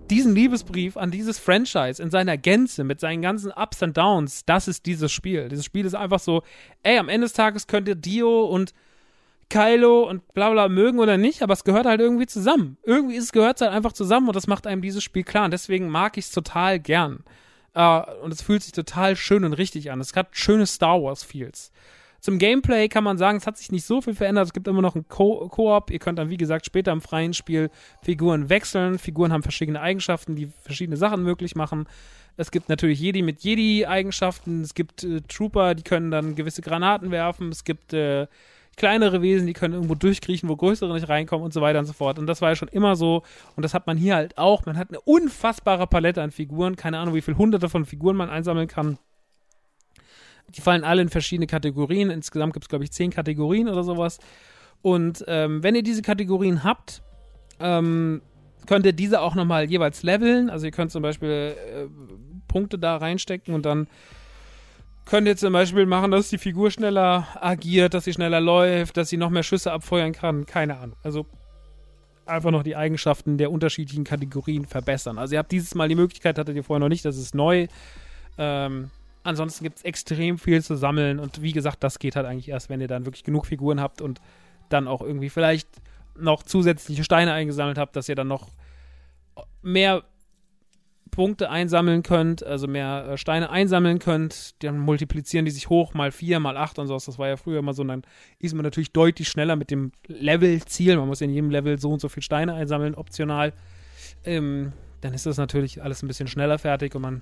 diesen 0.10 0.36
Liebesbrief 0.36 0.98
an 0.98 1.12
dieses 1.12 1.40
Franchise 1.40 2.02
in 2.02 2.12
seiner 2.12 2.38
Gänze 2.38 2.84
mit 2.84 3.00
seinen 3.00 3.22
ganzen 3.22 3.52
Ups 3.52 3.82
und 3.82 3.98
Downs, 3.98 4.46
das 4.46 4.68
ist 4.68 4.86
dieses 4.86 5.12
Spiel. 5.12 5.50
Dieses 5.50 5.66
Spiel 5.66 5.86
ist 5.86 5.96
einfach 5.96 6.20
so, 6.20 6.44
ey, 6.84 6.98
am 6.98 7.10
Ende 7.10 7.26
des 7.26 7.34
Tages 7.34 7.68
könnt 7.68 7.88
ihr 7.88 7.96
Dio 7.96 8.46
und 8.46 8.74
Kylo 9.50 10.10
und 10.10 10.34
bla 10.34 10.50
bla 10.50 10.70
mögen 10.70 11.00
oder 11.00 11.18
nicht, 11.18 11.42
aber 11.42 11.54
es 11.54 11.64
gehört 11.64 11.86
halt 11.86 12.02
irgendwie 12.02 12.26
zusammen. 12.26 12.78
Irgendwie 12.84 13.16
ist 13.16 13.26
es 13.26 13.32
gehört 13.32 13.62
halt 13.62 13.72
einfach 13.72 13.94
zusammen 13.94 14.28
und 14.28 14.36
das 14.36 14.48
macht 14.48 14.68
einem 14.68 14.82
dieses 14.82 15.04
Spiel 15.04 15.24
klar 15.24 15.46
und 15.46 15.52
deswegen 15.52 15.90
mag 15.90 16.18
ich 16.18 16.26
es 16.26 16.32
total 16.32 16.80
gern. 16.80 17.24
Uh, 17.78 18.04
und 18.24 18.32
es 18.32 18.42
fühlt 18.42 18.64
sich 18.64 18.72
total 18.72 19.18
schön 19.18 19.44
und 19.44 19.52
richtig 19.52 19.92
an. 19.92 20.00
Es 20.00 20.16
hat 20.16 20.30
schöne 20.32 20.66
Star 20.66 21.02
Wars 21.04 21.24
Feels. 21.26 21.74
Zum 22.26 22.40
Gameplay 22.40 22.90
kann 22.90 23.04
man 23.04 23.20
sagen, 23.20 23.38
es 23.38 23.46
hat 23.46 23.56
sich 23.56 23.72
nicht 23.72 23.86
so 23.86 24.02
viel 24.02 24.16
verändert. 24.16 24.48
Es 24.48 24.54
gibt 24.54 24.68
immer 24.68 24.82
noch 24.82 24.96
einen 24.96 25.08
Ko- 25.08 25.48
Koop. 25.48 25.92
Ihr 25.92 26.00
könnt 26.00 26.18
dann, 26.18 26.32
wie 26.32 26.38
gesagt, 26.38 26.66
später 26.66 26.92
im 26.92 27.00
freien 27.00 27.36
Spiel 27.36 27.70
Figuren 28.02 28.50
wechseln. 28.50 28.98
Figuren 28.98 29.32
haben 29.32 29.44
verschiedene 29.44 29.80
Eigenschaften, 29.80 30.36
die 30.36 30.50
verschiedene 30.64 30.98
Sachen 30.98 31.22
möglich 31.22 31.56
machen. 31.56 31.86
Es 32.36 32.50
gibt 32.50 32.68
natürlich 32.68 33.00
Jedi 33.00 33.22
mit 33.22 33.42
Jedi-Eigenschaften. 33.44 34.62
Es 34.64 34.74
gibt 34.74 35.04
äh, 35.04 35.22
Trooper, 35.22 35.76
die 35.76 35.84
können 35.84 36.10
dann 36.10 36.34
gewisse 36.34 36.64
Granaten 36.64 37.12
werfen. 37.12 37.50
Es 37.50 37.64
gibt 37.64 37.94
äh, 37.94 38.26
kleinere 38.76 39.22
Wesen, 39.22 39.46
die 39.46 39.54
können 39.54 39.76
irgendwo 39.76 39.94
durchkriechen, 39.94 40.50
wo 40.50 40.56
größere 40.56 40.96
nicht 40.96 41.08
reinkommen 41.08 41.46
und 41.46 41.54
so 41.54 41.62
weiter 41.62 41.78
und 41.78 41.86
so 41.86 41.94
fort. 41.94 42.18
Und 42.18 42.26
das 42.26 42.42
war 42.42 42.50
ja 42.50 42.56
schon 42.56 42.70
immer 42.70 42.96
so. 42.96 43.22
Und 43.56 43.62
das 43.62 43.76
hat 43.76 43.86
man 43.86 43.98
hier 43.98 44.16
halt 44.16 44.40
auch. 44.40 44.66
Man 44.66 44.80
hat 44.80 44.90
eine 44.90 45.00
unfassbare 45.00 45.86
Palette 45.86 46.24
an 46.24 46.32
Figuren. 46.32 46.76
Keine 46.76 46.98
Ahnung, 46.98 47.14
wie 47.14 47.22
viele 47.22 47.38
hunderte 47.38 47.70
von 47.70 47.86
Figuren 47.86 48.16
man 48.16 48.32
einsammeln 48.32 48.68
kann. 48.68 48.98
Die 50.50 50.62
fallen 50.62 50.84
alle 50.84 51.02
in 51.02 51.10
verschiedene 51.10 51.48
Kategorien. 51.48 52.10
Insgesamt 52.10 52.54
gibt 52.54 52.66
es, 52.66 52.70
glaube 52.70 52.84
ich, 52.84 52.92
zehn 52.92 53.12
Kategorien 53.12 53.68
oder 53.68 53.84
sowas. 53.84 54.20
Und 54.82 55.24
ähm, 55.28 55.64
wenn 55.64 55.76
ihr 55.76 55.84
diese 55.84 56.02
Kategorien 56.02 56.64
habt, 56.64 57.02
ähm, 57.60 58.22
könnt 58.66 58.86
ihr 58.86 58.94
diese 58.94 59.22
auch 59.22 59.36
nochmal 59.36 59.66
jeweils 59.66 60.04
leveln. 60.04 60.50
Also 60.50 60.66
ihr 60.66 60.72
könnt 60.72 60.92
zum 60.92 61.02
Beispiel 61.02 61.56
äh, 61.56 61.88
Punkte 62.48 62.78
da 62.78 62.98
reinstecken 62.98 63.54
und 63.54 63.66
dann 63.66 63.88
könnt 65.06 65.28
ihr 65.28 65.38
zum 65.38 65.54
Beispiel 65.54 65.86
machen, 65.86 66.12
dass 66.12 66.30
die 66.30 66.38
Figur 66.38 66.72
schneller 66.72 67.28
agiert, 67.40 67.94
dass 67.94 68.06
sie 68.06 68.14
schneller 68.14 68.42
läuft, 68.42 68.98
dass 68.98 69.10
sie 69.10 69.18
noch 69.18 69.30
mehr 69.30 69.44
Schüsse 69.44 69.72
abfeuern 69.72 70.14
kann. 70.14 70.46
Keine 70.46 70.78
Ahnung. 70.78 70.96
Also 71.04 71.26
einfach 72.26 72.52
noch 72.52 72.64
die 72.64 72.76
Eigenschaften 72.76 73.38
der 73.38 73.52
unterschiedlichen 73.52 74.04
Kategorien 74.04 74.66
verbessern. 74.66 75.18
Also 75.18 75.36
ihr 75.36 75.40
habt 75.40 75.52
dieses 75.52 75.76
Mal 75.76 75.90
die 75.90 75.96
Möglichkeit, 75.96 76.40
hattet 76.40 76.56
ihr 76.56 76.64
vorher 76.64 76.80
noch 76.80 76.90
nicht, 76.90 77.06
das 77.06 77.18
ist 77.18 77.36
neu. 77.36 77.68
Ähm, 78.38 78.90
ansonsten 79.26 79.64
gibt 79.64 79.78
es 79.78 79.84
extrem 79.84 80.38
viel 80.38 80.64
zu 80.64 80.76
sammeln 80.76 81.20
und 81.20 81.42
wie 81.42 81.52
gesagt, 81.52 81.84
das 81.84 82.00
geht 82.00 82.16
halt 82.16 82.26
eigentlich 82.26 82.50
erst, 82.50 82.70
wenn 82.70 82.82
ihr 82.82 82.88
dann 82.88 83.06
wirklich 83.06 83.24
genug 83.24 83.46
Figuren 83.46 83.80
habt 83.80 84.02
und 84.02 84.22
dann 84.70 84.88
auch 84.88 85.02
irgendwie 85.02 85.30
vielleicht 85.30 85.70
noch 86.18 86.44
zusätzliche 86.44 87.04
Steine 87.04 87.34
eingesammelt 87.34 87.78
habt, 87.78 87.96
dass 87.96 88.08
ihr 88.08 88.16
dann 88.16 88.28
noch 88.28 88.50
mehr 89.62 90.04
Punkte 91.12 91.50
einsammeln 91.50 92.04
könnt, 92.04 92.44
also 92.44 92.68
mehr 92.68 93.08
äh, 93.10 93.18
Steine 93.18 93.50
einsammeln 93.50 94.00
könnt, 94.00 94.62
dann 94.64 94.78
multiplizieren 94.78 95.46
die 95.46 95.52
sich 95.52 95.70
hoch 95.70 95.94
mal 95.94 96.12
vier, 96.12 96.40
mal 96.40 96.58
acht 96.58 96.78
und 96.78 96.88
sowas. 96.88 97.06
Das 97.06 97.18
war 97.18 97.28
ja 97.28 97.38
früher 97.38 97.60
immer 97.60 97.74
so. 97.74 97.84
Und 97.84 97.88
dann 97.88 98.02
ist 98.40 98.54
man 98.54 98.64
natürlich 98.64 98.92
deutlich 98.92 99.30
schneller 99.30 99.56
mit 99.56 99.72
dem 99.72 99.92
Level-Ziel. 100.08 100.98
Man 100.98 101.08
muss 101.08 101.22
in 101.22 101.30
jedem 101.30 101.52
Level 101.52 101.80
so 101.80 101.92
und 101.92 102.02
so 102.02 102.10
viele 102.10 102.24
Steine 102.24 102.54
einsammeln, 102.54 102.96
optional. 102.96 103.54
Ähm, 104.26 104.74
dann 105.02 105.14
ist 105.14 105.26
das 105.26 105.38
natürlich 105.38 105.82
alles 105.82 106.04
ein 106.04 106.08
bisschen 106.08 106.28
schneller 106.28 106.58
fertig 106.60 106.96
und 106.96 107.02
man 107.02 107.22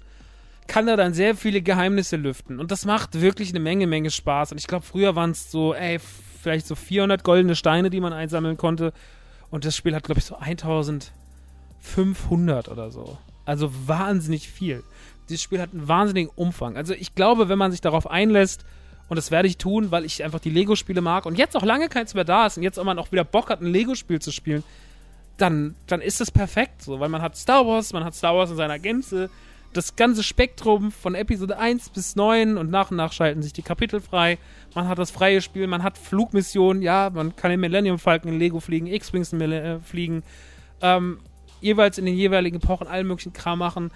kann 0.68 0.86
da 0.86 0.96
dann 0.96 1.14
sehr 1.14 1.36
viele 1.36 1.62
Geheimnisse 1.62 2.16
lüften. 2.16 2.60
Und 2.60 2.72
das 2.72 2.86
macht 2.86 3.20
wirklich 3.22 3.50
eine 3.50 3.60
Menge, 3.60 3.88
Menge 3.88 4.12
Spaß. 4.12 4.52
Und 4.52 4.60
ich 4.60 4.68
glaube, 4.68 4.86
früher 4.86 5.16
waren 5.16 5.32
es 5.32 5.50
so, 5.52 5.74
ey, 5.74 6.00
vielleicht 6.42 6.68
so 6.68 6.76
400 6.76 7.24
goldene 7.24 7.56
Steine, 7.56 7.90
die 7.90 8.00
man 8.00 8.14
einsammeln 8.14 8.58
konnte. 8.58 8.94
Und 9.50 9.66
das 9.66 9.76
Spiel 9.76 9.96
hat, 9.96 10.04
glaube 10.04 10.20
ich, 10.20 10.26
so 10.26 10.36
1500 10.36 12.70
oder 12.70 12.92
so. 12.92 13.18
Also 13.46 13.72
wahnsinnig 13.88 14.50
viel. 14.50 14.84
Dieses 15.30 15.42
Spiel 15.42 15.62
hat 15.62 15.74
einen 15.74 15.88
wahnsinnigen 15.88 16.32
Umfang. 16.36 16.78
Also 16.78 16.94
ich 16.94 17.16
glaube, 17.16 17.50
wenn 17.50 17.58
man 17.58 17.72
sich 17.72 17.82
darauf 17.82 18.10
einlässt, 18.10 18.66
und 19.10 19.18
das 19.18 19.32
werde 19.32 19.48
ich 19.48 19.58
tun, 19.58 19.92
weil 19.92 20.06
ich 20.06 20.24
einfach 20.24 20.40
die 20.40 20.50
Lego-Spiele 20.50 21.02
mag 21.02 21.26
und 21.26 21.38
jetzt 21.38 21.56
auch 21.56 21.64
lange 21.64 21.90
keins 21.90 22.14
mehr 22.14 22.24
da 22.24 22.46
ist 22.46 22.58
und 22.58 22.64
jetzt 22.64 22.80
auch 22.80 22.84
man 22.84 23.00
auch 23.00 23.12
wieder 23.12 23.24
Bock 23.24 23.50
hat, 23.50 23.62
ein 23.62 23.68
Lego-Spiel 23.68 24.20
zu 24.20 24.32
spielen, 24.32 24.64
dann, 25.38 25.76
dann 25.88 26.02
ist 26.02 26.22
das 26.22 26.32
perfekt 26.32 26.82
so, 26.82 27.00
weil 27.00 27.10
man 27.10 27.22
hat 27.22 27.36
Star 27.36 27.66
Wars, 27.66 27.94
man 27.94 28.04
hat 28.04 28.16
Star 28.16 28.36
Wars 28.36 28.52
in 28.52 28.56
seiner 28.56 28.80
Gänze, 28.80 29.30
das 29.74 29.96
ganze 29.96 30.24
Spektrum 30.24 30.92
von 30.92 31.16
Episode 31.16 31.58
1 31.58 31.90
bis 31.90 32.16
9 32.16 32.58
und 32.58 32.70
nach 32.70 32.92
und 32.92 32.98
nach 32.98 33.12
schalten 33.12 33.42
sich 33.42 33.54
die 33.54 33.62
Kapitel 33.62 34.00
frei. 34.02 34.38
Man 34.76 34.88
hat 34.88 34.98
das 35.00 35.12
freie 35.12 35.42
Spiel, 35.42 35.68
man 35.68 35.84
hat 35.84 35.98
Flugmissionen, 35.98 36.82
ja, 36.82 37.10
man 37.14 37.36
kann 37.36 37.52
den 37.52 37.60
Millennium 37.60 38.00
Falcon 38.00 38.32
in 38.32 38.40
Lego 38.40 38.60
fliegen, 38.60 38.88
X-Wings 38.88 39.34
äh, 39.34 39.80
fliegen, 39.80 40.24
ähm, 40.82 41.20
jeweils 41.62 41.98
in 41.98 42.06
den 42.06 42.16
jeweiligen 42.16 42.58
Epochen 42.58 42.88
allen 42.88 43.08
möglichen 43.08 43.34
Kram 43.34 43.60
machen. 43.60 43.92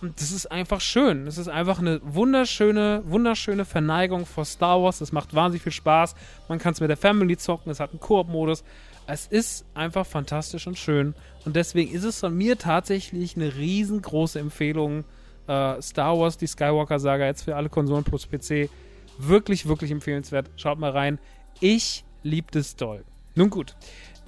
Und 0.00 0.20
das 0.20 0.32
ist 0.32 0.50
einfach 0.50 0.80
schön. 0.80 1.26
Das 1.26 1.38
ist 1.38 1.46
einfach 1.46 1.78
eine 1.78 2.00
wunderschöne, 2.02 3.02
wunderschöne 3.06 3.64
Verneigung 3.64 4.26
vor 4.26 4.44
Star 4.44 4.82
Wars. 4.82 4.98
Das 4.98 5.12
macht 5.12 5.32
wahnsinnig 5.32 5.62
viel 5.62 5.70
Spaß. 5.70 6.16
Man 6.48 6.58
kann 6.58 6.72
es 6.72 6.80
mit 6.80 6.90
der 6.90 6.96
Family 6.96 7.36
zocken. 7.36 7.70
Es 7.70 7.78
hat 7.78 7.90
einen 7.90 8.00
Koop-Modus. 8.00 8.64
Es 9.06 9.26
ist 9.26 9.64
einfach 9.74 10.06
fantastisch 10.06 10.66
und 10.66 10.78
schön. 10.78 11.14
Und 11.44 11.56
deswegen 11.56 11.92
ist 11.92 12.04
es 12.04 12.20
von 12.20 12.36
mir 12.36 12.58
tatsächlich 12.58 13.36
eine 13.36 13.54
riesengroße 13.56 14.38
Empfehlung. 14.38 15.04
Äh, 15.48 15.82
Star 15.82 16.18
Wars, 16.18 16.38
die 16.38 16.46
Skywalker-Saga, 16.46 17.26
jetzt 17.26 17.42
für 17.42 17.56
alle 17.56 17.68
Konsolen 17.68 18.04
plus 18.04 18.26
PC. 18.26 18.70
Wirklich, 19.18 19.66
wirklich 19.66 19.90
empfehlenswert. 19.90 20.50
Schaut 20.56 20.78
mal 20.78 20.90
rein. 20.90 21.18
Ich 21.60 22.04
liebe 22.22 22.48
das 22.52 22.76
doll. 22.76 23.04
Nun 23.34 23.50
gut. 23.50 23.74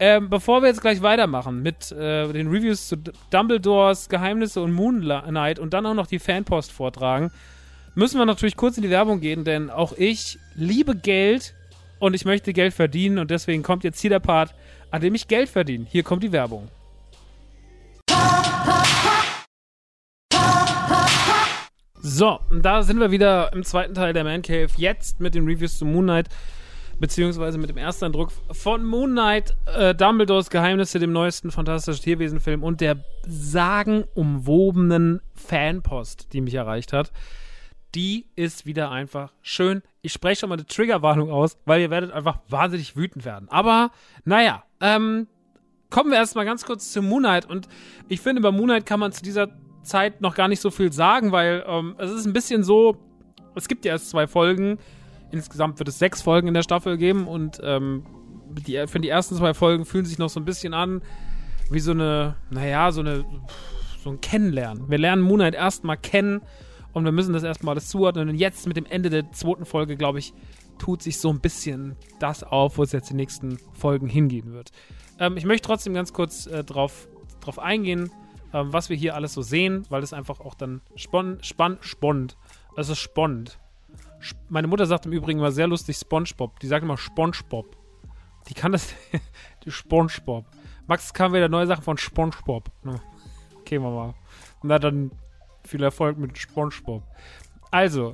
Ähm, 0.00 0.28
bevor 0.28 0.60
wir 0.60 0.68
jetzt 0.68 0.80
gleich 0.80 1.02
weitermachen 1.02 1.62
mit 1.62 1.92
äh, 1.92 2.32
den 2.32 2.48
Reviews 2.48 2.88
zu 2.88 2.96
Dumbledores 3.30 4.08
Geheimnisse 4.08 4.60
und 4.60 4.72
Moonlight 4.72 5.60
und 5.60 5.72
dann 5.72 5.86
auch 5.86 5.94
noch 5.94 6.08
die 6.08 6.18
Fanpost 6.18 6.72
vortragen, 6.72 7.30
müssen 7.94 8.18
wir 8.18 8.26
natürlich 8.26 8.56
kurz 8.56 8.76
in 8.76 8.82
die 8.82 8.90
Werbung 8.90 9.20
gehen, 9.20 9.44
denn 9.44 9.70
auch 9.70 9.92
ich 9.96 10.38
liebe 10.56 10.96
Geld 10.96 11.54
und 11.98 12.14
ich 12.14 12.24
möchte 12.24 12.52
Geld 12.52 12.74
verdienen 12.74 13.18
und 13.18 13.30
deswegen 13.30 13.62
kommt 13.62 13.84
jetzt 13.84 14.00
hier 14.00 14.10
der 14.10 14.20
Part, 14.20 14.54
an 14.90 15.00
dem 15.00 15.14
ich 15.14 15.28
Geld 15.28 15.48
verdiene. 15.48 15.86
Hier 15.88 16.02
kommt 16.02 16.22
die 16.22 16.32
Werbung. 16.32 16.68
So, 22.06 22.38
da 22.50 22.82
sind 22.82 23.00
wir 23.00 23.10
wieder 23.10 23.50
im 23.54 23.64
zweiten 23.64 23.94
Teil 23.94 24.12
der 24.12 24.24
Man 24.24 24.42
Cave. 24.42 24.68
Jetzt 24.76 25.20
mit 25.20 25.34
den 25.34 25.46
Reviews 25.46 25.78
zu 25.78 25.86
Moon 25.86 26.04
Knight, 26.04 26.28
beziehungsweise 27.00 27.56
mit 27.56 27.70
dem 27.70 27.78
ersten 27.78 28.04
Eindruck 28.04 28.30
von 28.52 28.84
Moon 28.84 29.12
Knight, 29.12 29.56
äh, 29.74 29.94
Dumbledores 29.94 30.50
Geheimnisse, 30.50 30.98
dem 30.98 31.12
neuesten 31.12 31.50
fantastischen 31.50 32.04
Tierwesenfilm 32.04 32.62
und 32.62 32.82
der 32.82 32.98
sagenumwobenen 33.26 35.22
Fanpost, 35.34 36.34
die 36.34 36.42
mich 36.42 36.54
erreicht 36.54 36.92
hat. 36.92 37.10
Die 37.94 38.26
ist 38.34 38.66
wieder 38.66 38.90
einfach 38.90 39.32
schön. 39.42 39.82
Ich 40.02 40.12
spreche 40.12 40.40
schon 40.40 40.48
mal 40.48 40.56
eine 40.56 40.66
Triggerwarnung 40.66 41.30
aus, 41.30 41.56
weil 41.64 41.80
ihr 41.80 41.90
werdet 41.90 42.12
einfach 42.12 42.40
wahnsinnig 42.48 42.96
wütend 42.96 43.24
werden. 43.24 43.48
Aber, 43.48 43.90
naja, 44.24 44.64
ähm, 44.80 45.28
kommen 45.90 46.10
wir 46.10 46.18
erstmal 46.18 46.44
ganz 46.44 46.64
kurz 46.64 46.92
zu 46.92 47.02
Moon 47.02 47.22
Knight. 47.22 47.48
Und 47.48 47.68
ich 48.08 48.20
finde, 48.20 48.42
bei 48.42 48.50
Moon 48.50 48.66
Knight 48.66 48.86
kann 48.86 48.98
man 48.98 49.12
zu 49.12 49.22
dieser 49.22 49.48
Zeit 49.82 50.20
noch 50.20 50.34
gar 50.34 50.48
nicht 50.48 50.60
so 50.60 50.70
viel 50.70 50.92
sagen, 50.92 51.30
weil 51.30 51.64
ähm, 51.68 51.94
es 51.98 52.10
ist 52.10 52.26
ein 52.26 52.32
bisschen 52.32 52.64
so, 52.64 52.96
es 53.54 53.68
gibt 53.68 53.84
ja 53.84 53.92
erst 53.92 54.10
zwei 54.10 54.26
Folgen. 54.26 54.78
Insgesamt 55.30 55.78
wird 55.78 55.88
es 55.88 55.98
sechs 55.98 56.22
Folgen 56.22 56.48
in 56.48 56.54
der 56.54 56.62
Staffel 56.62 56.96
geben 56.96 57.28
und 57.28 57.60
ähm, 57.62 58.04
die, 58.66 58.86
für 58.86 59.00
die 59.00 59.08
ersten 59.08 59.36
zwei 59.36 59.54
Folgen 59.54 59.84
fühlen 59.84 60.04
sich 60.04 60.18
noch 60.18 60.28
so 60.28 60.40
ein 60.40 60.44
bisschen 60.44 60.74
an 60.74 61.02
wie 61.70 61.80
so 61.80 61.92
eine, 61.92 62.36
naja, 62.50 62.92
so 62.92 63.00
eine, 63.00 63.24
so 64.02 64.10
ein 64.10 64.20
Kennenlernen. 64.20 64.90
Wir 64.90 64.98
lernen 64.98 65.22
Moon 65.22 65.38
Knight 65.38 65.54
erstmal 65.54 65.96
kennen 65.96 66.42
und 66.94 67.04
wir 67.04 67.12
müssen 67.12 67.34
das 67.34 67.42
erstmal 67.42 67.74
alles 67.74 67.88
zuordnen. 67.88 68.28
Und 68.28 68.36
jetzt 68.36 68.66
mit 68.66 68.76
dem 68.76 68.86
Ende 68.86 69.10
der 69.10 69.30
zweiten 69.32 69.66
Folge, 69.66 69.96
glaube 69.96 70.20
ich, 70.20 70.32
tut 70.78 71.02
sich 71.02 71.18
so 71.18 71.28
ein 71.28 71.40
bisschen 71.40 71.96
das 72.20 72.42
auf, 72.42 72.78
wo 72.78 72.82
es 72.82 72.92
jetzt 72.92 73.10
die 73.10 73.14
nächsten 73.14 73.58
Folgen 73.74 74.08
hingehen 74.08 74.52
wird. 74.52 74.70
Ähm, 75.18 75.36
ich 75.36 75.44
möchte 75.44 75.66
trotzdem 75.66 75.92
ganz 75.92 76.12
kurz 76.12 76.46
äh, 76.46 76.64
drauf, 76.64 77.08
drauf 77.40 77.58
eingehen, 77.58 78.10
ähm, 78.52 78.72
was 78.72 78.88
wir 78.88 78.96
hier 78.96 79.14
alles 79.14 79.34
so 79.34 79.42
sehen, 79.42 79.84
weil 79.90 80.02
es 80.02 80.12
einfach 80.12 80.40
auch 80.40 80.54
dann 80.54 80.80
spannend, 80.96 81.44
spann, 81.44 81.78
spannend, 81.80 82.36
es 82.76 82.88
ist 82.88 82.98
spannend. 82.98 83.58
Sp 84.24 84.38
Meine 84.48 84.68
Mutter 84.68 84.86
sagt 84.86 85.06
im 85.06 85.12
Übrigen 85.12 85.40
immer 85.40 85.52
sehr 85.52 85.66
lustig 85.66 85.96
Spongebob. 85.96 86.58
Die 86.60 86.66
sagt 86.66 86.82
immer 86.82 86.96
Spongebob. 86.96 87.76
Die 88.48 88.54
kann 88.54 88.72
das, 88.72 88.94
die 89.64 89.70
Spongebob. 89.70 90.46
Max 90.86 91.12
kam 91.12 91.32
wieder 91.32 91.48
neue 91.48 91.66
Sachen 91.66 91.82
von 91.82 91.98
Spongebob. 91.98 92.70
Okay, 93.60 93.78
Mama. 93.78 94.14
Na 94.62 94.78
dann 94.78 95.10
viel 95.66 95.82
Erfolg 95.82 96.18
mit 96.18 96.36
Spongebob. 96.38 97.02
Also, 97.70 98.12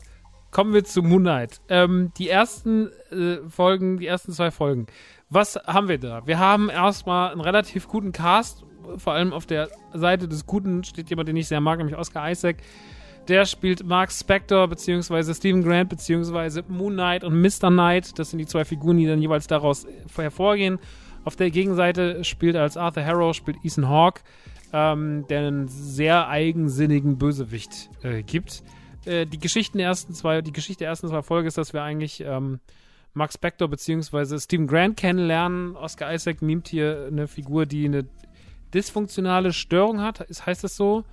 kommen 0.51 0.73
wir 0.73 0.85
zu 0.85 1.03
Moon 1.03 1.23
Knight. 1.23 1.61
Ähm, 1.69 2.13
die 2.19 2.29
ersten 2.29 2.91
äh, 3.11 3.39
Folgen, 3.49 3.99
die 3.99 4.07
ersten 4.07 4.33
zwei 4.33 4.51
Folgen. 4.51 4.87
Was 5.29 5.57
haben 5.67 5.89
wir 5.89 5.99
da? 5.99 6.27
Wir 6.27 6.39
haben 6.39 6.71
erstmal 6.71 7.33
einen 7.33 7.41
relativ 7.41 7.89
guten 7.89 8.13
Cast. 8.13 8.65
Vor 8.97 9.13
allem 9.13 9.33
auf 9.33 9.47
der 9.47 9.69
Seite 9.95 10.27
des 10.27 10.47
Guten 10.47 10.83
steht 10.83 11.11
jemand, 11.11 11.29
den 11.29 11.37
ich 11.37 11.47
sehr 11.47 11.61
mag, 11.61 11.79
nämlich 11.79 11.97
Oscar 11.97 12.29
Isaac. 12.31 12.57
Der 13.29 13.45
spielt 13.45 13.85
Mark 13.85 14.11
Spector, 14.11 14.67
beziehungsweise 14.67 15.35
Stephen 15.35 15.63
Grant, 15.63 15.89
beziehungsweise 15.89 16.65
Moon 16.67 16.95
Knight 16.95 17.23
und 17.23 17.41
Mr. 17.41 17.69
Knight. 17.69 18.19
Das 18.19 18.31
sind 18.31 18.39
die 18.39 18.47
zwei 18.47 18.65
Figuren, 18.65 18.97
die 18.97 19.07
dann 19.07 19.23
jeweils 19.23 19.47
daraus 19.47 19.87
hervorgehen. 20.17 20.81
Auf 21.25 21.37
der 21.37 21.51
Gegenseite 21.51 22.25
spielt 22.25 22.57
als 22.57 22.77
Arthur 22.77 23.05
Harrow 23.05 23.35
spielt 23.35 23.59
Ethan 23.63 23.89
Hawke, 23.89 24.23
ähm, 24.73 25.27
der 25.29 25.41
einen 25.41 25.69
sehr 25.69 26.29
eigensinnigen 26.29 27.19
Bösewicht 27.19 27.91
äh, 28.03 28.23
gibt. 28.23 28.63
Äh, 29.05 29.27
die 29.27 29.39
Geschichten 29.39 29.79
ersten 29.79 30.15
zwei, 30.15 30.43
die 30.43 30.53
Geschichte 30.53 30.81
der 30.81 30.89
ersten 30.89 31.09
zwei 31.09 31.23
Folgen 31.23 31.49
ist, 31.49 31.59
dass 31.59 31.73
wir 31.73 31.83
eigentlich 31.83 32.23
ähm, 32.25 32.61
Mark 33.15 33.33
Spector 33.33 33.69
bzw. 33.69 34.39
Stephen 34.39 34.67
Grant 34.67 34.97
kennenlernen. 34.97 35.77
Oscar 35.77 36.13
Isaac 36.13 36.43
mimt 36.43 36.69
hier 36.69 37.09
eine 37.11 37.27
Figur, 37.27 37.67
die 37.67 37.87
eine 37.87 38.07
dysfunktionale 38.73 39.53
Störung 39.53 40.01
hat, 40.01 40.21
ist, 40.21 40.47
heißt 40.47 40.63
das 40.63 40.77
so? 40.77 41.05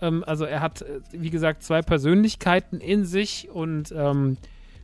Ähm, 0.00 0.24
also 0.26 0.44
er 0.44 0.60
hat, 0.60 0.82
äh, 0.82 1.00
wie 1.12 1.30
gesagt, 1.30 1.62
zwei 1.62 1.82
Persönlichkeiten 1.82 2.80
in 2.80 3.04
sich 3.04 3.50
und 3.50 3.92
ähm, 3.96 4.36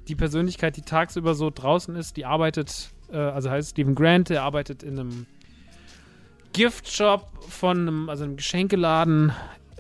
die 0.09 0.17
Persönlichkeit, 0.17 0.77
die 0.77 0.83
tagsüber 0.83 1.35
so 1.35 1.51
draußen 1.51 1.95
ist, 1.95 2.17
die 2.17 2.25
arbeitet, 2.25 2.91
äh, 3.13 3.17
also 3.17 3.51
heißt 3.51 3.71
Stephen 3.71 3.95
Grant, 3.95 4.31
der 4.31 4.43
arbeitet 4.43 4.83
in 4.83 4.99
einem 4.99 5.27
Giftshop 6.53 7.45
von 7.49 7.79
einem, 7.79 8.09
also 8.09 8.25
einem 8.25 8.37
Geschenkeladen 8.37 9.33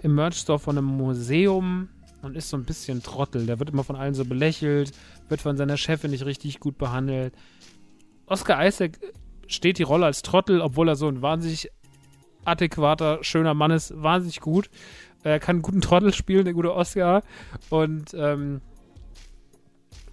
im 0.02 0.14
Merch-Store 0.14 0.58
von 0.58 0.78
einem 0.78 0.86
Museum 0.86 1.88
und 2.22 2.36
ist 2.36 2.50
so 2.50 2.56
ein 2.56 2.64
bisschen 2.64 3.02
Trottel. 3.02 3.46
Der 3.46 3.58
wird 3.58 3.70
immer 3.70 3.84
von 3.84 3.96
allen 3.96 4.14
so 4.14 4.24
belächelt, 4.24 4.92
wird 5.28 5.40
von 5.40 5.56
seiner 5.56 5.76
Chefin 5.76 6.10
nicht 6.10 6.24
richtig 6.24 6.60
gut 6.60 6.78
behandelt. 6.78 7.34
Oscar 8.26 8.64
Isaac 8.66 8.98
steht 9.46 9.78
die 9.78 9.82
Rolle 9.82 10.06
als 10.06 10.22
Trottel, 10.22 10.60
obwohl 10.60 10.88
er 10.88 10.96
so 10.96 11.08
ein 11.08 11.22
wahnsinnig 11.22 11.70
adäquater, 12.44 13.18
schöner 13.22 13.54
Mann 13.54 13.70
ist, 13.70 13.92
wahnsinnig 14.00 14.40
gut. 14.40 14.70
Er 15.22 15.40
kann 15.40 15.56
einen 15.56 15.62
guten 15.62 15.80
Trottel 15.80 16.14
spielen, 16.14 16.44
der 16.44 16.54
gute 16.54 16.74
Oscar. 16.74 17.22
Und 17.68 18.14
ähm, 18.14 18.60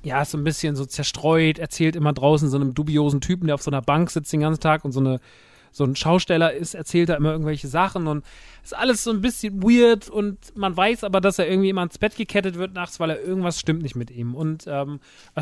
ja, 0.04 0.22
ist 0.22 0.32
so 0.32 0.38
ein 0.38 0.44
bisschen 0.44 0.76
so 0.76 0.86
zerstreut, 0.86 1.60
erzählt 1.60 1.96
immer 1.96 2.14
draußen 2.14 2.50
so 2.50 2.58
einem 2.58 2.74
dubiosen 2.74 3.22
Typen, 3.22 3.48
der 3.48 3.56
auf 3.56 3.62
so 3.62 3.72
einer 3.72 3.82
Bank 3.82 4.10
sitzt 4.10 4.34
den 4.34 4.42
ganzen 4.42 4.62
Tag 4.62 4.84
und 4.86 4.92
so 4.92 5.00
eine 5.00 5.20
so 5.78 5.84
ein 5.84 5.96
Schausteller 5.96 6.54
ist, 6.54 6.74
erzählt 6.74 7.10
da 7.10 7.16
immer 7.16 7.32
irgendwelche 7.32 7.68
Sachen 7.68 8.08
und 8.08 8.26
ist 8.64 8.76
alles 8.76 9.04
so 9.04 9.12
ein 9.12 9.22
bisschen 9.22 9.64
weird 9.64 10.10
und 10.10 10.38
man 10.56 10.76
weiß 10.76 11.04
aber, 11.04 11.22
dass 11.22 11.40
er 11.40 11.48
irgendwie 11.48 11.70
immer 11.70 11.84
ins 11.84 11.98
Bett 11.98 12.16
gekettet 12.16 12.56
wird 12.56 12.74
nachts, 12.74 13.00
weil 13.00 13.12
er 13.12 13.22
irgendwas 13.22 13.60
stimmt 13.60 13.82
nicht 13.82 13.96
mit 13.96 14.12
ihm. 14.12 14.36
Und 14.36 14.66
ähm, 14.68 15.00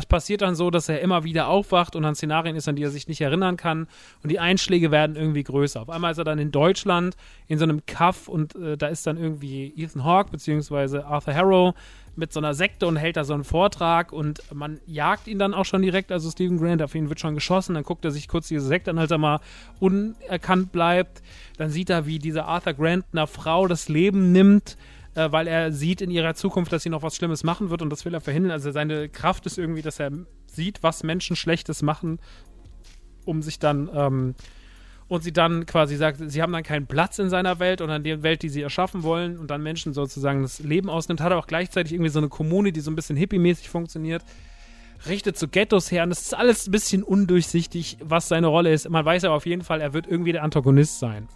passiert 0.08 0.42
dann 0.42 0.54
so, 0.54 0.70
dass 0.70 0.88
er 0.88 1.00
immer 1.00 1.24
wieder 1.24 1.48
aufwacht 1.48 1.96
und 1.96 2.04
an 2.04 2.14
Szenarien 2.14 2.54
ist, 2.54 2.68
an 2.68 2.76
die 2.76 2.84
er 2.84 2.90
sich 2.90 3.08
nicht 3.08 3.20
erinnern 3.20 3.56
kann 3.56 3.88
und 4.22 4.30
die 4.30 4.38
Einschläge 4.38 4.90
werden 4.90 5.16
irgendwie 5.16 5.42
größer. 5.42 5.82
Auf 5.82 5.90
einmal 5.90 6.12
ist 6.12 6.18
er 6.18 6.24
dann 6.24 6.38
in 6.38 6.52
Deutschland 6.52 7.16
in 7.48 7.58
so 7.58 7.64
einem 7.64 7.84
Kaff 7.86 8.28
und 8.28 8.54
äh, 8.54 8.76
da 8.76 8.86
ist 8.88 9.06
dann 9.06 9.16
irgendwie 9.16 9.72
Ethan 9.76 10.04
Hawke 10.04 10.30
beziehungsweise 10.30 11.06
Arthur 11.06 11.34
Harrow 11.34 11.74
mit 12.16 12.32
so 12.32 12.40
einer 12.40 12.54
Sekte 12.54 12.86
und 12.86 12.96
hält 12.96 13.16
da 13.16 13.24
so 13.24 13.34
einen 13.34 13.44
Vortrag 13.44 14.12
und 14.12 14.42
man 14.52 14.80
jagt 14.86 15.28
ihn 15.28 15.38
dann 15.38 15.54
auch 15.54 15.64
schon 15.64 15.82
direkt, 15.82 16.10
also 16.10 16.30
Stephen 16.30 16.58
Grant, 16.58 16.82
auf 16.82 16.94
ihn 16.94 17.08
wird 17.08 17.20
schon 17.20 17.34
geschossen, 17.34 17.74
dann 17.74 17.84
guckt 17.84 18.04
er 18.04 18.10
sich 18.10 18.28
kurz 18.28 18.48
diese 18.48 18.66
Sekte 18.66 18.90
an, 18.90 18.98
als 18.98 19.10
er 19.10 19.18
mal 19.18 19.40
unerkannt 19.80 20.72
bleibt, 20.72 21.22
dann 21.58 21.70
sieht 21.70 21.90
er, 21.90 22.06
wie 22.06 22.18
dieser 22.18 22.46
Arthur 22.46 22.74
Grant 22.74 23.04
einer 23.12 23.26
Frau 23.26 23.66
das 23.68 23.88
Leben 23.88 24.32
nimmt, 24.32 24.76
äh, 25.14 25.30
weil 25.30 25.46
er 25.46 25.72
sieht 25.72 26.00
in 26.00 26.10
ihrer 26.10 26.34
Zukunft, 26.34 26.72
dass 26.72 26.82
sie 26.82 26.90
noch 26.90 27.02
was 27.02 27.16
Schlimmes 27.16 27.44
machen 27.44 27.70
wird 27.70 27.82
und 27.82 27.90
das 27.90 28.04
will 28.04 28.14
er 28.14 28.20
verhindern, 28.20 28.52
also 28.52 28.70
seine 28.70 29.08
Kraft 29.08 29.46
ist 29.46 29.58
irgendwie, 29.58 29.82
dass 29.82 30.00
er 30.00 30.10
sieht, 30.46 30.82
was 30.82 31.02
Menschen 31.02 31.36
Schlechtes 31.36 31.82
machen, 31.82 32.18
um 33.24 33.42
sich 33.42 33.58
dann 33.58 33.90
ähm, 33.92 34.34
und 35.08 35.22
sie 35.22 35.32
dann 35.32 35.66
quasi 35.66 35.96
sagt, 35.96 36.18
sie 36.30 36.42
haben 36.42 36.52
dann 36.52 36.62
keinen 36.62 36.86
Platz 36.86 37.18
in 37.18 37.30
seiner 37.30 37.58
Welt 37.58 37.80
und 37.80 37.90
an 37.90 38.02
der 38.02 38.22
Welt, 38.22 38.42
die 38.42 38.48
sie 38.48 38.62
erschaffen 38.62 39.02
wollen 39.02 39.38
und 39.38 39.50
dann 39.50 39.62
Menschen 39.62 39.92
sozusagen 39.92 40.42
das 40.42 40.58
Leben 40.58 40.90
ausnimmt, 40.90 41.20
hat 41.20 41.32
er 41.32 41.38
auch 41.38 41.46
gleichzeitig 41.46 41.92
irgendwie 41.92 42.10
so 42.10 42.18
eine 42.18 42.28
Kommune, 42.28 42.72
die 42.72 42.80
so 42.80 42.90
ein 42.90 42.96
bisschen 42.96 43.16
hippie-mäßig 43.16 43.68
funktioniert, 43.68 44.24
richtet 45.08 45.38
zu 45.38 45.48
Ghettos 45.48 45.92
her 45.92 46.02
und 46.02 46.10
es 46.10 46.22
ist 46.22 46.34
alles 46.34 46.66
ein 46.66 46.72
bisschen 46.72 47.02
undurchsichtig, 47.02 47.98
was 48.02 48.28
seine 48.28 48.48
Rolle 48.48 48.72
ist. 48.72 48.88
Man 48.88 49.04
weiß 49.04 49.24
aber 49.24 49.34
auf 49.34 49.46
jeden 49.46 49.62
Fall, 49.62 49.80
er 49.80 49.92
wird 49.92 50.06
irgendwie 50.06 50.32
der 50.32 50.42
Antagonist 50.42 50.98
sein. 50.98 51.28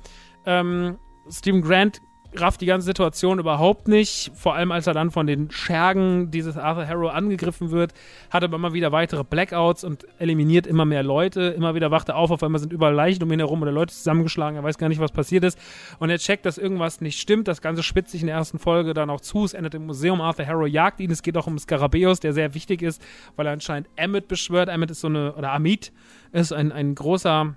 Ähm, 0.47 0.99
Stephen 1.31 1.63
Grant 1.63 2.01
rafft 2.37 2.61
die 2.61 2.67
ganze 2.67 2.87
Situation 2.87 3.39
überhaupt 3.39 3.89
nicht. 3.89 4.31
Vor 4.35 4.55
allem, 4.55 4.71
als 4.71 4.87
er 4.87 4.95
dann 4.95 5.11
von 5.11 5.27
den 5.27 5.51
Schergen 5.51 6.31
dieses 6.31 6.57
Arthur 6.57 6.87
Harrow 6.87 7.11
angegriffen 7.11 7.71
wird, 7.71 7.93
hat 8.31 8.43
er 8.43 8.53
immer 8.53 8.73
wieder 8.73 8.93
weitere 8.93 9.25
Blackouts 9.25 9.83
und 9.83 10.07
eliminiert 10.19 10.67
immer 10.67 10.85
mehr 10.85 11.03
Leute. 11.03 11.41
Immer 11.41 11.75
wieder 11.75 11.91
wacht 11.91 12.09
er 12.09 12.17
auf, 12.17 12.31
auf 12.31 12.43
einmal 12.43 12.61
sind 12.61 12.73
überall 12.73 12.95
Leichen 12.95 13.23
um 13.23 13.33
ihn 13.33 13.41
herum 13.41 13.63
oder 13.63 13.73
Leute 13.73 13.93
zusammengeschlagen. 13.95 14.57
Er 14.57 14.63
weiß 14.63 14.79
gar 14.79 14.89
nicht, 14.89 15.01
was 15.01 15.13
passiert 15.13 15.45
ist. 15.45 15.59
Und 15.99 16.11
er 16.11 16.19
checkt, 16.19 16.47
dass 16.47 16.59
irgendwas 16.59 17.01
nicht 17.01 17.21
stimmt. 17.21 17.49
Das 17.49 17.61
Ganze 17.61 17.83
spitzt 17.83 18.13
sich 18.13 18.21
in 18.21 18.29
der 18.29 18.37
ersten 18.37 18.59
Folge 18.59 18.95
dann 18.95 19.11
auch 19.11 19.21
zu. 19.21 19.45
Es 19.45 19.55
endet 19.55 19.75
im 19.75 19.87
Museum. 19.87 20.21
Arthur 20.21 20.47
Harrow 20.47 20.69
jagt 20.69 21.01
ihn. 21.01 21.11
Es 21.11 21.23
geht 21.23 21.37
auch 21.37 21.47
um 21.47 21.59
Skarabäus, 21.59 22.21
der 22.21 22.33
sehr 22.33 22.55
wichtig 22.55 22.83
ist, 22.83 23.03
weil 23.37 23.47
er 23.47 23.53
anscheinend 23.53 23.89
Emmett 23.97 24.29
beschwört. 24.29 24.69
Emmett 24.69 24.91
ist 24.93 25.01
so 25.01 25.09
eine, 25.09 25.35
oder 25.35 25.53
Amit 25.53 25.93
ist 26.33 26.53
ein, 26.53 26.71
ein 26.71 26.95
großer, 26.95 27.57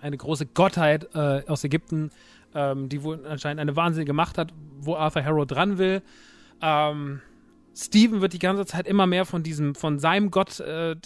eine 0.00 0.16
große 0.16 0.46
Gottheit 0.46 1.14
äh, 1.14 1.42
aus 1.46 1.62
Ägypten, 1.62 2.10
ähm, 2.54 2.88
die 2.88 3.02
wohl 3.02 3.26
anscheinend 3.26 3.60
eine 3.60 3.76
wahnsinnige 3.76 4.12
Macht 4.12 4.38
hat, 4.38 4.52
wo 4.78 4.96
Arthur 4.96 5.24
Harrow 5.24 5.46
dran 5.46 5.78
will. 5.78 6.02
Ähm, 6.62 7.20
Steven 7.74 8.20
wird 8.20 8.32
die 8.32 8.38
ganze 8.38 8.66
Zeit 8.66 8.86
immer 8.86 9.06
mehr 9.06 9.24
von 9.24 9.42
diesem, 9.42 9.74
von 9.74 9.98
seinem 9.98 10.30
Gott, 10.30 10.60
äh, 10.60 10.96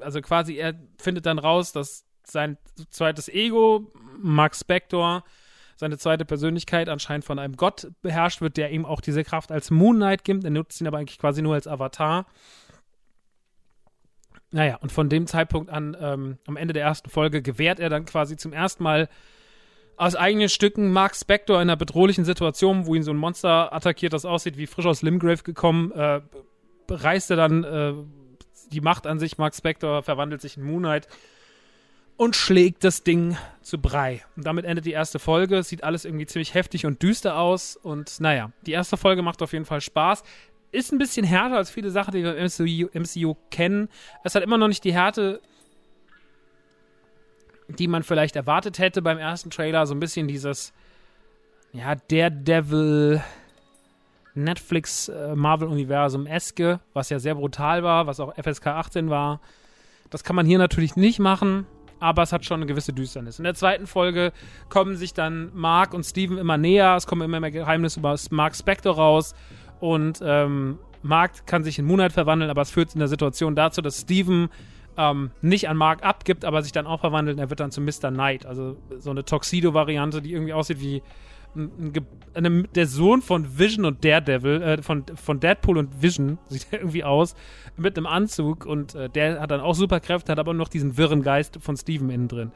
also 0.00 0.20
quasi 0.20 0.56
er 0.56 0.74
findet 0.98 1.26
dann 1.26 1.38
raus, 1.38 1.72
dass 1.72 2.04
sein 2.24 2.56
zweites 2.90 3.28
Ego, 3.28 3.92
Mark 4.20 4.54
Spector, 4.54 5.24
seine 5.76 5.98
zweite 5.98 6.24
Persönlichkeit 6.24 6.88
anscheinend 6.88 7.24
von 7.24 7.38
einem 7.38 7.56
Gott 7.56 7.90
beherrscht 8.02 8.40
wird, 8.40 8.56
der 8.56 8.70
ihm 8.70 8.86
auch 8.86 9.00
diese 9.00 9.24
Kraft 9.24 9.50
als 9.50 9.70
Moon 9.70 9.96
Knight 9.96 10.22
gibt. 10.22 10.44
Er 10.44 10.50
nutzt 10.50 10.80
ihn 10.80 10.86
aber 10.86 10.98
eigentlich 10.98 11.18
quasi 11.18 11.42
nur 11.42 11.54
als 11.54 11.66
Avatar. 11.66 12.26
Naja, 14.52 14.76
und 14.76 14.92
von 14.92 15.08
dem 15.08 15.26
Zeitpunkt 15.26 15.70
an, 15.70 15.96
ähm, 15.98 16.38
am 16.46 16.56
Ende 16.56 16.74
der 16.74 16.84
ersten 16.84 17.10
Folge, 17.10 17.42
gewährt 17.42 17.80
er 17.80 17.88
dann 17.88 18.04
quasi 18.04 18.36
zum 18.36 18.52
ersten 18.52 18.82
Mal 18.82 19.08
aus 19.96 20.14
eigenen 20.16 20.48
Stücken 20.48 20.90
Mark 20.92 21.14
Spector 21.14 21.56
in 21.56 21.62
einer 21.62 21.76
bedrohlichen 21.76 22.24
Situation, 22.24 22.86
wo 22.86 22.94
ihn 22.94 23.02
so 23.02 23.12
ein 23.12 23.16
Monster 23.16 23.72
attackiert, 23.72 24.12
das 24.12 24.24
aussieht 24.24 24.56
wie 24.56 24.66
frisch 24.66 24.86
aus 24.86 25.02
Limgrave 25.02 25.42
gekommen, 25.42 25.92
äh, 25.92 26.20
reißt 26.88 27.30
er 27.30 27.36
dann 27.36 27.64
äh, 27.64 27.94
die 28.72 28.80
Macht 28.80 29.06
an 29.06 29.18
sich. 29.18 29.38
Mark 29.38 29.54
Spector 29.54 30.02
verwandelt 30.02 30.40
sich 30.40 30.56
in 30.56 30.64
Moonlight 30.64 31.08
und 32.16 32.36
schlägt 32.36 32.84
das 32.84 33.02
Ding 33.02 33.36
zu 33.62 33.78
Brei. 33.78 34.22
Und 34.36 34.46
damit 34.46 34.64
endet 34.64 34.84
die 34.84 34.92
erste 34.92 35.18
Folge. 35.18 35.62
Sieht 35.62 35.84
alles 35.84 36.04
irgendwie 36.04 36.26
ziemlich 36.26 36.54
heftig 36.54 36.86
und 36.86 37.02
düster 37.02 37.38
aus. 37.38 37.76
Und 37.76 38.20
naja, 38.20 38.52
die 38.66 38.72
erste 38.72 38.96
Folge 38.96 39.22
macht 39.22 39.42
auf 39.42 39.52
jeden 39.52 39.64
Fall 39.64 39.80
Spaß. 39.80 40.22
Ist 40.70 40.92
ein 40.92 40.98
bisschen 40.98 41.24
härter 41.24 41.56
als 41.56 41.70
viele 41.70 41.90
Sachen, 41.90 42.12
die 42.12 42.22
wir 42.22 42.36
im 42.36 42.46
MCU, 42.46 42.88
MCU 42.98 43.36
kennen. 43.50 43.88
Es 44.24 44.34
hat 44.34 44.42
immer 44.42 44.58
noch 44.58 44.68
nicht 44.68 44.84
die 44.84 44.92
Härte 44.92 45.40
die 47.78 47.88
man 47.88 48.02
vielleicht 48.02 48.36
erwartet 48.36 48.78
hätte 48.78 49.02
beim 49.02 49.18
ersten 49.18 49.50
Trailer. 49.50 49.86
So 49.86 49.94
ein 49.94 50.00
bisschen 50.00 50.28
dieses, 50.28 50.72
ja, 51.72 51.94
Daredevil 51.94 53.22
Netflix 54.34 55.08
äh, 55.08 55.34
Marvel-Universum 55.34 56.26
eske, 56.26 56.80
was 56.92 57.10
ja 57.10 57.18
sehr 57.18 57.34
brutal 57.34 57.82
war, 57.82 58.06
was 58.06 58.20
auch 58.20 58.34
FSK 58.34 58.68
18 58.68 59.10
war. 59.10 59.40
Das 60.10 60.24
kann 60.24 60.36
man 60.36 60.46
hier 60.46 60.58
natürlich 60.58 60.96
nicht 60.96 61.18
machen, 61.18 61.66
aber 62.00 62.22
es 62.22 62.32
hat 62.32 62.44
schon 62.44 62.60
eine 62.60 62.66
gewisse 62.66 62.92
Düsternis. 62.92 63.38
In 63.38 63.44
der 63.44 63.54
zweiten 63.54 63.86
Folge 63.86 64.32
kommen 64.68 64.96
sich 64.96 65.14
dann 65.14 65.50
Mark 65.54 65.94
und 65.94 66.04
Steven 66.04 66.38
immer 66.38 66.58
näher, 66.58 66.96
es 66.96 67.06
kommen 67.06 67.22
immer 67.22 67.40
mehr 67.40 67.50
Geheimnisse 67.50 68.00
über 68.00 68.16
Mark 68.30 68.56
Spector 68.56 68.94
raus 68.94 69.34
und 69.80 70.20
ähm, 70.22 70.78
Mark 71.02 71.46
kann 71.46 71.64
sich 71.64 71.78
in 71.78 71.84
Moonlight 71.84 72.12
verwandeln, 72.12 72.50
aber 72.50 72.62
es 72.62 72.70
führt 72.70 72.94
in 72.94 73.00
der 73.00 73.08
Situation 73.08 73.54
dazu, 73.54 73.82
dass 73.82 74.00
Steven 74.00 74.48
ähm, 74.96 75.30
nicht 75.40 75.68
an 75.68 75.76
Mark 75.76 76.02
abgibt, 76.02 76.44
aber 76.44 76.62
sich 76.62 76.72
dann 76.72 76.86
auch 76.86 77.00
verwandelt. 77.00 77.38
Er 77.38 77.50
wird 77.50 77.60
dann 77.60 77.70
zu 77.70 77.80
Mr. 77.80 78.10
Knight. 78.10 78.46
Also 78.46 78.76
so 78.98 79.10
eine 79.10 79.24
Toxido-Variante, 79.24 80.22
die 80.22 80.32
irgendwie 80.32 80.52
aussieht 80.52 80.80
wie 80.80 81.02
ein, 81.54 81.92
ein, 82.34 82.46
ein, 82.46 82.68
der 82.74 82.86
Sohn 82.86 83.22
von 83.22 83.58
Vision 83.58 83.84
und 83.84 84.04
Daredevil, 84.04 84.62
äh, 84.62 84.82
von, 84.82 85.04
von 85.14 85.40
Deadpool 85.40 85.78
und 85.78 86.02
Vision, 86.02 86.38
sieht 86.48 86.66
er 86.70 86.80
irgendwie 86.80 87.04
aus, 87.04 87.34
mit 87.76 87.96
einem 87.96 88.06
Anzug 88.06 88.64
und 88.66 88.94
äh, 88.94 89.08
der 89.08 89.40
hat 89.40 89.50
dann 89.50 89.60
auch 89.60 89.74
Superkräfte, 89.74 90.32
hat 90.32 90.38
aber 90.38 90.54
noch 90.54 90.68
diesen 90.68 90.96
wirren 90.96 91.22
Geist 91.22 91.58
von 91.60 91.76
Steven 91.76 92.10
innen 92.10 92.28
drin. 92.28 92.52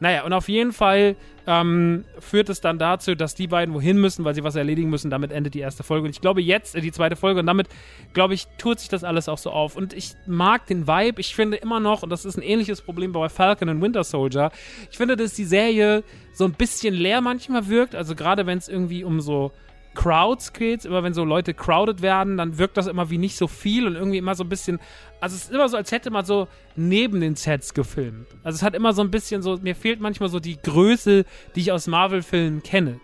Naja, 0.00 0.24
und 0.24 0.32
auf 0.32 0.48
jeden 0.48 0.72
Fall 0.72 1.16
ähm, 1.46 2.04
führt 2.20 2.48
es 2.50 2.60
dann 2.60 2.78
dazu, 2.78 3.14
dass 3.14 3.34
die 3.34 3.46
beiden 3.46 3.74
wohin 3.74 3.98
müssen, 3.98 4.24
weil 4.24 4.34
sie 4.34 4.44
was 4.44 4.54
erledigen 4.54 4.90
müssen. 4.90 5.10
Damit 5.10 5.32
endet 5.32 5.54
die 5.54 5.60
erste 5.60 5.82
Folge. 5.82 6.04
Und 6.04 6.10
ich 6.10 6.20
glaube 6.20 6.42
jetzt, 6.42 6.76
äh, 6.76 6.80
die 6.80 6.92
zweite 6.92 7.16
Folge, 7.16 7.40
und 7.40 7.46
damit, 7.46 7.68
glaube 8.12 8.34
ich, 8.34 8.46
tut 8.58 8.80
sich 8.80 8.88
das 8.88 9.02
alles 9.02 9.28
auch 9.28 9.38
so 9.38 9.50
auf. 9.50 9.74
Und 9.74 9.94
ich 9.94 10.12
mag 10.26 10.66
den 10.66 10.86
Vibe. 10.86 11.20
Ich 11.20 11.34
finde 11.34 11.56
immer 11.56 11.80
noch, 11.80 12.02
und 12.02 12.10
das 12.10 12.24
ist 12.24 12.36
ein 12.36 12.42
ähnliches 12.42 12.82
Problem 12.82 13.12
bei 13.12 13.28
Falcon 13.28 13.68
und 13.70 13.80
Winter 13.80 14.04
Soldier, 14.04 14.50
ich 14.90 14.96
finde, 14.98 15.16
dass 15.16 15.34
die 15.34 15.44
Serie 15.44 16.04
so 16.32 16.44
ein 16.44 16.52
bisschen 16.52 16.94
leer 16.94 17.20
manchmal 17.20 17.68
wirkt. 17.68 17.94
Also 17.94 18.14
gerade 18.14 18.46
wenn 18.46 18.58
es 18.58 18.68
irgendwie 18.68 19.02
um 19.02 19.20
so 19.20 19.52
Crowds 19.98 20.52
geht, 20.52 20.84
immer 20.84 21.02
wenn 21.02 21.12
so 21.12 21.24
Leute 21.24 21.54
crowded 21.54 22.02
werden, 22.02 22.36
dann 22.36 22.56
wirkt 22.56 22.76
das 22.76 22.86
immer 22.86 23.10
wie 23.10 23.18
nicht 23.18 23.36
so 23.36 23.48
viel 23.48 23.84
und 23.84 23.96
irgendwie 23.96 24.18
immer 24.18 24.36
so 24.36 24.44
ein 24.44 24.48
bisschen. 24.48 24.78
Also 25.20 25.34
es 25.34 25.46
ist 25.46 25.50
immer 25.50 25.68
so, 25.68 25.76
als 25.76 25.90
hätte 25.90 26.12
man 26.12 26.24
so 26.24 26.46
neben 26.76 27.20
den 27.20 27.34
Sets 27.34 27.74
gefilmt. 27.74 28.28
Also 28.44 28.54
es 28.54 28.62
hat 28.62 28.76
immer 28.76 28.92
so 28.92 29.02
ein 29.02 29.10
bisschen 29.10 29.42
so, 29.42 29.56
mir 29.56 29.74
fehlt 29.74 29.98
manchmal 29.98 30.28
so 30.28 30.38
die 30.38 30.56
Größe, 30.56 31.24
die 31.56 31.60
ich 31.60 31.72
aus 31.72 31.88
Marvel-Filmen 31.88 32.62
kenne. 32.62 33.00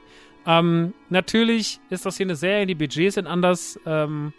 Ähm, 0.47 0.95
natürlich 1.09 1.81
ist 1.91 2.07
das 2.07 2.17
hier 2.17 2.27
eine 2.27 2.37
Serie, 2.37 2.65
die 2.65 2.77
Budgets 2.77 3.17
sind 3.17 3.27
anders 3.27 3.77
ähm, 3.87 4.33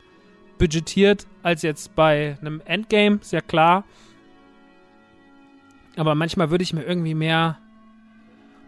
budgetiert 0.58 1.28
als 1.44 1.62
jetzt 1.62 1.94
bei 1.94 2.38
einem 2.40 2.62
Endgame, 2.64 3.20
sehr 3.22 3.42
klar. 3.42 3.84
Aber 5.98 6.16
manchmal 6.16 6.52
würde 6.52 6.64
ich 6.64 6.72
mir 6.72 6.84
irgendwie 6.84 7.16
mehr, 7.16 7.60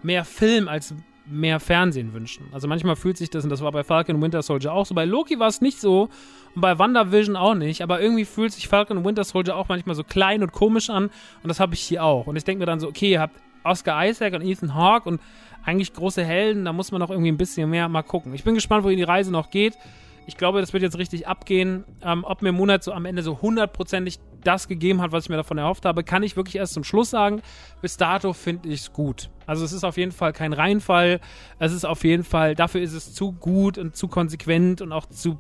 mehr 0.04 0.26
Film 0.26 0.68
als 0.68 0.94
mehr 1.30 1.60
Fernsehen 1.60 2.14
wünschen. 2.14 2.48
Also 2.52 2.68
manchmal 2.68 2.96
fühlt 2.96 3.18
sich 3.18 3.30
das, 3.30 3.44
und 3.44 3.50
das 3.50 3.62
war 3.62 3.72
bei 3.72 3.84
Falcon 3.84 4.22
Winter 4.22 4.42
Soldier 4.42 4.74
auch 4.74 4.86
so. 4.86 4.96
Bei 4.96 5.06
Loki 5.06 5.40
war 5.40 5.48
es 5.48 5.62
nicht 5.62 5.80
so 5.80 6.10
und 6.56 6.62
bei 6.62 6.80
WandaVision 6.80 7.36
auch 7.36 7.56
nicht, 7.56 7.82
aber 7.82 8.02
irgendwie 8.02 8.26
fühlt 8.26 8.54
sich 8.54 8.68
Falcon 8.68 9.04
Winter 9.04 9.24
Soldier 9.24 9.56
auch 9.56 9.68
manchmal 9.68 9.96
so 9.96 10.04
klein 10.04 10.42
und 10.42 10.52
komisch 10.52 10.90
an 10.90 11.06
und 11.44 11.48
das 11.48 11.60
habe 11.60 11.74
ich 11.74 11.82
hier 11.82 12.04
auch. 12.04 12.28
Und 12.28 12.36
ich 12.36 12.44
denke 12.44 12.60
mir 12.60 12.66
dann 12.66 12.80
so, 12.80 12.88
okay, 12.88 13.12
ihr 13.12 13.22
habt 13.22 13.36
Oscar 13.64 14.08
Isaac 14.08 14.34
und 14.34 14.42
Ethan 14.42 14.74
Hawke 14.74 15.10
und 15.10 15.22
eigentlich 15.66 15.94
große 15.94 16.24
Helden, 16.24 16.66
da 16.66 16.74
muss 16.74 16.92
man 16.92 17.00
noch 17.00 17.10
irgendwie 17.10 17.32
ein 17.32 17.38
bisschen 17.38 17.70
mehr 17.70 17.90
mal 17.90 18.04
gucken. 18.04 18.34
Ich 18.34 18.44
bin 18.44 18.56
gespannt, 18.56 18.84
wohin 18.86 18.98
die 18.98 19.04
Reise 19.04 19.32
noch 19.32 19.50
geht. 19.50 19.78
Ich 20.26 20.36
glaube, 20.36 20.60
das 20.60 20.74
wird 20.74 20.84
jetzt 20.84 20.98
richtig 20.98 21.28
abgehen. 21.28 21.86
Ähm, 22.02 22.26
ob 22.26 22.42
mir 22.42 22.52
Monat 22.52 22.84
so 22.84 22.92
am 22.92 23.06
Ende 23.06 23.22
so 23.22 23.42
hundertprozentig 23.42 24.20
das 24.48 24.68
gegeben 24.68 25.02
hat, 25.02 25.12
was 25.12 25.26
ich 25.26 25.30
mir 25.30 25.36
davon 25.36 25.58
erhofft 25.58 25.86
habe, 25.86 26.04
kann 26.04 26.24
ich 26.24 26.36
wirklich 26.36 26.56
erst 26.56 26.74
zum 26.74 26.84
Schluss 26.84 27.10
sagen. 27.10 27.42
Bis 27.82 27.98
dato 27.98 28.34
finde 28.34 28.70
ich 28.70 28.82
es 28.82 28.94
gut. 28.94 29.30
Also 29.46 29.66
es 29.66 29.74
ist 29.74 29.84
auf 29.84 29.98
jeden 29.98 30.12
Fall 30.12 30.34
kein 30.34 30.54
Reinfall. 30.54 31.20
Es 31.60 31.74
ist 31.74 31.86
auf 31.86 32.04
jeden 32.04 32.24
Fall, 32.24 32.56
dafür 32.56 32.82
ist 32.82 32.94
es 32.94 33.14
zu 33.14 33.34
gut 33.34 33.78
und 33.78 33.96
zu 33.96 34.08
konsequent 34.08 34.82
und 34.82 34.92
auch 34.92 35.06
zu 35.06 35.38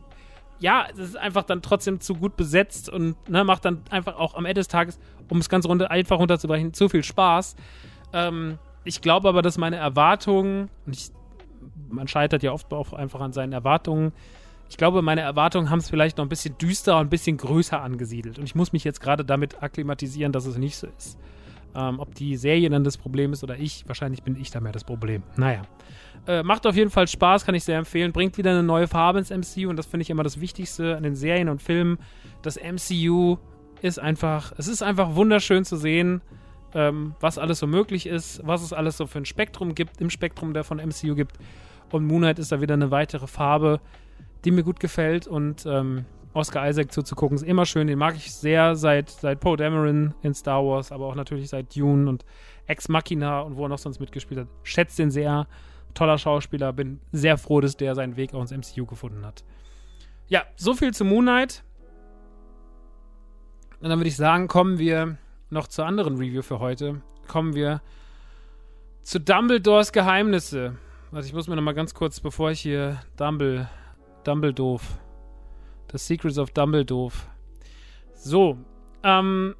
ja, 0.59 0.87
es 0.91 0.97
ist 0.97 1.17
einfach 1.17 1.43
dann 1.43 1.61
trotzdem 1.61 1.99
zu 1.99 2.15
gut 2.15 2.35
besetzt 2.35 2.89
und 2.89 3.15
ne, 3.29 3.43
macht 3.43 3.65
dann 3.65 3.81
einfach 3.89 4.17
auch 4.17 4.35
am 4.35 4.45
Ende 4.45 4.59
des 4.59 4.67
Tages, 4.67 4.99
um 5.29 5.37
es 5.37 5.49
ganz 5.49 5.67
runter, 5.67 5.91
einfach 5.91 6.17
runterzubrechen, 6.17 6.73
zu 6.73 6.89
viel 6.89 7.03
Spaß. 7.03 7.55
Ähm, 8.13 8.57
ich 8.83 9.01
glaube 9.01 9.29
aber, 9.29 9.41
dass 9.41 9.57
meine 9.57 9.75
Erwartungen, 9.75 10.69
und 10.85 10.95
ich, 10.95 11.11
man 11.89 12.07
scheitert 12.07 12.43
ja 12.43 12.53
oft 12.53 12.73
auch 12.73 12.93
einfach 12.93 13.21
an 13.21 13.33
seinen 13.33 13.53
Erwartungen, 13.53 14.13
ich 14.69 14.77
glaube, 14.77 15.01
meine 15.01 15.21
Erwartungen 15.21 15.69
haben 15.69 15.79
es 15.79 15.89
vielleicht 15.89 16.17
noch 16.17 16.25
ein 16.25 16.29
bisschen 16.29 16.57
düsterer 16.57 16.97
und 16.97 17.07
ein 17.07 17.09
bisschen 17.09 17.37
größer 17.37 17.81
angesiedelt. 17.81 18.37
Und 18.37 18.45
ich 18.45 18.55
muss 18.55 18.73
mich 18.73 18.83
jetzt 18.83 19.01
gerade 19.01 19.23
damit 19.23 19.61
akklimatisieren, 19.63 20.31
dass 20.31 20.45
es 20.45 20.57
nicht 20.57 20.77
so 20.77 20.87
ist. 20.97 21.17
Ähm, 21.75 21.99
ob 21.99 22.15
die 22.15 22.35
Serie 22.37 22.69
dann 22.69 22.83
das 22.83 22.97
Problem 22.97 23.33
ist 23.33 23.43
oder 23.43 23.57
ich, 23.57 23.87
wahrscheinlich 23.87 24.23
bin 24.23 24.35
ich 24.39 24.51
da 24.51 24.59
mehr 24.59 24.71
das 24.71 24.83
Problem. 24.83 25.23
Naja. 25.35 25.61
Äh, 26.25 26.43
macht 26.43 26.67
auf 26.67 26.75
jeden 26.75 26.89
Fall 26.89 27.07
Spaß, 27.07 27.45
kann 27.45 27.55
ich 27.55 27.63
sehr 27.63 27.77
empfehlen. 27.77 28.11
Bringt 28.11 28.37
wieder 28.37 28.51
eine 28.51 28.63
neue 28.63 28.87
Farbe 28.87 29.19
ins 29.19 29.29
MCU 29.29 29.69
und 29.69 29.77
das 29.77 29.85
finde 29.85 30.01
ich 30.01 30.09
immer 30.09 30.23
das 30.23 30.41
Wichtigste 30.41 30.97
an 30.97 31.03
den 31.03 31.15
Serien 31.15 31.49
und 31.49 31.61
Filmen. 31.61 31.99
Das 32.41 32.57
MCU 32.57 33.37
ist 33.81 33.99
einfach, 33.99 34.53
es 34.57 34.67
ist 34.67 34.81
einfach 34.81 35.15
wunderschön 35.15 35.63
zu 35.63 35.77
sehen, 35.77 36.21
ähm, 36.73 37.15
was 37.19 37.37
alles 37.37 37.59
so 37.59 37.67
möglich 37.67 38.07
ist, 38.07 38.41
was 38.45 38.61
es 38.61 38.73
alles 38.73 38.97
so 38.97 39.05
für 39.05 39.19
ein 39.19 39.25
Spektrum 39.25 39.75
gibt, 39.75 40.01
im 40.01 40.09
Spektrum 40.09 40.53
der 40.53 40.63
von 40.63 40.79
MCU 40.79 41.15
gibt. 41.15 41.37
Und 41.91 42.05
Moonlight 42.05 42.39
ist 42.39 42.51
da 42.51 42.59
wieder 42.59 42.73
eine 42.73 42.91
weitere 42.91 43.27
Farbe, 43.27 43.79
die 44.47 44.51
mir 44.51 44.63
gut 44.63 44.79
gefällt 44.79 45.27
und 45.27 45.65
ähm, 45.65 46.05
Oscar 46.33 46.69
Isaac 46.69 46.93
zuzugucken 46.93 47.35
ist 47.35 47.43
immer 47.43 47.65
schön. 47.65 47.87
Den 47.87 47.99
mag 47.99 48.15
ich 48.15 48.33
sehr 48.33 48.77
seit, 48.77 49.09
seit 49.09 49.41
Poe 49.41 49.57
Dameron 49.57 50.13
in 50.21 50.33
Star 50.33 50.65
Wars, 50.65 50.93
aber 50.93 51.07
auch 51.07 51.15
natürlich 51.15 51.49
seit 51.49 51.75
Dune 51.75 52.07
und 52.07 52.23
Ex 52.65 52.87
Machina 52.87 53.41
und 53.41 53.57
wo 53.57 53.65
er 53.65 53.69
noch 53.69 53.77
sonst 53.77 53.99
mitgespielt 53.99 54.39
hat. 54.39 54.47
Schätze 54.63 55.01
den 55.01 55.11
sehr. 55.11 55.47
Toller 55.93 56.17
Schauspieler. 56.17 56.71
Bin 56.71 57.01
sehr 57.11 57.37
froh, 57.37 57.59
dass 57.59 57.75
der 57.75 57.93
seinen 57.93 58.15
Weg 58.15 58.33
auch 58.33 58.41
ins 58.41 58.51
MCU 58.51 58.85
gefunden 58.85 59.25
hat. 59.25 59.43
Ja, 60.27 60.43
so 60.55 60.73
viel 60.73 60.93
zu 60.93 61.03
Moon 61.03 61.25
Knight. 61.25 61.65
Und 63.81 63.89
dann 63.89 63.99
würde 63.99 64.07
ich 64.07 64.15
sagen, 64.15 64.47
kommen 64.47 64.79
wir 64.79 65.17
noch 65.49 65.67
zur 65.67 65.85
anderen 65.85 66.15
Review 66.15 66.41
für 66.41 66.59
heute. 66.59 67.01
Kommen 67.27 67.53
wir 67.53 67.81
zu 69.01 69.19
Dumbledores 69.19 69.91
Geheimnisse. 69.91 70.77
Also 71.11 71.27
ich 71.27 71.33
muss 71.33 71.49
mir 71.49 71.57
noch 71.57 71.63
mal 71.63 71.73
ganz 71.73 71.93
kurz, 71.93 72.21
bevor 72.21 72.51
ich 72.51 72.61
hier 72.61 73.01
Dumble, 73.17 73.67
Dumbledore 74.27 74.81
The 75.91 75.97
Secrets 75.97 76.37
of 76.37 76.51
Dumbledore. 76.51 77.13
So, 78.13 78.57
ähm, 79.03 79.55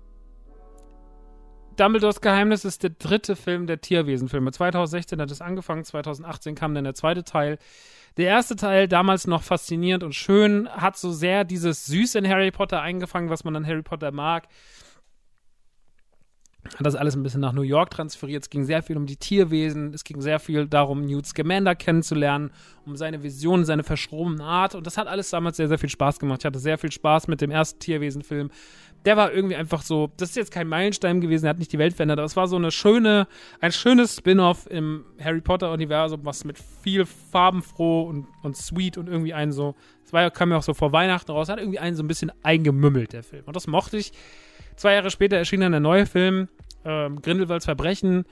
Dumbledores 1.78 2.22
Geheimnis 2.22 2.66
ist 2.66 2.84
der 2.84 2.90
dritte 2.90 3.36
Film 3.36 3.68
der 3.68 3.80
Tierwesenfilme. 3.80 4.52
2016 4.52 5.22
hat 5.22 5.32
es 5.32 5.42
angefangen, 5.42 5.84
2018 5.84 6.56
kam 6.56 6.74
dann 6.74 6.84
der 6.84 6.96
zweite 6.96 7.24
Teil. 7.24 7.60
Der 8.18 8.28
erste 8.28 8.56
Teil, 8.56 8.88
damals 8.88 9.28
noch 9.28 9.44
faszinierend 9.44 10.04
und 10.04 10.16
schön, 10.16 10.68
hat 10.70 10.98
so 10.98 11.12
sehr 11.12 11.44
dieses 11.44 11.86
Süß 11.86 12.16
in 12.16 12.28
Harry 12.28 12.50
Potter 12.52 12.82
eingefangen, 12.82 13.30
was 13.30 13.44
man 13.44 13.56
an 13.56 13.68
Harry 13.68 13.84
Potter 13.84 14.12
mag 14.12 14.48
hat 16.76 16.86
das 16.86 16.96
alles 16.96 17.16
ein 17.16 17.24
bisschen 17.24 17.42
nach 17.42 17.54
New 17.54 17.62
York 17.62 17.90
transferiert. 17.92 18.44
Es 18.44 18.50
ging 18.50 18.66
sehr 18.66 18.84
viel 18.84 18.98
um 18.98 19.06
die 19.06 19.18
Tierwesen, 19.18 19.94
es 19.94 20.04
ging 20.04 20.22
sehr 20.22 20.40
viel 20.40 20.68
darum, 20.68 21.06
Newt 21.06 21.26
Scamander 21.26 21.76
kennenzulernen, 21.76 22.52
um 22.86 22.96
seine 22.96 23.24
Vision, 23.24 23.66
seine 23.66 23.84
verschrobene 23.84 24.44
Art. 24.44 24.76
Und 24.76 24.86
das 24.86 24.98
hat 24.98 25.08
alles 25.08 25.30
damals 25.30 25.58
sehr, 25.58 25.68
sehr 25.68 25.80
viel 25.80 25.90
Spaß 25.90 26.20
gemacht. 26.20 26.42
Ich 26.42 26.46
hatte 26.46 26.60
sehr 26.60 26.78
viel 26.78 26.92
Spaß 26.92 27.28
mit 27.28 27.42
dem 27.42 27.52
ersten 27.52 27.80
Tierwesenfilm. 27.80 28.50
Der 29.06 29.16
war 29.16 29.32
irgendwie 29.32 29.56
einfach 29.56 29.84
so, 29.84 30.12
das 30.18 30.30
ist 30.30 30.36
jetzt 30.36 30.52
kein 30.52 30.68
Meilenstein 30.68 31.22
gewesen, 31.22 31.46
er 31.46 31.52
hat 31.52 31.60
nicht 31.60 31.72
die 31.72 31.78
Welt 31.78 31.94
verändert, 31.94 32.20
aber 32.20 32.26
es 32.26 32.36
war 32.36 32.48
so 32.48 32.56
eine 32.56 32.72
schöne, 32.72 33.28
ein 33.62 33.72
schönes 33.72 34.18
Spin-off 34.18 34.68
im 34.70 35.06
Harry 35.24 35.40
Potter-Universum, 35.40 36.22
was 36.24 36.44
mit 36.44 36.58
viel 36.82 37.06
farbenfroh 37.06 38.04
und, 38.04 38.28
und 38.44 38.58
sweet 38.58 38.98
und 38.98 39.08
irgendwie 39.08 39.34
einen 39.34 39.52
so, 39.52 39.76
es 40.04 40.14
war, 40.14 40.30
kam 40.32 40.52
ja 40.52 40.58
auch 40.58 40.64
so 40.64 40.74
vor 40.74 40.92
Weihnachten 40.92 41.32
raus, 41.32 41.48
hat 41.48 41.60
irgendwie 41.60 41.80
einen 41.80 41.96
so 41.96 42.04
ein 42.04 42.08
bisschen 42.08 42.32
eingemümmelt, 42.42 43.14
der 43.14 43.24
Film. 43.24 43.44
Und 43.46 43.56
das 43.56 43.68
mochte 43.68 43.98
ich. 43.98 44.12
Zwei 44.78 44.94
Jahre 44.94 45.10
später 45.10 45.38
erschien 45.38 45.62
dann 45.62 45.72
der 45.72 45.82
neue 45.82 46.06
Film, 46.06 46.50
ähm, 46.88 47.22
Grindelwalds 47.22 47.66
Verbrechen. 47.66 48.26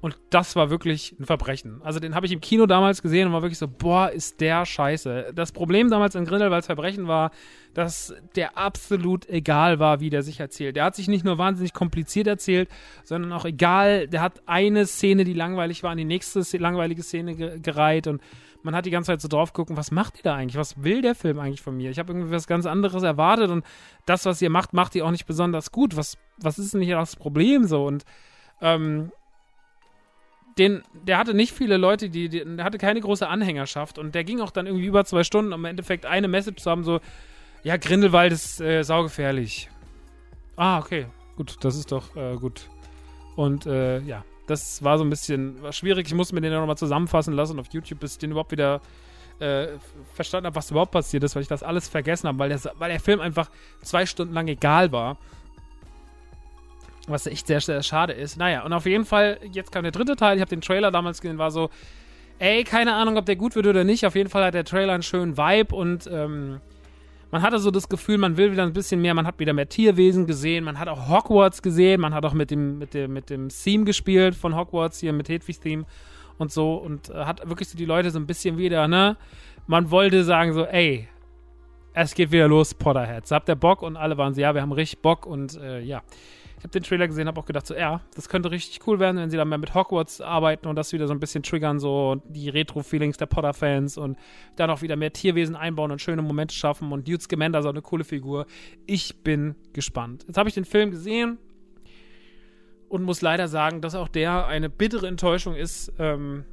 Und 0.00 0.16
das 0.30 0.56
war 0.56 0.70
wirklich 0.70 1.14
ein 1.20 1.26
Verbrechen. 1.26 1.82
Also 1.84 2.00
den 2.00 2.14
habe 2.14 2.24
ich 2.24 2.32
im 2.32 2.40
Kino 2.40 2.64
damals 2.64 3.02
gesehen 3.02 3.26
und 3.26 3.34
war 3.34 3.42
wirklich 3.42 3.58
so, 3.58 3.68
boah, 3.68 4.10
ist 4.10 4.40
der 4.40 4.64
scheiße. 4.64 5.32
Das 5.34 5.52
Problem 5.52 5.90
damals 5.90 6.14
in 6.14 6.24
Grindelwalds 6.24 6.66
Verbrechen 6.66 7.06
war, 7.06 7.32
dass 7.74 8.14
der 8.34 8.56
absolut 8.56 9.28
egal 9.28 9.78
war, 9.78 10.00
wie 10.00 10.08
der 10.08 10.22
sich 10.22 10.40
erzählt. 10.40 10.76
Der 10.76 10.84
hat 10.84 10.96
sich 10.96 11.06
nicht 11.06 11.24
nur 11.24 11.36
wahnsinnig 11.36 11.74
kompliziert 11.74 12.26
erzählt, 12.26 12.70
sondern 13.04 13.32
auch 13.32 13.44
egal, 13.44 14.08
der 14.08 14.22
hat 14.22 14.40
eine 14.46 14.86
Szene, 14.86 15.24
die 15.24 15.34
langweilig 15.34 15.82
war, 15.82 15.90
an 15.90 15.98
die 15.98 16.06
nächste 16.06 16.40
langweilige 16.56 17.02
Szene 17.02 17.60
gereiht 17.60 18.06
und 18.06 18.22
man 18.62 18.74
hat 18.74 18.86
die 18.86 18.90
ganze 18.90 19.12
Zeit 19.12 19.20
so 19.20 19.28
drauf 19.28 19.52
gucken, 19.52 19.76
was 19.76 19.90
macht 19.90 20.18
ihr 20.18 20.22
da 20.22 20.34
eigentlich? 20.34 20.56
Was 20.56 20.82
will 20.82 21.02
der 21.02 21.14
Film 21.14 21.38
eigentlich 21.38 21.62
von 21.62 21.76
mir? 21.76 21.90
Ich 21.90 21.98
habe 21.98 22.12
irgendwie 22.12 22.30
was 22.30 22.46
ganz 22.46 22.66
anderes 22.66 23.02
erwartet 23.02 23.50
und 23.50 23.64
das, 24.06 24.26
was 24.26 24.42
ihr 24.42 24.50
macht, 24.50 24.72
macht 24.72 24.94
ihr 24.94 25.04
auch 25.04 25.10
nicht 25.10 25.26
besonders 25.26 25.72
gut. 25.72 25.96
Was, 25.96 26.18
was 26.38 26.58
ist 26.58 26.74
denn 26.74 26.82
hier 26.82 26.96
das 26.96 27.16
Problem 27.16 27.64
so? 27.64 27.86
Und 27.86 28.04
ähm, 28.60 29.12
den, 30.58 30.82
der 30.92 31.18
hatte 31.18 31.34
nicht 31.34 31.52
viele 31.52 31.76
Leute, 31.76 32.10
die, 32.10 32.28
die, 32.28 32.44
der 32.44 32.64
hatte 32.64 32.78
keine 32.78 33.00
große 33.00 33.26
Anhängerschaft 33.26 33.98
und 33.98 34.14
der 34.14 34.24
ging 34.24 34.40
auch 34.40 34.50
dann 34.50 34.66
irgendwie 34.66 34.86
über 34.86 35.04
zwei 35.04 35.24
Stunden, 35.24 35.52
um 35.52 35.60
im 35.60 35.64
Endeffekt 35.64 36.06
eine 36.06 36.28
Message 36.28 36.62
zu 36.62 36.70
haben, 36.70 36.84
so, 36.84 37.00
ja, 37.62 37.76
Grindelwald 37.76 38.32
ist 38.32 38.60
äh, 38.60 38.82
saugefährlich. 38.82 39.70
Ah, 40.56 40.78
okay, 40.78 41.06
gut, 41.36 41.56
das 41.62 41.76
ist 41.76 41.92
doch 41.92 42.14
äh, 42.16 42.36
gut. 42.36 42.68
Und 43.36 43.66
äh, 43.66 44.00
ja, 44.00 44.24
das 44.50 44.82
war 44.82 44.98
so 44.98 45.04
ein 45.04 45.10
bisschen 45.10 45.56
schwierig. 45.70 46.06
Ich 46.06 46.14
musste 46.14 46.34
mir 46.34 46.40
den 46.40 46.52
ja 46.52 46.58
nochmal 46.58 46.76
zusammenfassen 46.76 47.34
lassen 47.34 47.58
auf 47.58 47.66
YouTube, 47.70 48.00
bis 48.00 48.12
ich 48.12 48.18
den 48.18 48.32
überhaupt 48.32 48.52
wieder 48.52 48.80
äh, 49.38 49.68
verstanden 50.14 50.46
habe, 50.46 50.56
was 50.56 50.70
überhaupt 50.70 50.92
passiert 50.92 51.24
ist, 51.24 51.34
weil 51.34 51.42
ich 51.42 51.48
das 51.48 51.62
alles 51.62 51.88
vergessen 51.88 52.28
habe, 52.28 52.38
weil, 52.38 52.48
der, 52.50 52.60
weil 52.78 52.90
der 52.90 53.00
Film 53.00 53.20
einfach 53.20 53.50
zwei 53.82 54.04
Stunden 54.06 54.34
lang 54.34 54.48
egal 54.48 54.92
war. 54.92 55.16
Was 57.06 57.26
echt 57.26 57.46
sehr, 57.46 57.60
sehr 57.60 57.82
schade 57.82 58.12
ist. 58.12 58.36
Naja, 58.36 58.62
und 58.64 58.72
auf 58.72 58.86
jeden 58.86 59.04
Fall, 59.04 59.38
jetzt 59.52 59.72
kam 59.72 59.82
der 59.82 59.92
dritte 59.92 60.16
Teil. 60.16 60.36
Ich 60.36 60.42
habe 60.42 60.50
den 60.50 60.60
Trailer 60.60 60.90
damals 60.90 61.20
gesehen, 61.20 61.38
war 61.38 61.50
so, 61.50 61.70
ey, 62.38 62.64
keine 62.64 62.94
Ahnung, 62.94 63.16
ob 63.16 63.26
der 63.26 63.36
gut 63.36 63.54
wird 63.54 63.66
oder 63.66 63.84
nicht. 63.84 64.04
Auf 64.04 64.14
jeden 64.14 64.28
Fall 64.28 64.44
hat 64.44 64.54
der 64.54 64.64
Trailer 64.64 64.92
einen 64.92 65.02
schönen 65.02 65.36
Vibe 65.36 65.74
und 65.74 66.06
ähm, 66.12 66.60
man 67.30 67.42
hatte 67.42 67.58
so 67.58 67.70
das 67.70 67.88
Gefühl, 67.88 68.18
man 68.18 68.36
will 68.36 68.52
wieder 68.52 68.64
ein 68.64 68.72
bisschen 68.72 69.00
mehr, 69.00 69.14
man 69.14 69.26
hat 69.26 69.38
wieder 69.38 69.52
mehr 69.52 69.68
Tierwesen 69.68 70.26
gesehen, 70.26 70.64
man 70.64 70.78
hat 70.78 70.88
auch 70.88 71.08
Hogwarts 71.08 71.62
gesehen, 71.62 72.00
man 72.00 72.14
hat 72.14 72.24
auch 72.24 72.34
mit 72.34 72.50
dem, 72.50 72.78
mit 72.78 72.94
dem, 72.94 73.12
mit 73.12 73.30
dem 73.30 73.48
Theme 73.48 73.84
gespielt 73.84 74.34
von 74.34 74.56
Hogwarts 74.56 74.98
hier, 75.00 75.12
mit 75.12 75.28
Hedwig 75.28 75.60
Theme 75.60 75.84
und 76.38 76.50
so 76.50 76.74
und 76.74 77.10
äh, 77.10 77.24
hat 77.24 77.48
wirklich 77.48 77.68
so 77.68 77.78
die 77.78 77.84
Leute 77.84 78.10
so 78.10 78.18
ein 78.18 78.26
bisschen 78.26 78.58
wieder, 78.58 78.88
ne? 78.88 79.16
Man 79.66 79.90
wollte 79.90 80.24
sagen 80.24 80.52
so, 80.52 80.64
ey, 80.64 81.08
es 81.92 82.14
geht 82.14 82.32
wieder 82.32 82.48
los, 82.48 82.74
Potterheads. 82.74 83.30
Habt 83.30 83.48
ihr 83.48 83.54
Bock? 83.54 83.82
Und 83.82 83.96
alle 83.96 84.16
waren 84.16 84.34
so, 84.34 84.40
ja, 84.40 84.54
wir 84.54 84.62
haben 84.62 84.72
richtig 84.72 85.00
Bock 85.02 85.26
und 85.26 85.56
äh, 85.60 85.80
ja. 85.80 86.02
Ich 86.60 86.64
habe 86.64 86.72
den 86.72 86.82
Trailer 86.82 87.08
gesehen, 87.08 87.26
habe 87.26 87.40
auch 87.40 87.46
gedacht, 87.46 87.66
so, 87.66 87.74
ja, 87.74 88.02
das 88.14 88.28
könnte 88.28 88.50
richtig 88.50 88.86
cool 88.86 89.00
werden, 89.00 89.16
wenn 89.16 89.30
sie 89.30 89.38
dann 89.38 89.48
mehr 89.48 89.56
mit 89.56 89.72
Hogwarts 89.72 90.20
arbeiten 90.20 90.68
und 90.68 90.76
das 90.76 90.92
wieder 90.92 91.06
so 91.06 91.14
ein 91.14 91.18
bisschen 91.18 91.42
triggern, 91.42 91.80
so 91.80 92.20
die 92.28 92.50
Retro-Feelings 92.50 93.16
der 93.16 93.24
Potter-Fans 93.24 93.96
und 93.96 94.18
dann 94.56 94.68
auch 94.68 94.82
wieder 94.82 94.94
mehr 94.96 95.10
Tierwesen 95.10 95.56
einbauen 95.56 95.90
und 95.90 96.02
schöne 96.02 96.20
Momente 96.20 96.54
schaffen 96.54 96.92
und 96.92 97.08
Newt 97.08 97.22
Scamander 97.22 97.62
so 97.62 97.70
eine 97.70 97.80
coole 97.80 98.04
Figur. 98.04 98.44
Ich 98.84 99.22
bin 99.22 99.54
gespannt. 99.72 100.24
Jetzt 100.26 100.36
habe 100.36 100.50
ich 100.50 100.54
den 100.54 100.66
Film 100.66 100.90
gesehen 100.90 101.38
und 102.90 103.04
muss 103.04 103.22
leider 103.22 103.48
sagen, 103.48 103.80
dass 103.80 103.94
auch 103.94 104.08
der 104.08 104.46
eine 104.46 104.68
bittere 104.68 105.08
Enttäuschung 105.08 105.54
ist, 105.54 105.90
ähm, 105.98 106.44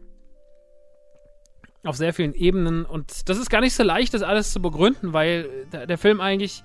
auf 1.83 1.97
sehr 1.97 2.13
vielen 2.13 2.33
Ebenen. 2.33 2.85
Und 2.85 3.27
das 3.27 3.37
ist 3.37 3.49
gar 3.49 3.59
nicht 3.59 3.73
so 3.73 3.83
leicht, 3.83 4.13
das 4.13 4.21
alles 4.21 4.53
zu 4.53 4.61
begründen, 4.61 5.11
weil 5.11 5.67
der, 5.73 5.85
der 5.85 5.97
Film 5.97 6.21
eigentlich 6.21 6.63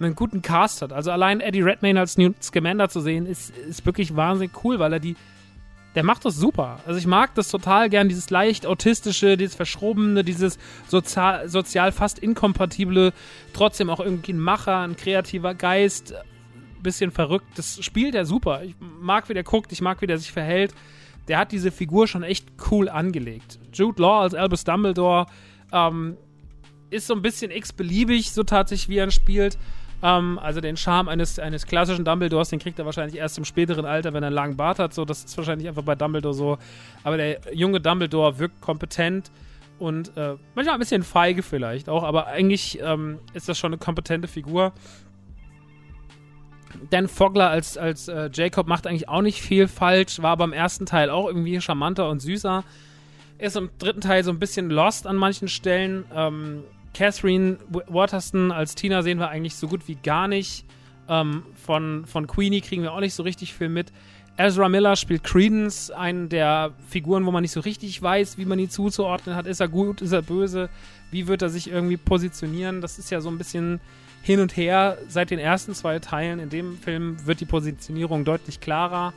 einen 0.00 0.14
guten 0.14 0.42
Cast 0.42 0.82
hat. 0.82 0.92
Also 0.92 1.10
allein 1.10 1.40
Eddie 1.40 1.62
Redmayne 1.62 2.00
als 2.00 2.18
Newt 2.18 2.42
Scamander 2.42 2.88
zu 2.88 3.00
sehen, 3.00 3.26
ist, 3.26 3.56
ist 3.56 3.84
wirklich 3.86 4.16
wahnsinnig 4.16 4.52
cool, 4.64 4.78
weil 4.78 4.92
er 4.92 5.00
die. 5.00 5.16
Der 5.94 6.04
macht 6.04 6.24
das 6.24 6.36
super. 6.36 6.78
Also 6.86 6.98
ich 6.98 7.06
mag 7.06 7.34
das 7.34 7.48
total 7.48 7.88
gern, 7.88 8.08
dieses 8.08 8.30
leicht 8.30 8.66
autistische, 8.66 9.36
dieses 9.36 9.56
verschrobene, 9.56 10.22
dieses 10.22 10.58
sozial, 10.86 11.48
sozial 11.48 11.92
fast 11.92 12.18
inkompatible, 12.18 13.12
trotzdem 13.52 13.90
auch 13.90 13.98
irgendwie 13.98 14.34
ein 14.34 14.38
Macher, 14.38 14.80
ein 14.80 14.96
kreativer 14.96 15.54
Geist, 15.54 16.14
bisschen 16.82 17.10
verrückt. 17.10 17.46
Das 17.56 17.82
spielt 17.82 18.14
er 18.14 18.24
super. 18.24 18.62
Ich 18.64 18.74
mag, 18.80 19.28
wie 19.28 19.34
der 19.34 19.44
guckt, 19.44 19.72
ich 19.72 19.80
mag, 19.80 20.00
wie 20.02 20.06
der 20.06 20.18
sich 20.18 20.32
verhält. 20.32 20.74
Der 21.26 21.38
hat 21.38 21.52
diese 21.52 21.70
Figur 21.70 22.06
schon 22.06 22.22
echt 22.22 22.46
cool 22.70 22.88
angelegt. 22.88 23.58
Jude 23.72 24.00
Law 24.00 24.22
als 24.22 24.34
Albus 24.34 24.64
Dumbledore 24.64 25.26
ähm, 25.72 26.16
ist 26.90 27.06
so 27.06 27.14
ein 27.14 27.22
bisschen 27.22 27.50
x-beliebig, 27.50 28.32
so 28.32 28.44
tatsächlich, 28.44 28.88
wie 28.88 28.98
er 28.98 29.04
ihn 29.04 29.10
spielt. 29.10 29.58
Ähm, 30.02 30.38
also 30.38 30.60
den 30.60 30.76
Charme 30.76 31.08
eines, 31.08 31.38
eines 31.38 31.66
klassischen 31.66 32.04
Dumbledores, 32.04 32.50
den 32.50 32.58
kriegt 32.58 32.78
er 32.78 32.84
wahrscheinlich 32.84 33.18
erst 33.18 33.38
im 33.38 33.44
späteren 33.44 33.84
Alter, 33.84 34.12
wenn 34.12 34.22
er 34.22 34.28
einen 34.28 34.34
langen 34.34 34.56
Bart 34.56 34.78
hat. 34.78 34.94
So, 34.94 35.04
das 35.04 35.24
ist 35.24 35.36
wahrscheinlich 35.36 35.68
einfach 35.68 35.82
bei 35.82 35.94
Dumbledore 35.94 36.34
so. 36.34 36.58
Aber 37.02 37.16
der 37.16 37.40
junge 37.52 37.80
Dumbledore 37.80 38.38
wirkt 38.38 38.60
kompetent 38.60 39.30
und 39.78 40.16
äh, 40.16 40.36
manchmal 40.54 40.74
ein 40.74 40.80
bisschen 40.80 41.02
feige 41.02 41.42
vielleicht 41.42 41.88
auch, 41.88 42.02
aber 42.02 42.26
eigentlich 42.26 42.80
ähm, 42.82 43.18
ist 43.32 43.48
das 43.48 43.58
schon 43.58 43.72
eine 43.72 43.78
kompetente 43.78 44.26
Figur. 44.28 44.72
Dan 46.90 47.08
Fogler 47.08 47.48
als, 47.48 47.78
als 47.78 48.08
äh, 48.08 48.28
Jacob 48.32 48.66
macht 48.66 48.86
eigentlich 48.86 49.08
auch 49.08 49.22
nicht 49.22 49.40
viel 49.40 49.68
falsch, 49.68 50.20
war 50.20 50.36
beim 50.36 50.52
ersten 50.52 50.84
Teil 50.84 51.10
auch 51.10 51.26
irgendwie 51.26 51.60
charmanter 51.60 52.08
und 52.08 52.20
süßer. 52.20 52.64
Ist 53.38 53.56
im 53.56 53.70
dritten 53.78 54.00
Teil 54.00 54.24
so 54.24 54.30
ein 54.30 54.38
bisschen 54.38 54.68
lost 54.68 55.06
an 55.06 55.16
manchen 55.16 55.48
Stellen. 55.48 56.04
Ähm, 56.12 56.64
Catherine 56.94 57.58
Waterston 57.68 58.50
als 58.50 58.74
Tina 58.74 59.02
sehen 59.02 59.18
wir 59.18 59.28
eigentlich 59.28 59.54
so 59.54 59.68
gut 59.68 59.86
wie 59.88 59.96
gar 59.96 60.28
nicht. 60.28 60.64
Ähm, 61.08 61.44
von, 61.54 62.06
von 62.06 62.26
Queenie 62.26 62.60
kriegen 62.60 62.82
wir 62.82 62.92
auch 62.92 63.00
nicht 63.00 63.14
so 63.14 63.22
richtig 63.22 63.54
viel 63.54 63.68
mit. 63.68 63.92
Ezra 64.36 64.68
Miller 64.68 64.94
spielt 64.94 65.24
Credence, 65.24 65.90
einen 65.90 66.28
der 66.28 66.72
Figuren, 66.88 67.26
wo 67.26 67.32
man 67.32 67.42
nicht 67.42 67.50
so 67.50 67.60
richtig 67.60 68.00
weiß, 68.00 68.38
wie 68.38 68.44
man 68.44 68.60
ihn 68.60 68.70
zuzuordnen 68.70 69.34
hat. 69.34 69.48
Ist 69.48 69.58
er 69.58 69.66
gut, 69.66 70.00
ist 70.00 70.12
er 70.12 70.22
böse? 70.22 70.70
Wie 71.10 71.26
wird 71.26 71.42
er 71.42 71.48
sich 71.48 71.68
irgendwie 71.68 71.96
positionieren? 71.96 72.80
Das 72.80 73.00
ist 73.00 73.10
ja 73.10 73.20
so 73.20 73.30
ein 73.30 73.38
bisschen 73.38 73.80
hin 74.22 74.38
und 74.38 74.56
her 74.56 74.98
seit 75.08 75.30
den 75.30 75.40
ersten 75.40 75.74
zwei 75.74 75.98
Teilen. 75.98 76.38
In 76.38 76.50
dem 76.50 76.78
Film 76.78 77.16
wird 77.26 77.40
die 77.40 77.46
Positionierung 77.46 78.24
deutlich 78.24 78.60
klarer. 78.60 79.12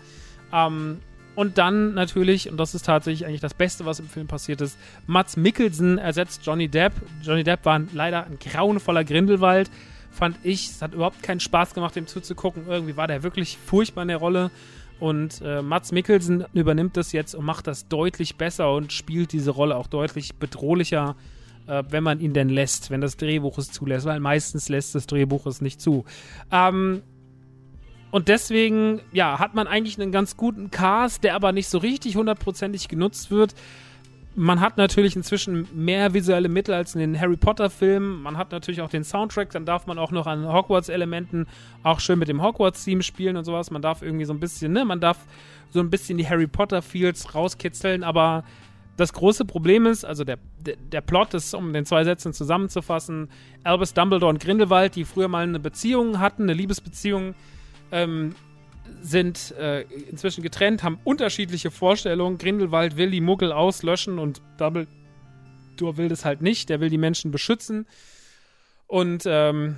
Ähm, 0.51 1.01
und 1.41 1.57
dann 1.57 1.95
natürlich, 1.95 2.51
und 2.51 2.57
das 2.57 2.75
ist 2.75 2.85
tatsächlich 2.85 3.25
eigentlich 3.25 3.41
das 3.41 3.55
Beste, 3.55 3.83
was 3.83 3.99
im 3.99 4.07
Film 4.07 4.27
passiert 4.27 4.61
ist, 4.61 4.77
Mats 5.07 5.37
Mikkelsen 5.37 5.97
ersetzt 5.97 6.45
Johnny 6.45 6.67
Depp. 6.67 6.93
Johnny 7.23 7.43
Depp 7.43 7.65
war 7.65 7.81
leider 7.93 8.27
ein 8.27 8.37
grauenvoller 8.37 9.03
Grindelwald, 9.03 9.71
fand 10.11 10.37
ich. 10.43 10.69
Es 10.69 10.83
hat 10.83 10.93
überhaupt 10.93 11.23
keinen 11.23 11.39
Spaß 11.39 11.73
gemacht, 11.73 11.95
dem 11.95 12.05
zuzugucken. 12.05 12.67
Irgendwie 12.67 12.95
war 12.95 13.07
der 13.07 13.23
wirklich 13.23 13.57
furchtbar 13.57 14.03
in 14.03 14.09
der 14.09 14.17
Rolle. 14.17 14.51
Und 14.99 15.41
äh, 15.43 15.63
Mats 15.63 15.91
Mikkelsen 15.91 16.45
übernimmt 16.53 16.95
das 16.95 17.11
jetzt 17.11 17.33
und 17.33 17.43
macht 17.43 17.65
das 17.65 17.87
deutlich 17.87 18.35
besser 18.35 18.71
und 18.71 18.93
spielt 18.93 19.31
diese 19.31 19.49
Rolle 19.49 19.77
auch 19.77 19.87
deutlich 19.87 20.35
bedrohlicher, 20.35 21.15
äh, 21.65 21.81
wenn 21.89 22.03
man 22.03 22.19
ihn 22.19 22.33
denn 22.33 22.49
lässt, 22.49 22.91
wenn 22.91 23.01
das 23.01 23.17
Drehbuch 23.17 23.57
es 23.57 23.71
zulässt, 23.71 24.05
weil 24.05 24.19
meistens 24.19 24.69
lässt 24.69 24.93
das 24.93 25.07
Drehbuch 25.07 25.47
es 25.47 25.59
nicht 25.59 25.81
zu. 25.81 26.05
Ähm, 26.51 27.01
und 28.11 28.27
deswegen, 28.27 29.01
ja, 29.13 29.39
hat 29.39 29.55
man 29.55 29.67
eigentlich 29.67 29.99
einen 29.99 30.11
ganz 30.11 30.35
guten 30.35 30.69
Cast, 30.69 31.23
der 31.23 31.33
aber 31.33 31.53
nicht 31.53 31.69
so 31.69 31.77
richtig 31.77 32.17
hundertprozentig 32.17 32.89
genutzt 32.89 33.31
wird. 33.31 33.55
Man 34.35 34.61
hat 34.61 34.77
natürlich 34.77 35.15
inzwischen 35.15 35.67
mehr 35.73 36.13
visuelle 36.13 36.47
Mittel 36.47 36.73
als 36.73 36.93
in 36.95 36.99
den 36.99 37.19
Harry 37.19 37.35
Potter-Filmen. 37.35 38.21
Man 38.21 38.37
hat 38.37 38.51
natürlich 38.51 38.81
auch 38.81 38.89
den 38.89 39.03
Soundtrack, 39.03 39.49
dann 39.51 39.65
darf 39.65 39.87
man 39.87 39.97
auch 39.97 40.11
noch 40.11 40.27
an 40.27 40.47
Hogwarts-Elementen 40.47 41.47
auch 41.83 41.99
schön 41.99 42.19
mit 42.19 42.27
dem 42.27 42.41
Hogwarts-Theme 42.41 43.03
spielen 43.03 43.35
und 43.37 43.45
sowas. 43.45 43.71
Man 43.71 43.81
darf 43.81 44.01
irgendwie 44.01 44.25
so 44.25 44.33
ein 44.33 44.39
bisschen, 44.39 44.71
ne, 44.73 44.85
man 44.85 45.01
darf 45.01 45.17
so 45.69 45.79
ein 45.79 45.89
bisschen 45.89 46.17
die 46.17 46.27
Harry 46.27 46.47
Potter-Feels 46.47 47.33
rauskitzeln, 47.33 48.03
aber 48.03 48.43
das 48.97 49.13
große 49.13 49.45
Problem 49.45 49.85
ist, 49.85 50.05
also 50.05 50.23
der, 50.23 50.37
der, 50.59 50.75
der 50.75 51.01
Plot 51.01 51.33
ist, 51.33 51.53
um 51.53 51.73
den 51.73 51.85
zwei 51.85 52.03
Sätzen 52.03 52.33
zusammenzufassen, 52.33 53.29
Albus 53.63 53.93
Dumbledore 53.93 54.29
und 54.29 54.39
Grindelwald, 54.39 54.95
die 54.95 55.05
früher 55.05 55.27
mal 55.27 55.43
eine 55.43 55.59
Beziehung 55.59 56.19
hatten, 56.19 56.43
eine 56.43 56.53
Liebesbeziehung, 56.53 57.33
ähm, 57.91 58.35
sind 59.01 59.51
äh, 59.57 59.81
inzwischen 59.81 60.43
getrennt, 60.43 60.83
haben 60.83 60.99
unterschiedliche 61.03 61.71
Vorstellungen. 61.71 62.37
Grindelwald 62.37 62.97
will 62.97 63.11
die 63.11 63.21
Muggel 63.21 63.51
auslöschen 63.51 64.19
und 64.19 64.41
Dumbledore 64.57 65.97
will 65.97 66.09
das 66.09 66.25
halt 66.25 66.41
nicht. 66.41 66.69
Der 66.69 66.79
will 66.79 66.89
die 66.89 66.97
Menschen 66.97 67.31
beschützen. 67.31 67.85
Und 68.87 69.23
ähm, 69.25 69.77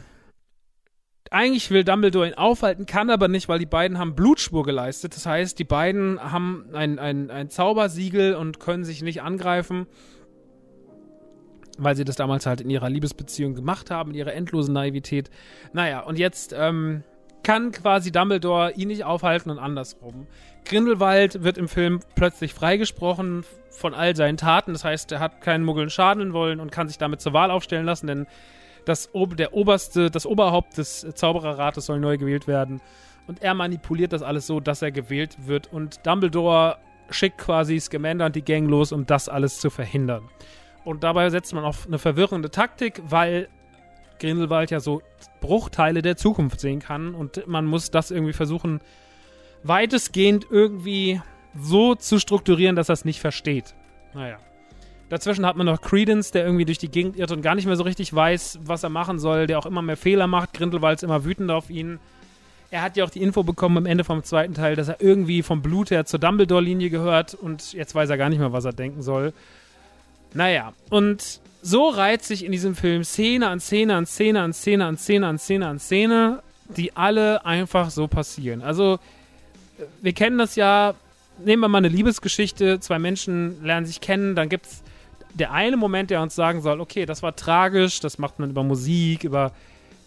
eigentlich 1.29 1.71
will 1.71 1.83
Dumbledore 1.83 2.27
ihn 2.27 2.33
aufhalten, 2.35 2.85
kann 2.85 3.09
aber 3.09 3.27
nicht, 3.27 3.49
weil 3.49 3.59
die 3.59 3.65
beiden 3.65 3.97
haben 3.97 4.15
Blutspur 4.15 4.63
geleistet. 4.63 5.15
Das 5.15 5.25
heißt, 5.25 5.57
die 5.57 5.63
beiden 5.63 6.19
haben 6.19 6.65
ein, 6.73 6.99
ein, 6.99 7.31
ein 7.31 7.49
Zaubersiegel 7.49 8.35
und 8.35 8.59
können 8.59 8.83
sich 8.83 9.01
nicht 9.01 9.21
angreifen, 9.21 9.87
weil 11.77 11.95
sie 11.95 12.05
das 12.05 12.15
damals 12.15 12.45
halt 12.45 12.61
in 12.61 12.69
ihrer 12.69 12.89
Liebesbeziehung 12.89 13.55
gemacht 13.55 13.89
haben, 13.89 14.11
in 14.11 14.17
ihrer 14.17 14.33
endlosen 14.33 14.73
Naivität. 14.73 15.31
Naja, 15.73 16.01
und 16.01 16.19
jetzt 16.19 16.53
ähm, 16.55 17.03
kann 17.43 17.71
quasi 17.71 18.11
Dumbledore 18.11 18.71
ihn 18.71 18.87
nicht 18.87 19.03
aufhalten 19.03 19.49
und 19.49 19.59
andersrum. 19.59 20.27
Grindelwald 20.65 21.43
wird 21.43 21.57
im 21.57 21.67
Film 21.67 21.99
plötzlich 22.15 22.53
freigesprochen 22.53 23.43
von 23.69 23.93
all 23.93 24.15
seinen 24.15 24.37
Taten. 24.37 24.73
Das 24.73 24.85
heißt, 24.85 25.11
er 25.11 25.19
hat 25.19 25.41
keinen 25.41 25.65
Muggeln 25.65 25.89
schaden 25.89 26.33
wollen 26.33 26.59
und 26.59 26.71
kann 26.71 26.87
sich 26.87 26.97
damit 26.97 27.21
zur 27.21 27.33
Wahl 27.33 27.51
aufstellen 27.51 27.85
lassen, 27.85 28.07
denn 28.07 28.27
das, 28.85 29.09
der 29.13 29.53
oberste, 29.53 30.11
das 30.11 30.25
Oberhaupt 30.25 30.77
des 30.77 31.07
Zaubererrates 31.15 31.85
soll 31.85 31.99
neu 31.99 32.17
gewählt 32.17 32.47
werden. 32.47 32.81
Und 33.27 33.41
er 33.41 33.53
manipuliert 33.53 34.11
das 34.11 34.21
alles 34.21 34.47
so, 34.47 34.59
dass 34.59 34.81
er 34.81 34.91
gewählt 34.91 35.47
wird. 35.47 35.71
Und 35.71 36.05
Dumbledore 36.05 36.77
schickt 37.09 37.37
quasi 37.37 37.79
Scamander 37.79 38.25
und 38.25 38.35
die 38.35 38.43
Gang 38.43 38.69
los, 38.69 38.91
um 38.91 39.05
das 39.05 39.29
alles 39.29 39.59
zu 39.59 39.69
verhindern. 39.69 40.29
Und 40.83 41.03
dabei 41.03 41.29
setzt 41.29 41.53
man 41.53 41.63
auf 41.63 41.87
eine 41.87 41.97
verwirrende 41.97 42.51
Taktik, 42.51 43.01
weil 43.05 43.47
Grindelwald 44.23 44.71
ja 44.71 44.79
so 44.79 45.01
Bruchteile 45.41 46.01
der 46.01 46.15
Zukunft 46.15 46.61
sehen 46.61 46.79
kann 46.79 47.13
und 47.13 47.45
man 47.45 47.65
muss 47.65 47.91
das 47.91 48.09
irgendwie 48.09 48.31
versuchen, 48.31 48.79
weitestgehend 49.63 50.47
irgendwie 50.49 51.21
so 51.59 51.95
zu 51.95 52.19
strukturieren, 52.19 52.77
dass 52.77 52.89
er 52.89 52.93
es 52.93 53.05
nicht 53.05 53.19
versteht. 53.19 53.75
Naja. 54.13 54.37
Dazwischen 55.09 55.45
hat 55.45 55.57
man 55.57 55.65
noch 55.65 55.81
Credence, 55.81 56.31
der 56.31 56.45
irgendwie 56.45 56.63
durch 56.63 56.77
die 56.77 56.89
Gegend 56.89 57.17
irrt 57.17 57.31
und 57.31 57.41
gar 57.41 57.53
nicht 57.53 57.65
mehr 57.65 57.75
so 57.75 57.83
richtig 57.83 58.13
weiß, 58.15 58.59
was 58.63 58.83
er 58.83 58.89
machen 58.89 59.19
soll, 59.19 59.45
der 59.45 59.59
auch 59.59 59.65
immer 59.65 59.81
mehr 59.81 59.97
Fehler 59.97 60.27
macht. 60.27 60.53
Grindelwald 60.53 60.99
ist 60.99 61.03
immer 61.03 61.25
wütend 61.25 61.51
auf 61.51 61.69
ihn. 61.69 61.99
Er 62.71 62.81
hat 62.81 62.95
ja 62.95 63.03
auch 63.03 63.09
die 63.09 63.21
Info 63.21 63.43
bekommen 63.43 63.77
am 63.77 63.85
Ende 63.85 64.05
vom 64.05 64.23
zweiten 64.23 64.53
Teil, 64.53 64.75
dass 64.77 64.87
er 64.87 65.01
irgendwie 65.01 65.43
vom 65.43 65.61
Blut 65.61 65.91
her 65.91 66.05
zur 66.05 66.19
Dumbledore-Linie 66.19 66.89
gehört 66.89 67.33
und 67.33 67.73
jetzt 67.73 67.93
weiß 67.93 68.09
er 68.09 68.17
gar 68.17 68.29
nicht 68.29 68.39
mehr, 68.39 68.53
was 68.53 68.65
er 68.65 68.73
denken 68.73 69.01
soll. 69.01 69.33
Naja, 70.33 70.73
und 70.89 71.41
so 71.63 71.87
reiht 71.87 72.23
sich 72.23 72.43
in 72.43 72.51
diesem 72.51 72.75
Film 72.75 73.03
Szene 73.03 73.47
an 73.47 73.59
Szene 73.59 73.95
an 73.95 74.05
Szene 74.05 74.41
an 74.41 74.53
Szene 74.53 74.85
an 74.85 74.97
Szene 74.97 75.27
an 75.27 75.39
Szene 75.39 75.67
an 75.67 75.79
Szene, 75.79 76.43
die 76.67 76.95
alle 76.95 77.45
einfach 77.45 77.89
so 77.89 78.07
passieren. 78.07 78.61
Also, 78.61 78.99
wir 80.01 80.13
kennen 80.13 80.37
das 80.37 80.55
ja, 80.55 80.93
nehmen 81.43 81.61
wir 81.61 81.69
mal 81.69 81.79
eine 81.79 81.87
Liebesgeschichte, 81.87 82.79
zwei 82.81 82.99
Menschen 82.99 83.63
lernen 83.63 83.85
sich 83.85 84.01
kennen, 84.01 84.35
dann 84.35 84.49
gibt 84.49 84.65
es 84.65 84.83
der 85.33 85.51
eine 85.51 85.77
Moment, 85.77 86.11
der 86.11 86.21
uns 86.21 86.35
sagen 86.35 86.61
soll, 86.61 86.79
okay, 86.79 87.05
das 87.05 87.23
war 87.23 87.35
tragisch, 87.35 87.99
das 88.01 88.19
macht 88.19 88.39
man 88.39 88.51
über 88.51 88.63
Musik, 88.63 89.23
über 89.23 89.51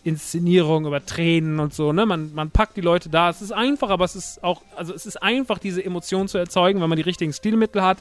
Inszenierung, 0.05 0.87
über 0.87 1.05
Tränen 1.05 1.59
und 1.59 1.75
so, 1.75 1.93
ne? 1.93 2.07
Man, 2.07 2.33
man 2.33 2.51
packt 2.51 2.77
die 2.77 2.81
Leute 2.81 3.09
da. 3.09 3.29
Es 3.29 3.43
ist 3.43 3.51
einfach, 3.51 3.91
aber 3.91 4.05
es 4.05 4.15
ist 4.15 4.45
auch, 4.45 4.63
also 4.77 4.95
es 4.95 5.05
ist 5.05 5.21
einfach, 5.21 5.59
diese 5.59 5.85
Emotion 5.85 6.29
zu 6.29 6.39
erzeugen, 6.39 6.81
wenn 6.81 6.89
man 6.89 6.97
die 6.97 7.03
richtigen 7.03 7.33
Stilmittel 7.33 7.83
hat. 7.83 7.99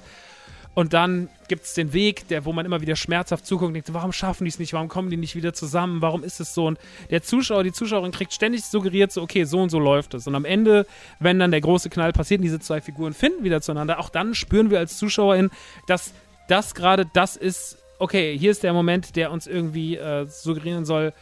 Und 0.76 0.92
dann 0.92 1.30
gibt 1.48 1.64
es 1.64 1.74
den 1.74 1.94
Weg, 1.94 2.28
der, 2.28 2.44
wo 2.44 2.52
man 2.52 2.66
immer 2.66 2.82
wieder 2.82 2.98
schmerzhaft 2.98 3.46
zuguckt 3.46 3.70
und 3.70 3.74
denkt, 3.76 3.94
warum 3.94 4.12
schaffen 4.12 4.44
die 4.44 4.50
es 4.50 4.60
nicht, 4.60 4.74
warum 4.74 4.90
kommen 4.90 5.10
die 5.10 5.16
nicht 5.16 5.34
wieder 5.34 5.54
zusammen, 5.54 6.02
warum 6.02 6.22
ist 6.22 6.42
es 6.42 6.54
so? 6.54 6.68
Und 6.68 6.78
der 7.10 7.24
Zuschauer, 7.24 7.64
die 7.64 7.72
Zuschauerin 7.72 8.12
kriegt 8.12 8.34
ständig 8.34 8.66
suggeriert, 8.66 9.14
so, 9.14 9.22
okay, 9.22 9.46
so 9.46 9.62
und 9.62 9.70
so 9.70 9.80
läuft 9.80 10.14
es. 10.16 10.28
Und 10.28 10.36
am 10.36 10.44
Ende, 10.44 10.86
wenn 11.20 11.40
dann 11.40 11.52
der 11.52 11.62
große 11.62 11.90
Knall 11.90 12.12
passiert 12.12 12.40
und 12.40 12.44
diese 12.44 12.60
zwei 12.60 12.82
Figuren 12.82 13.14
finden 13.14 13.46
wieder 13.46 13.62
zueinander, 13.62 14.00
auch 14.00 14.10
dann 14.10 14.36
spüren 14.36 14.70
wir 14.70 14.80
als 14.80 14.98
Zuschauerin, 14.98 15.50
dass 15.88 16.14
das 16.50 16.76
gerade 16.76 17.06
das 17.14 17.38
ist, 17.38 17.78
okay, 17.98 18.38
hier 18.38 18.52
ist 18.52 18.64
der 18.64 18.74
Moment, 18.74 19.16
der 19.16 19.32
uns 19.32 19.48
irgendwie 19.48 19.96
äh, 19.96 20.26
suggerieren 20.28 20.84
soll, 20.84 21.14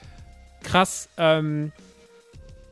krass, 0.63 1.09
ähm, 1.17 1.71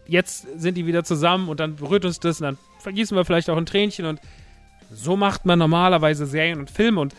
jetzt 0.07 0.47
sind 0.59 0.75
die 0.75 0.87
wieder 0.87 1.03
zusammen 1.03 1.47
und 1.47 1.59
dann 1.59 1.75
berührt 1.75 2.05
uns 2.05 2.19
das 2.19 2.41
und 2.41 2.45
dann 2.45 2.57
vergießen 2.79 3.15
wir 3.15 3.23
vielleicht 3.23 3.51
auch 3.51 3.57
ein 3.57 3.67
Tränchen 3.67 4.07
und 4.07 4.19
so 4.91 5.15
macht 5.15 5.45
man 5.45 5.59
normalerweise 5.59 6.25
Serien 6.25 6.59
und 6.59 6.69
Filme 6.69 7.01
und 7.01 7.15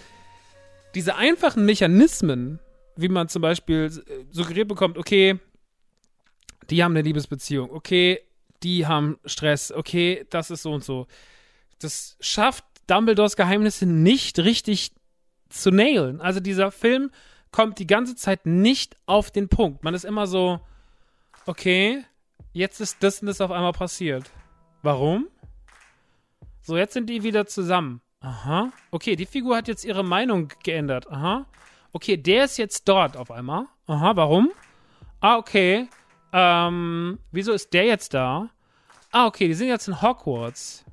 diese 0.94 1.16
einfachen 1.16 1.64
Mechanismen, 1.64 2.58
wie 2.96 3.08
man 3.08 3.28
zum 3.28 3.42
Beispiel 3.42 3.90
äh, 4.06 4.24
suggeriert 4.30 4.68
bekommt, 4.68 4.98
okay, 4.98 5.38
die 6.70 6.84
haben 6.84 6.92
eine 6.92 7.02
Liebesbeziehung, 7.02 7.70
okay, 7.70 8.20
die 8.62 8.86
haben 8.86 9.18
Stress, 9.24 9.72
okay, 9.72 10.26
das 10.30 10.50
ist 10.50 10.62
so 10.62 10.72
und 10.72 10.84
so. 10.84 11.06
Das 11.80 12.16
schafft 12.20 12.64
Dumbledores 12.86 13.36
Geheimnisse 13.36 13.86
nicht 13.86 14.38
richtig 14.38 14.92
zu 15.48 15.70
nailen. 15.70 16.20
Also 16.20 16.40
dieser 16.40 16.70
Film 16.70 17.10
kommt 17.50 17.78
die 17.78 17.86
ganze 17.86 18.16
Zeit 18.16 18.46
nicht 18.46 18.96
auf 19.06 19.30
den 19.30 19.48
Punkt. 19.48 19.82
Man 19.82 19.94
ist 19.94 20.04
immer 20.04 20.26
so, 20.26 20.60
okay, 21.46 22.04
jetzt 22.52 22.80
ist 22.80 23.02
das 23.02 23.20
und 23.20 23.26
das 23.26 23.40
auf 23.40 23.50
einmal 23.50 23.72
passiert. 23.72 24.30
Warum? 24.82 25.28
So, 26.62 26.76
jetzt 26.76 26.94
sind 26.94 27.10
die 27.10 27.22
wieder 27.22 27.46
zusammen. 27.46 28.00
Aha. 28.20 28.70
Okay, 28.92 29.16
die 29.16 29.26
Figur 29.26 29.56
hat 29.56 29.68
jetzt 29.68 29.84
ihre 29.84 30.04
Meinung 30.04 30.48
geändert. 30.62 31.10
Aha. 31.10 31.46
Okay, 31.92 32.16
der 32.16 32.44
ist 32.44 32.56
jetzt 32.56 32.88
dort 32.88 33.16
auf 33.16 33.30
einmal. 33.30 33.66
Aha, 33.86 34.14
warum? 34.16 34.50
Ah, 35.20 35.36
okay. 35.36 35.88
Ähm, 36.32 37.18
wieso 37.32 37.52
ist 37.52 37.72
der 37.74 37.84
jetzt 37.84 38.14
da? 38.14 38.48
Ah, 39.10 39.26
okay, 39.26 39.48
die 39.48 39.54
sind 39.54 39.68
jetzt 39.68 39.88
in 39.88 40.00
Hogwarts. 40.00 40.84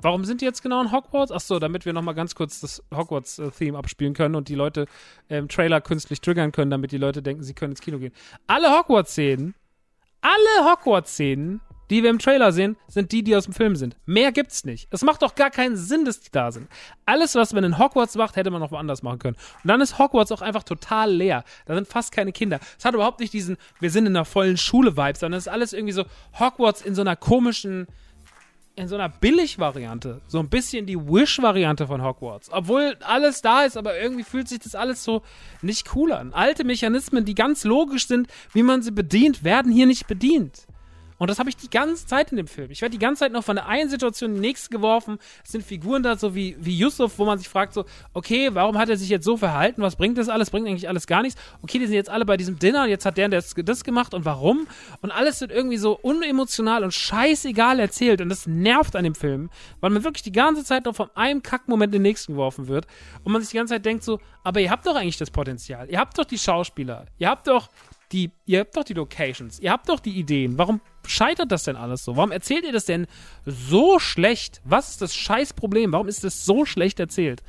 Warum 0.00 0.24
sind 0.24 0.40
die 0.40 0.44
jetzt 0.44 0.62
genau 0.62 0.80
in 0.80 0.92
Hogwarts? 0.92 1.30
Achso, 1.30 1.58
damit 1.58 1.84
wir 1.84 1.92
nochmal 1.92 2.14
ganz 2.14 2.34
kurz 2.34 2.60
das 2.60 2.82
Hogwarts-Theme 2.94 3.76
abspielen 3.76 4.14
können 4.14 4.34
und 4.34 4.48
die 4.48 4.54
Leute 4.54 4.86
im 5.28 5.48
Trailer 5.48 5.80
künstlich 5.80 6.20
triggern 6.20 6.52
können, 6.52 6.70
damit 6.70 6.92
die 6.92 6.98
Leute 6.98 7.22
denken, 7.22 7.42
sie 7.42 7.54
können 7.54 7.72
ins 7.72 7.80
Kino 7.80 7.98
gehen. 7.98 8.12
Alle 8.46 8.70
Hogwarts-Szenen 8.78 9.54
Alle 10.20 10.70
Hogwarts-Szenen, 10.70 11.60
die 11.90 12.02
wir 12.02 12.10
im 12.10 12.18
Trailer 12.18 12.52
sehen, 12.52 12.76
sind 12.86 13.12
die, 13.12 13.22
die 13.22 13.34
aus 13.36 13.44
dem 13.44 13.54
Film 13.54 13.76
sind. 13.76 13.96
Mehr 14.06 14.32
gibt's 14.32 14.64
nicht. 14.64 14.88
Es 14.90 15.02
macht 15.02 15.22
doch 15.22 15.34
gar 15.34 15.50
keinen 15.50 15.76
Sinn, 15.76 16.04
dass 16.04 16.20
die 16.20 16.30
da 16.30 16.52
sind. 16.52 16.68
Alles, 17.06 17.34
was 17.34 17.52
man 17.52 17.64
in 17.64 17.78
Hogwarts 17.78 18.16
macht, 18.16 18.36
hätte 18.36 18.50
man 18.50 18.60
noch 18.60 18.70
woanders 18.70 19.02
machen 19.02 19.18
können. 19.18 19.36
Und 19.62 19.68
dann 19.68 19.80
ist 19.80 19.98
Hogwarts 19.98 20.32
auch 20.32 20.42
einfach 20.42 20.62
total 20.62 21.12
leer. 21.12 21.44
Da 21.66 21.74
sind 21.74 21.88
fast 21.88 22.12
keine 22.12 22.32
Kinder. 22.32 22.60
Es 22.78 22.84
hat 22.84 22.94
überhaupt 22.94 23.20
nicht 23.20 23.32
diesen, 23.32 23.56
wir 23.80 23.90
sind 23.90 24.06
in 24.06 24.16
einer 24.16 24.24
vollen 24.24 24.56
Schule-Vibe, 24.56 25.18
sondern 25.18 25.38
es 25.38 25.46
ist 25.46 25.52
alles 25.52 25.72
irgendwie 25.72 25.92
so 25.92 26.04
Hogwarts 26.38 26.82
in 26.82 26.94
so 26.94 27.00
einer 27.00 27.16
komischen, 27.16 27.86
in 28.76 28.88
so 28.88 28.94
einer 28.94 29.08
Billig-Variante. 29.08 30.20
So 30.26 30.38
ein 30.38 30.48
bisschen 30.48 30.86
die 30.86 30.98
Wish-Variante 30.98 31.86
von 31.86 32.02
Hogwarts. 32.02 32.50
Obwohl 32.52 32.96
alles 33.00 33.40
da 33.40 33.64
ist, 33.64 33.76
aber 33.76 33.98
irgendwie 33.98 34.24
fühlt 34.24 34.48
sich 34.48 34.60
das 34.60 34.74
alles 34.74 35.02
so 35.02 35.22
nicht 35.62 35.94
cool 35.96 36.12
an. 36.12 36.32
Alte 36.32 36.64
Mechanismen, 36.64 37.24
die 37.24 37.34
ganz 37.34 37.64
logisch 37.64 38.06
sind, 38.06 38.28
wie 38.52 38.62
man 38.62 38.82
sie 38.82 38.92
bedient, 38.92 39.42
werden 39.42 39.72
hier 39.72 39.86
nicht 39.86 40.06
bedient. 40.06 40.66
Und 41.18 41.28
das 41.28 41.38
habe 41.38 41.50
ich 41.50 41.56
die 41.56 41.68
ganze 41.68 42.06
Zeit 42.06 42.30
in 42.30 42.36
dem 42.36 42.46
Film. 42.46 42.70
Ich 42.70 42.80
werde 42.80 42.92
die 42.92 42.98
ganze 42.98 43.20
Zeit 43.20 43.32
noch 43.32 43.44
von 43.44 43.56
der 43.56 43.66
einen 43.66 43.90
Situation 43.90 44.30
in 44.30 44.36
die 44.36 44.48
nächste 44.48 44.70
geworfen. 44.70 45.18
Es 45.44 45.52
sind 45.52 45.64
Figuren 45.64 46.02
da, 46.02 46.16
so 46.16 46.34
wie, 46.34 46.56
wie 46.60 46.76
Yusuf, 46.76 47.18
wo 47.18 47.24
man 47.24 47.38
sich 47.38 47.48
fragt, 47.48 47.74
so, 47.74 47.84
okay, 48.14 48.50
warum 48.52 48.78
hat 48.78 48.88
er 48.88 48.96
sich 48.96 49.08
jetzt 49.08 49.24
so 49.24 49.36
verhalten? 49.36 49.82
Was 49.82 49.96
bringt 49.96 50.16
das 50.16 50.28
alles? 50.28 50.50
Bringt 50.50 50.66
eigentlich 50.66 50.88
alles 50.88 51.06
gar 51.06 51.22
nichts. 51.22 51.40
Okay, 51.62 51.78
die 51.78 51.86
sind 51.86 51.94
jetzt 51.94 52.10
alle 52.10 52.24
bei 52.24 52.36
diesem 52.36 52.58
Dinner 52.58 52.84
und 52.84 52.88
jetzt 52.88 53.04
hat 53.04 53.18
der 53.18 53.28
das, 53.28 53.54
das 53.54 53.84
gemacht 53.84 54.14
und 54.14 54.24
warum? 54.24 54.68
Und 55.02 55.10
alles 55.10 55.40
wird 55.40 55.50
irgendwie 55.50 55.76
so 55.76 55.98
unemotional 55.98 56.84
und 56.84 56.94
scheißegal 56.94 57.80
erzählt. 57.80 58.20
Und 58.20 58.28
das 58.28 58.46
nervt 58.46 58.94
an 58.94 59.04
dem 59.04 59.14
Film, 59.14 59.50
weil 59.80 59.90
man 59.90 60.04
wirklich 60.04 60.22
die 60.22 60.32
ganze 60.32 60.64
Zeit 60.64 60.84
noch 60.84 60.94
von 60.94 61.10
einem 61.14 61.42
Kackmoment 61.42 61.94
in 61.94 62.00
den 62.00 62.02
nächsten 62.02 62.34
geworfen 62.34 62.68
wird. 62.68 62.86
Und 63.24 63.32
man 63.32 63.42
sich 63.42 63.50
die 63.50 63.56
ganze 63.56 63.74
Zeit 63.74 63.84
denkt 63.84 64.04
so, 64.04 64.20
aber 64.44 64.60
ihr 64.60 64.70
habt 64.70 64.86
doch 64.86 64.94
eigentlich 64.94 65.18
das 65.18 65.30
Potenzial. 65.30 65.90
Ihr 65.90 65.98
habt 65.98 66.16
doch 66.16 66.24
die 66.24 66.38
Schauspieler. 66.38 67.06
Ihr 67.18 67.28
habt 67.28 67.48
doch 67.48 67.68
die, 68.12 68.30
ihr 68.46 68.60
habt 68.60 68.76
doch 68.76 68.84
die 68.84 68.94
Locations, 68.94 69.58
ihr 69.60 69.70
habt 69.70 69.88
doch 69.88 70.00
die 70.00 70.18
Ideen. 70.18 70.56
Warum 70.56 70.80
scheitert 71.08 71.50
das 71.52 71.64
denn 71.64 71.76
alles 71.76 72.04
so? 72.04 72.16
Warum 72.16 72.32
erzählt 72.32 72.64
ihr 72.64 72.72
das 72.72 72.84
denn 72.84 73.06
so 73.44 73.98
schlecht? 73.98 74.60
Was 74.64 74.90
ist 74.90 75.02
das 75.02 75.14
Scheißproblem? 75.14 75.92
Warum 75.92 76.08
ist 76.08 76.24
das 76.24 76.44
so 76.44 76.64
schlecht 76.64 77.00
erzählt? 77.00 77.42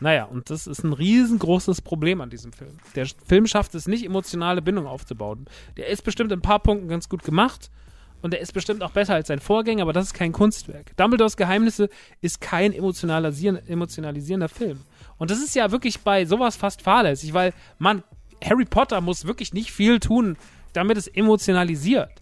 Naja, 0.00 0.24
und 0.24 0.48
das 0.48 0.66
ist 0.66 0.82
ein 0.82 0.94
riesengroßes 0.94 1.82
Problem 1.82 2.20
an 2.22 2.30
diesem 2.30 2.52
Film. 2.52 2.78
Der 2.94 3.06
Film 3.26 3.46
schafft 3.46 3.74
es 3.74 3.86
nicht, 3.86 4.04
emotionale 4.04 4.62
Bindung 4.62 4.86
aufzubauen. 4.86 5.44
Der 5.76 5.88
ist 5.88 6.02
bestimmt 6.02 6.32
in 6.32 6.38
ein 6.38 6.42
paar 6.42 6.60
Punkten 6.60 6.88
ganz 6.88 7.08
gut 7.08 7.22
gemacht 7.22 7.70
und 8.22 8.32
der 8.32 8.40
ist 8.40 8.52
bestimmt 8.52 8.82
auch 8.82 8.92
besser 8.92 9.14
als 9.14 9.28
sein 9.28 9.40
Vorgänger, 9.40 9.82
aber 9.82 9.92
das 9.92 10.06
ist 10.06 10.14
kein 10.14 10.32
Kunstwerk. 10.32 10.96
Dumbledores 10.96 11.36
Geheimnisse 11.36 11.90
ist 12.22 12.40
kein 12.40 12.72
emotionalisierender 12.72 14.48
Film. 14.48 14.80
Und 15.18 15.30
das 15.30 15.38
ist 15.38 15.54
ja 15.54 15.70
wirklich 15.70 16.00
bei 16.00 16.24
sowas 16.24 16.56
fast 16.56 16.82
fahrlässig, 16.82 17.34
weil 17.34 17.52
man 17.78 18.02
Harry 18.42 18.64
Potter 18.64 19.02
muss 19.02 19.26
wirklich 19.26 19.52
nicht 19.52 19.70
viel 19.70 20.00
tun, 20.00 20.36
damit 20.72 20.96
es 20.96 21.08
emotionalisiert. 21.08 22.19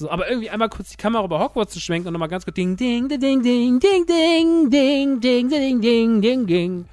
So, 0.00 0.10
aber 0.10 0.30
irgendwie 0.30 0.48
einmal 0.48 0.70
kurz 0.70 0.88
die 0.88 0.96
Kamera 0.96 1.22
über 1.22 1.38
Hogwarts 1.40 1.74
zu 1.74 1.80
schwenken 1.80 2.08
und 2.08 2.14
nochmal 2.14 2.30
ganz 2.30 2.46
kurz 2.46 2.54
ding, 2.54 2.74
ding, 2.74 3.06
ding, 3.06 3.20
ding, 3.20 3.42
ding, 3.42 3.78
ding, 3.78 4.06
ding, 4.06 4.70
ding, 4.70 5.20
ding, 5.20 5.50
ding, 5.50 5.80
ding, 5.82 6.22
ding, 6.22 6.46
ding. 6.46 6.86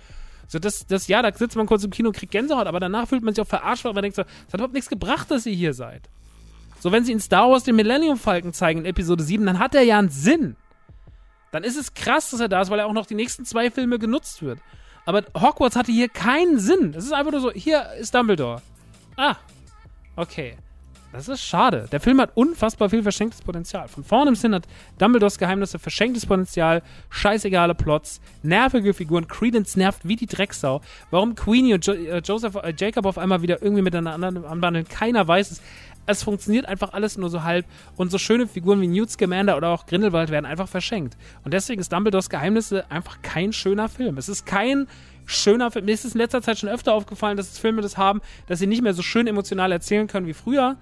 So, 0.50 0.60
das, 0.60 0.86
das, 0.86 1.08
ja, 1.08 1.22
da 1.22 1.32
sitzt 1.34 1.56
man 1.56 1.68
kurz 1.68 1.86
im 1.86 1.90
Kino 1.92 2.10
und 2.10 2.18
kriegt 2.18 2.34
Gänsehaut, 2.34 2.68
aber 2.68 2.82
danach 2.82 3.08
fühlt 3.08 3.24
man 3.24 3.34
sich 3.34 3.42
auch 3.42 3.48
verarscht, 3.48 3.86
weil 3.86 3.94
man 3.94 4.02
denkt 4.02 4.18
so, 4.18 4.24
es 4.24 4.52
hat 4.54 4.56
überhaupt 4.56 4.74
nichts 4.74 4.90
gebracht, 4.90 5.32
dass 5.32 5.46
ihr 5.46 5.54
hier 5.54 5.74
seid. 5.74 6.10
So, 6.82 6.92
wenn 6.92 7.06
sie 7.06 7.14
in 7.14 7.22
Star 7.22 7.50
Wars 7.50 7.64
den 7.64 7.78
Millennium 7.78 8.18
Falcon 8.18 8.52
zeigen 8.52 8.82
in 8.82 8.86
Episode 8.86 9.24
7, 9.24 9.46
dann 9.46 9.60
hat 9.60 9.74
er 9.74 9.84
ja 9.84 9.98
einen 9.98 10.10
Sinn. 10.10 10.58
Dann 11.54 11.64
ist 11.64 11.78
es 11.78 11.94
krass, 11.94 12.32
dass 12.32 12.42
er 12.42 12.50
da 12.50 12.62
ist, 12.62 12.70
weil 12.70 12.80
er 12.80 12.88
auch 12.88 12.94
noch 12.94 13.06
die 13.06 13.16
nächsten 13.16 13.46
zwei 13.46 13.72
Filme 13.72 14.00
genutzt 14.00 14.42
wird. 14.42 14.60
Aber 15.06 15.24
Hogwarts 15.34 15.78
hatte 15.78 15.94
hier 15.94 16.10
keinen 16.10 16.60
Sinn. 16.60 16.94
Es 16.94 17.06
ist 17.06 17.14
einfach 17.14 17.32
nur 17.32 17.40
so, 17.40 17.52
hier 17.54 17.94
ist 17.94 18.14
Dumbledore. 18.14 18.62
Ah, 19.16 19.38
okay. 20.18 20.58
Das 21.18 21.28
ist 21.30 21.42
schade. 21.42 21.88
Der 21.92 22.00
Film 22.00 22.22
hat 22.22 22.30
unfassbar 22.36 22.92
viel 22.92 23.02
verschenktes 23.02 23.42
Potenzial. 23.42 23.88
Von 23.88 24.04
vorne 24.04 24.30
bis 24.30 24.44
hin 24.44 24.54
hat 24.54 24.68
Dumbledores 25.00 25.40
Geheimnisse 25.40 25.80
verschenktes 25.80 26.28
Potenzial, 26.28 26.84
scheißegale 27.10 27.74
Plots, 27.74 28.22
nervige 28.44 28.94
Figuren. 28.94 29.28
Credence 29.28 29.76
nervt 29.76 30.08
wie 30.08 30.16
die 30.16 30.28
Drecksau. 30.28 30.80
Warum 31.10 31.34
Queenie 31.34 31.74
und 31.74 31.88
jo 31.88 31.94
äh, 31.94 32.20
Joseph, 32.20 32.54
äh, 32.54 32.72
Jacob 32.78 33.08
auf 33.08 33.18
einmal 33.18 33.42
wieder 33.42 33.64
irgendwie 33.64 33.82
miteinander 33.82 34.48
anbandeln, 34.48 34.88
keiner 34.88 35.28
weiß 35.28 35.50
es 35.50 35.62
es 36.10 36.24
funktioniert 36.24 36.68
einfach 36.68 36.94
alles 36.94 37.18
nur 37.18 37.30
so 37.30 37.44
halb 37.44 37.66
und 37.98 38.12
so 38.12 38.18
schöne 38.18 38.48
Figuren 38.48 38.80
wie 38.80 38.88
Newt 38.88 39.12
Scamander 39.12 39.58
oder 39.58 39.70
auch 39.70 39.88
Grindelwald 39.88 40.30
werden 40.30 40.46
einfach 40.46 40.70
verschenkt. 40.70 41.18
Und 41.44 41.54
deswegen 41.54 41.82
ist 41.82 41.92
Dumbledores 41.92 42.30
Geheimnisse 42.30 42.90
einfach 42.90 43.22
kein 43.24 43.52
schöner 43.52 43.90
Film. 43.90 44.18
Es 44.18 44.30
ist 44.30 44.46
kein 44.46 44.88
schöner 45.26 45.72
Film. 45.72 45.86
Mir 45.86 45.94
ist 45.94 46.06
es 46.06 46.14
in 46.14 46.20
letzter 46.20 46.42
Zeit 46.42 46.60
schon 46.60 46.70
öfter 46.70 46.94
aufgefallen, 46.94 47.36
dass 47.36 47.52
es 47.52 47.60
Filme 47.60 47.82
das 47.82 47.98
haben, 47.98 48.22
dass 48.48 48.60
sie 48.60 48.68
nicht 48.68 48.84
mehr 48.84 48.94
so 48.94 49.02
schön 49.02 49.28
emotional 49.28 49.72
erzählen 49.72 50.08
können 50.08 50.28
wie 50.28 50.34
früher. 50.34 50.78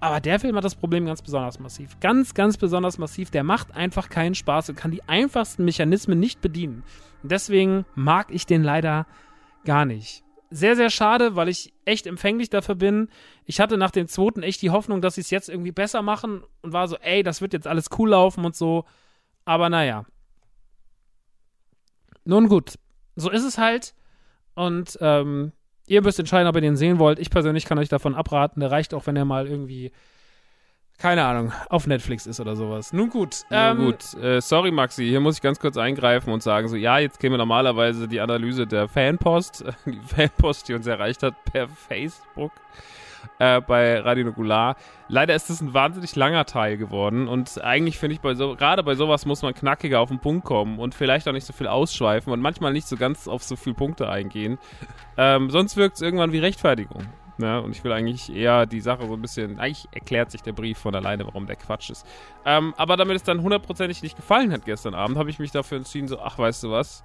Aber 0.00 0.20
der 0.20 0.38
Film 0.38 0.56
hat 0.56 0.64
das 0.64 0.76
Problem 0.76 1.06
ganz 1.06 1.22
besonders 1.22 1.58
massiv. 1.58 1.98
Ganz, 2.00 2.34
ganz 2.34 2.56
besonders 2.56 2.98
massiv. 2.98 3.30
Der 3.30 3.42
macht 3.42 3.74
einfach 3.74 4.08
keinen 4.08 4.34
Spaß 4.34 4.68
und 4.70 4.76
kann 4.76 4.90
die 4.90 5.02
einfachsten 5.08 5.64
Mechanismen 5.64 6.20
nicht 6.20 6.40
bedienen. 6.40 6.84
Und 7.22 7.32
deswegen 7.32 7.84
mag 7.94 8.28
ich 8.30 8.46
den 8.46 8.62
leider 8.62 9.06
gar 9.64 9.84
nicht 9.84 10.22
sehr, 10.50 10.76
sehr 10.76 10.90
schade, 10.90 11.36
weil 11.36 11.48
ich 11.48 11.72
echt 11.84 12.06
empfänglich 12.06 12.50
dafür 12.50 12.74
bin. 12.74 13.08
Ich 13.44 13.60
hatte 13.60 13.76
nach 13.76 13.90
dem 13.90 14.08
zweiten 14.08 14.42
echt 14.42 14.62
die 14.62 14.70
Hoffnung, 14.70 15.00
dass 15.00 15.16
sie 15.16 15.20
es 15.20 15.30
jetzt 15.30 15.48
irgendwie 15.48 15.72
besser 15.72 16.02
machen 16.02 16.42
und 16.62 16.72
war 16.72 16.88
so, 16.88 16.96
ey, 16.96 17.22
das 17.22 17.40
wird 17.40 17.52
jetzt 17.52 17.66
alles 17.66 17.88
cool 17.98 18.10
laufen 18.10 18.44
und 18.44 18.56
so. 18.56 18.84
Aber 19.44 19.68
naja. 19.68 20.06
Nun 22.24 22.48
gut, 22.48 22.78
so 23.16 23.30
ist 23.30 23.44
es 23.44 23.58
halt. 23.58 23.94
Und 24.54 24.98
ähm, 25.00 25.52
ihr 25.88 26.02
müsst 26.02 26.18
entscheiden, 26.18 26.48
ob 26.48 26.54
ihr 26.54 26.60
den 26.60 26.76
sehen 26.76 26.98
wollt. 26.98 27.18
Ich 27.18 27.30
persönlich 27.30 27.64
kann 27.64 27.78
euch 27.78 27.88
davon 27.88 28.14
abraten. 28.14 28.60
Der 28.60 28.70
reicht 28.70 28.94
auch, 28.94 29.06
wenn 29.06 29.16
er 29.16 29.24
mal 29.24 29.46
irgendwie 29.46 29.90
keine 30.98 31.24
Ahnung, 31.24 31.52
auf 31.68 31.86
Netflix 31.86 32.26
ist 32.26 32.40
oder 32.40 32.56
sowas. 32.56 32.92
Nun 32.92 33.08
gut. 33.08 33.44
Ähm, 33.50 33.78
gut. 33.78 34.14
Äh, 34.14 34.40
sorry, 34.40 34.72
Maxi, 34.72 35.06
hier 35.06 35.20
muss 35.20 35.36
ich 35.36 35.42
ganz 35.42 35.60
kurz 35.60 35.76
eingreifen 35.76 36.32
und 36.32 36.42
sagen, 36.42 36.68
so, 36.68 36.74
ja, 36.74 36.98
jetzt 36.98 37.20
käme 37.20 37.38
normalerweise 37.38 38.08
die 38.08 38.20
Analyse 38.20 38.66
der 38.66 38.88
Fanpost, 38.88 39.64
die 39.86 40.00
Fanpost, 40.00 40.68
die 40.68 40.74
uns 40.74 40.86
erreicht 40.86 41.22
hat 41.22 41.34
per 41.44 41.68
Facebook 41.68 42.50
äh, 43.38 43.60
bei 43.60 44.00
Radio 44.00 44.24
Nukular. 44.24 44.76
Leider 45.08 45.34
ist 45.34 45.50
es 45.50 45.60
ein 45.60 45.72
wahnsinnig 45.72 46.16
langer 46.16 46.44
Teil 46.44 46.76
geworden 46.76 47.28
und 47.28 47.62
eigentlich 47.62 47.98
finde 47.98 48.14
ich, 48.14 48.20
bei 48.20 48.34
so, 48.34 48.56
gerade 48.56 48.82
bei 48.82 48.96
sowas 48.96 49.24
muss 49.24 49.42
man 49.42 49.54
knackiger 49.54 50.00
auf 50.00 50.08
den 50.08 50.18
Punkt 50.18 50.44
kommen 50.44 50.80
und 50.80 50.94
vielleicht 50.94 51.28
auch 51.28 51.32
nicht 51.32 51.46
so 51.46 51.52
viel 51.52 51.68
ausschweifen 51.68 52.32
und 52.32 52.40
manchmal 52.40 52.72
nicht 52.72 52.88
so 52.88 52.96
ganz 52.96 53.28
auf 53.28 53.44
so 53.44 53.54
viele 53.54 53.74
Punkte 53.74 54.08
eingehen. 54.08 54.58
Ähm, 55.16 55.50
sonst 55.50 55.76
wirkt 55.76 55.96
es 55.96 56.02
irgendwann 56.02 56.32
wie 56.32 56.38
Rechtfertigung. 56.38 57.06
Ne? 57.38 57.62
Und 57.62 57.70
ich 57.70 57.84
will 57.84 57.92
eigentlich 57.92 58.34
eher 58.34 58.66
die 58.66 58.80
Sache 58.80 59.06
so 59.06 59.14
ein 59.14 59.22
bisschen. 59.22 59.58
Eigentlich 59.58 59.88
erklärt 59.92 60.30
sich 60.30 60.42
der 60.42 60.52
Brief 60.52 60.78
von 60.78 60.94
alleine, 60.94 61.24
warum 61.24 61.46
der 61.46 61.56
Quatsch 61.56 61.90
ist. 61.90 62.06
Ähm, 62.44 62.74
aber 62.76 62.96
damit 62.96 63.16
es 63.16 63.22
dann 63.22 63.42
hundertprozentig 63.42 64.02
nicht 64.02 64.16
gefallen 64.16 64.52
hat 64.52 64.64
gestern 64.64 64.94
Abend, 64.94 65.16
habe 65.16 65.30
ich 65.30 65.38
mich 65.38 65.52
dafür 65.52 65.78
entschieden, 65.78 66.08
so, 66.08 66.18
ach, 66.20 66.38
weißt 66.38 66.64
du 66.64 66.70
was? 66.70 67.04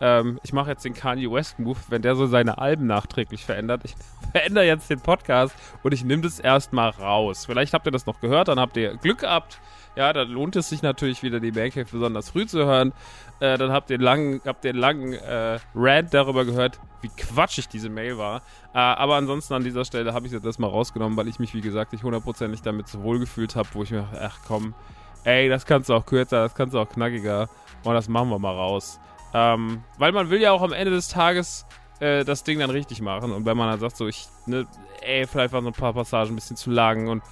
Ähm, 0.00 0.40
ich 0.42 0.52
mache 0.52 0.70
jetzt 0.70 0.84
den 0.84 0.94
Kanye 0.94 1.30
West 1.30 1.58
Move, 1.58 1.78
wenn 1.88 2.02
der 2.02 2.16
so 2.16 2.26
seine 2.26 2.58
Alben 2.58 2.86
nachträglich 2.86 3.44
verändert. 3.44 3.82
Ich 3.84 3.94
verändere 4.32 4.64
jetzt 4.64 4.90
den 4.90 5.00
Podcast 5.00 5.54
und 5.82 5.92
ich 5.92 6.04
nehme 6.04 6.22
das 6.22 6.40
erstmal 6.40 6.90
raus. 6.90 7.46
Vielleicht 7.46 7.74
habt 7.74 7.86
ihr 7.86 7.92
das 7.92 8.06
noch 8.06 8.20
gehört, 8.20 8.48
dann 8.48 8.60
habt 8.60 8.76
ihr 8.76 8.96
Glück 8.96 9.18
gehabt. 9.18 9.60
Ja, 9.96 10.12
dann 10.12 10.28
lohnt 10.28 10.56
es 10.56 10.68
sich 10.68 10.82
natürlich 10.82 11.22
wieder, 11.22 11.38
die 11.38 11.52
Mancave 11.52 11.86
besonders 11.90 12.30
früh 12.30 12.46
zu 12.46 12.64
hören. 12.64 12.92
Äh, 13.38 13.58
dann 13.58 13.70
habt 13.70 13.90
ihr 13.90 13.98
langen, 13.98 14.40
habt 14.44 14.64
ihr 14.64 14.72
langen 14.72 15.12
äh, 15.12 15.58
Rant 15.74 16.12
darüber 16.12 16.44
gehört, 16.44 16.80
wie 17.00 17.08
quatschig 17.08 17.68
diese 17.68 17.88
Mail 17.88 18.18
war. 18.18 18.42
Äh, 18.74 18.78
aber 18.78 19.14
ansonsten 19.14 19.54
an 19.54 19.62
dieser 19.62 19.84
Stelle 19.84 20.12
habe 20.12 20.26
ich 20.26 20.32
jetzt 20.32 20.44
erstmal 20.44 20.70
rausgenommen, 20.70 21.16
weil 21.16 21.28
ich 21.28 21.38
mich, 21.38 21.54
wie 21.54 21.60
gesagt, 21.60 21.92
nicht 21.92 22.02
hundertprozentig 22.02 22.62
damit 22.62 22.88
so 22.88 23.02
wohl 23.02 23.20
gefühlt 23.20 23.54
habe, 23.54 23.68
wo 23.72 23.84
ich 23.84 23.92
mir, 23.92 24.08
ach 24.20 24.38
komm, 24.46 24.74
ey, 25.22 25.48
das 25.48 25.64
kannst 25.64 25.88
du 25.88 25.94
auch 25.94 26.06
kürzer, 26.06 26.42
das 26.42 26.54
kannst 26.54 26.74
du 26.74 26.80
auch 26.80 26.88
knackiger. 26.88 27.48
Und 27.84 27.94
das 27.94 28.08
machen 28.08 28.30
wir 28.30 28.38
mal 28.38 28.54
raus. 28.54 28.98
Ähm, 29.32 29.84
weil 29.98 30.12
man 30.12 30.30
will 30.30 30.40
ja 30.40 30.52
auch 30.52 30.62
am 30.62 30.72
Ende 30.72 30.90
des 30.90 31.08
Tages 31.08 31.66
äh, 32.00 32.24
das 32.24 32.42
Ding 32.42 32.58
dann 32.58 32.70
richtig 32.70 33.00
machen. 33.00 33.30
Und 33.30 33.46
wenn 33.46 33.56
man 33.56 33.70
dann 33.70 33.80
sagt, 33.80 33.96
so, 33.96 34.08
ich, 34.08 34.26
ne, 34.46 34.66
ey, 35.02 35.26
vielleicht 35.26 35.52
waren 35.52 35.64
so 35.64 35.70
ein 35.70 35.74
paar 35.74 35.92
Passagen 35.92 36.32
ein 36.32 36.36
bisschen 36.36 36.56
zu 36.56 36.70
lang 36.70 37.08
und 37.08 37.22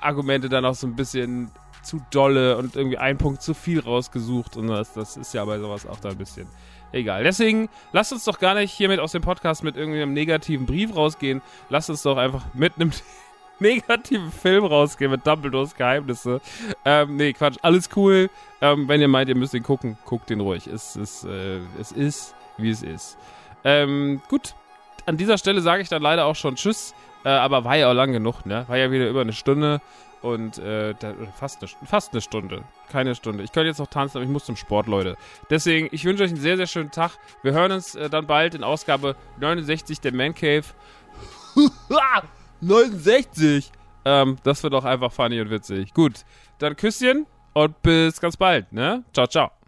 Argumente 0.00 0.48
dann 0.48 0.64
auch 0.64 0.74
so 0.74 0.86
ein 0.86 0.96
bisschen 0.96 1.50
zu 1.82 2.00
dolle 2.10 2.56
und 2.56 2.76
irgendwie 2.76 2.98
ein 2.98 3.18
Punkt 3.18 3.42
zu 3.42 3.54
viel 3.54 3.80
rausgesucht. 3.80 4.56
Und 4.56 4.68
das, 4.68 4.92
das 4.92 5.16
ist 5.16 5.34
ja 5.34 5.44
bei 5.44 5.58
sowas 5.58 5.86
auch 5.86 6.00
da 6.00 6.10
ein 6.10 6.18
bisschen 6.18 6.46
egal. 6.92 7.24
Deswegen 7.24 7.68
lasst 7.92 8.12
uns 8.12 8.24
doch 8.24 8.38
gar 8.38 8.54
nicht 8.54 8.72
hiermit 8.72 9.00
aus 9.00 9.12
dem 9.12 9.22
Podcast 9.22 9.62
mit 9.62 9.76
irgendwie 9.76 10.02
einem 10.02 10.12
negativen 10.12 10.66
Brief 10.66 10.94
rausgehen. 10.94 11.42
Lasst 11.68 11.90
uns 11.90 12.02
doch 12.02 12.16
einfach 12.16 12.44
mit 12.54 12.74
einem 12.76 12.92
negativen 13.58 14.32
Film 14.32 14.64
rausgehen 14.64 15.10
mit 15.10 15.26
Dumbledores 15.26 15.74
Geheimnisse. 15.74 16.40
Ähm, 16.84 17.16
nee, 17.16 17.32
Quatsch, 17.32 17.58
alles 17.62 17.90
cool. 17.96 18.30
Ähm, 18.60 18.88
wenn 18.88 19.00
ihr 19.00 19.08
meint, 19.08 19.28
ihr 19.28 19.36
müsst 19.36 19.54
ihn 19.54 19.62
gucken, 19.62 19.98
guckt 20.04 20.30
ihn 20.30 20.40
ruhig. 20.40 20.66
Es, 20.66 20.96
es, 20.96 21.24
äh, 21.24 21.60
es 21.78 21.92
ist, 21.92 22.34
wie 22.56 22.70
es 22.70 22.82
ist. 22.82 23.18
Ähm, 23.64 24.22
gut, 24.28 24.54
an 25.06 25.16
dieser 25.16 25.38
Stelle 25.38 25.60
sage 25.60 25.82
ich 25.82 25.88
dann 25.88 26.02
leider 26.02 26.26
auch 26.26 26.36
schon 26.36 26.56
Tschüss. 26.56 26.94
Äh, 27.24 27.28
aber 27.28 27.64
war 27.64 27.76
ja 27.76 27.90
auch 27.90 27.94
lang 27.94 28.12
genug, 28.12 28.46
ne? 28.46 28.64
War 28.66 28.78
ja 28.78 28.90
wieder 28.90 29.08
über 29.08 29.20
eine 29.20 29.34
Stunde 29.34 29.82
und 30.22 30.58
äh, 30.58 30.94
da, 30.98 31.14
fast, 31.38 31.62
eine, 31.62 31.70
fast 31.86 32.12
eine 32.12 32.20
Stunde. 32.20 32.64
Keine 32.90 33.14
Stunde. 33.14 33.42
Ich 33.42 33.52
könnte 33.52 33.68
jetzt 33.68 33.78
noch 33.78 33.86
tanzen, 33.86 34.18
aber 34.18 34.24
ich 34.24 34.30
muss 34.30 34.44
zum 34.44 34.56
Sport, 34.56 34.86
Leute. 34.86 35.16
Deswegen, 35.48 35.88
ich 35.92 36.04
wünsche 36.04 36.24
euch 36.24 36.30
einen 36.30 36.40
sehr, 36.40 36.56
sehr 36.56 36.66
schönen 36.66 36.90
Tag. 36.90 37.12
Wir 37.42 37.52
hören 37.52 37.72
uns 37.72 37.94
äh, 37.94 38.10
dann 38.10 38.26
bald 38.26 38.54
in 38.54 38.64
Ausgabe 38.64 39.16
69 39.38 40.00
der 40.00 40.14
Man 40.14 40.34
Cave. 40.34 40.64
69! 42.60 43.70
Ähm, 44.04 44.38
das 44.42 44.62
wird 44.62 44.74
auch 44.74 44.84
einfach 44.84 45.12
funny 45.12 45.40
und 45.40 45.50
witzig. 45.50 45.92
Gut, 45.94 46.24
dann 46.58 46.76
Küsschen 46.76 47.26
und 47.52 47.80
bis 47.82 48.20
ganz 48.20 48.36
bald, 48.36 48.72
ne? 48.72 49.04
Ciao, 49.12 49.26
ciao. 49.26 49.59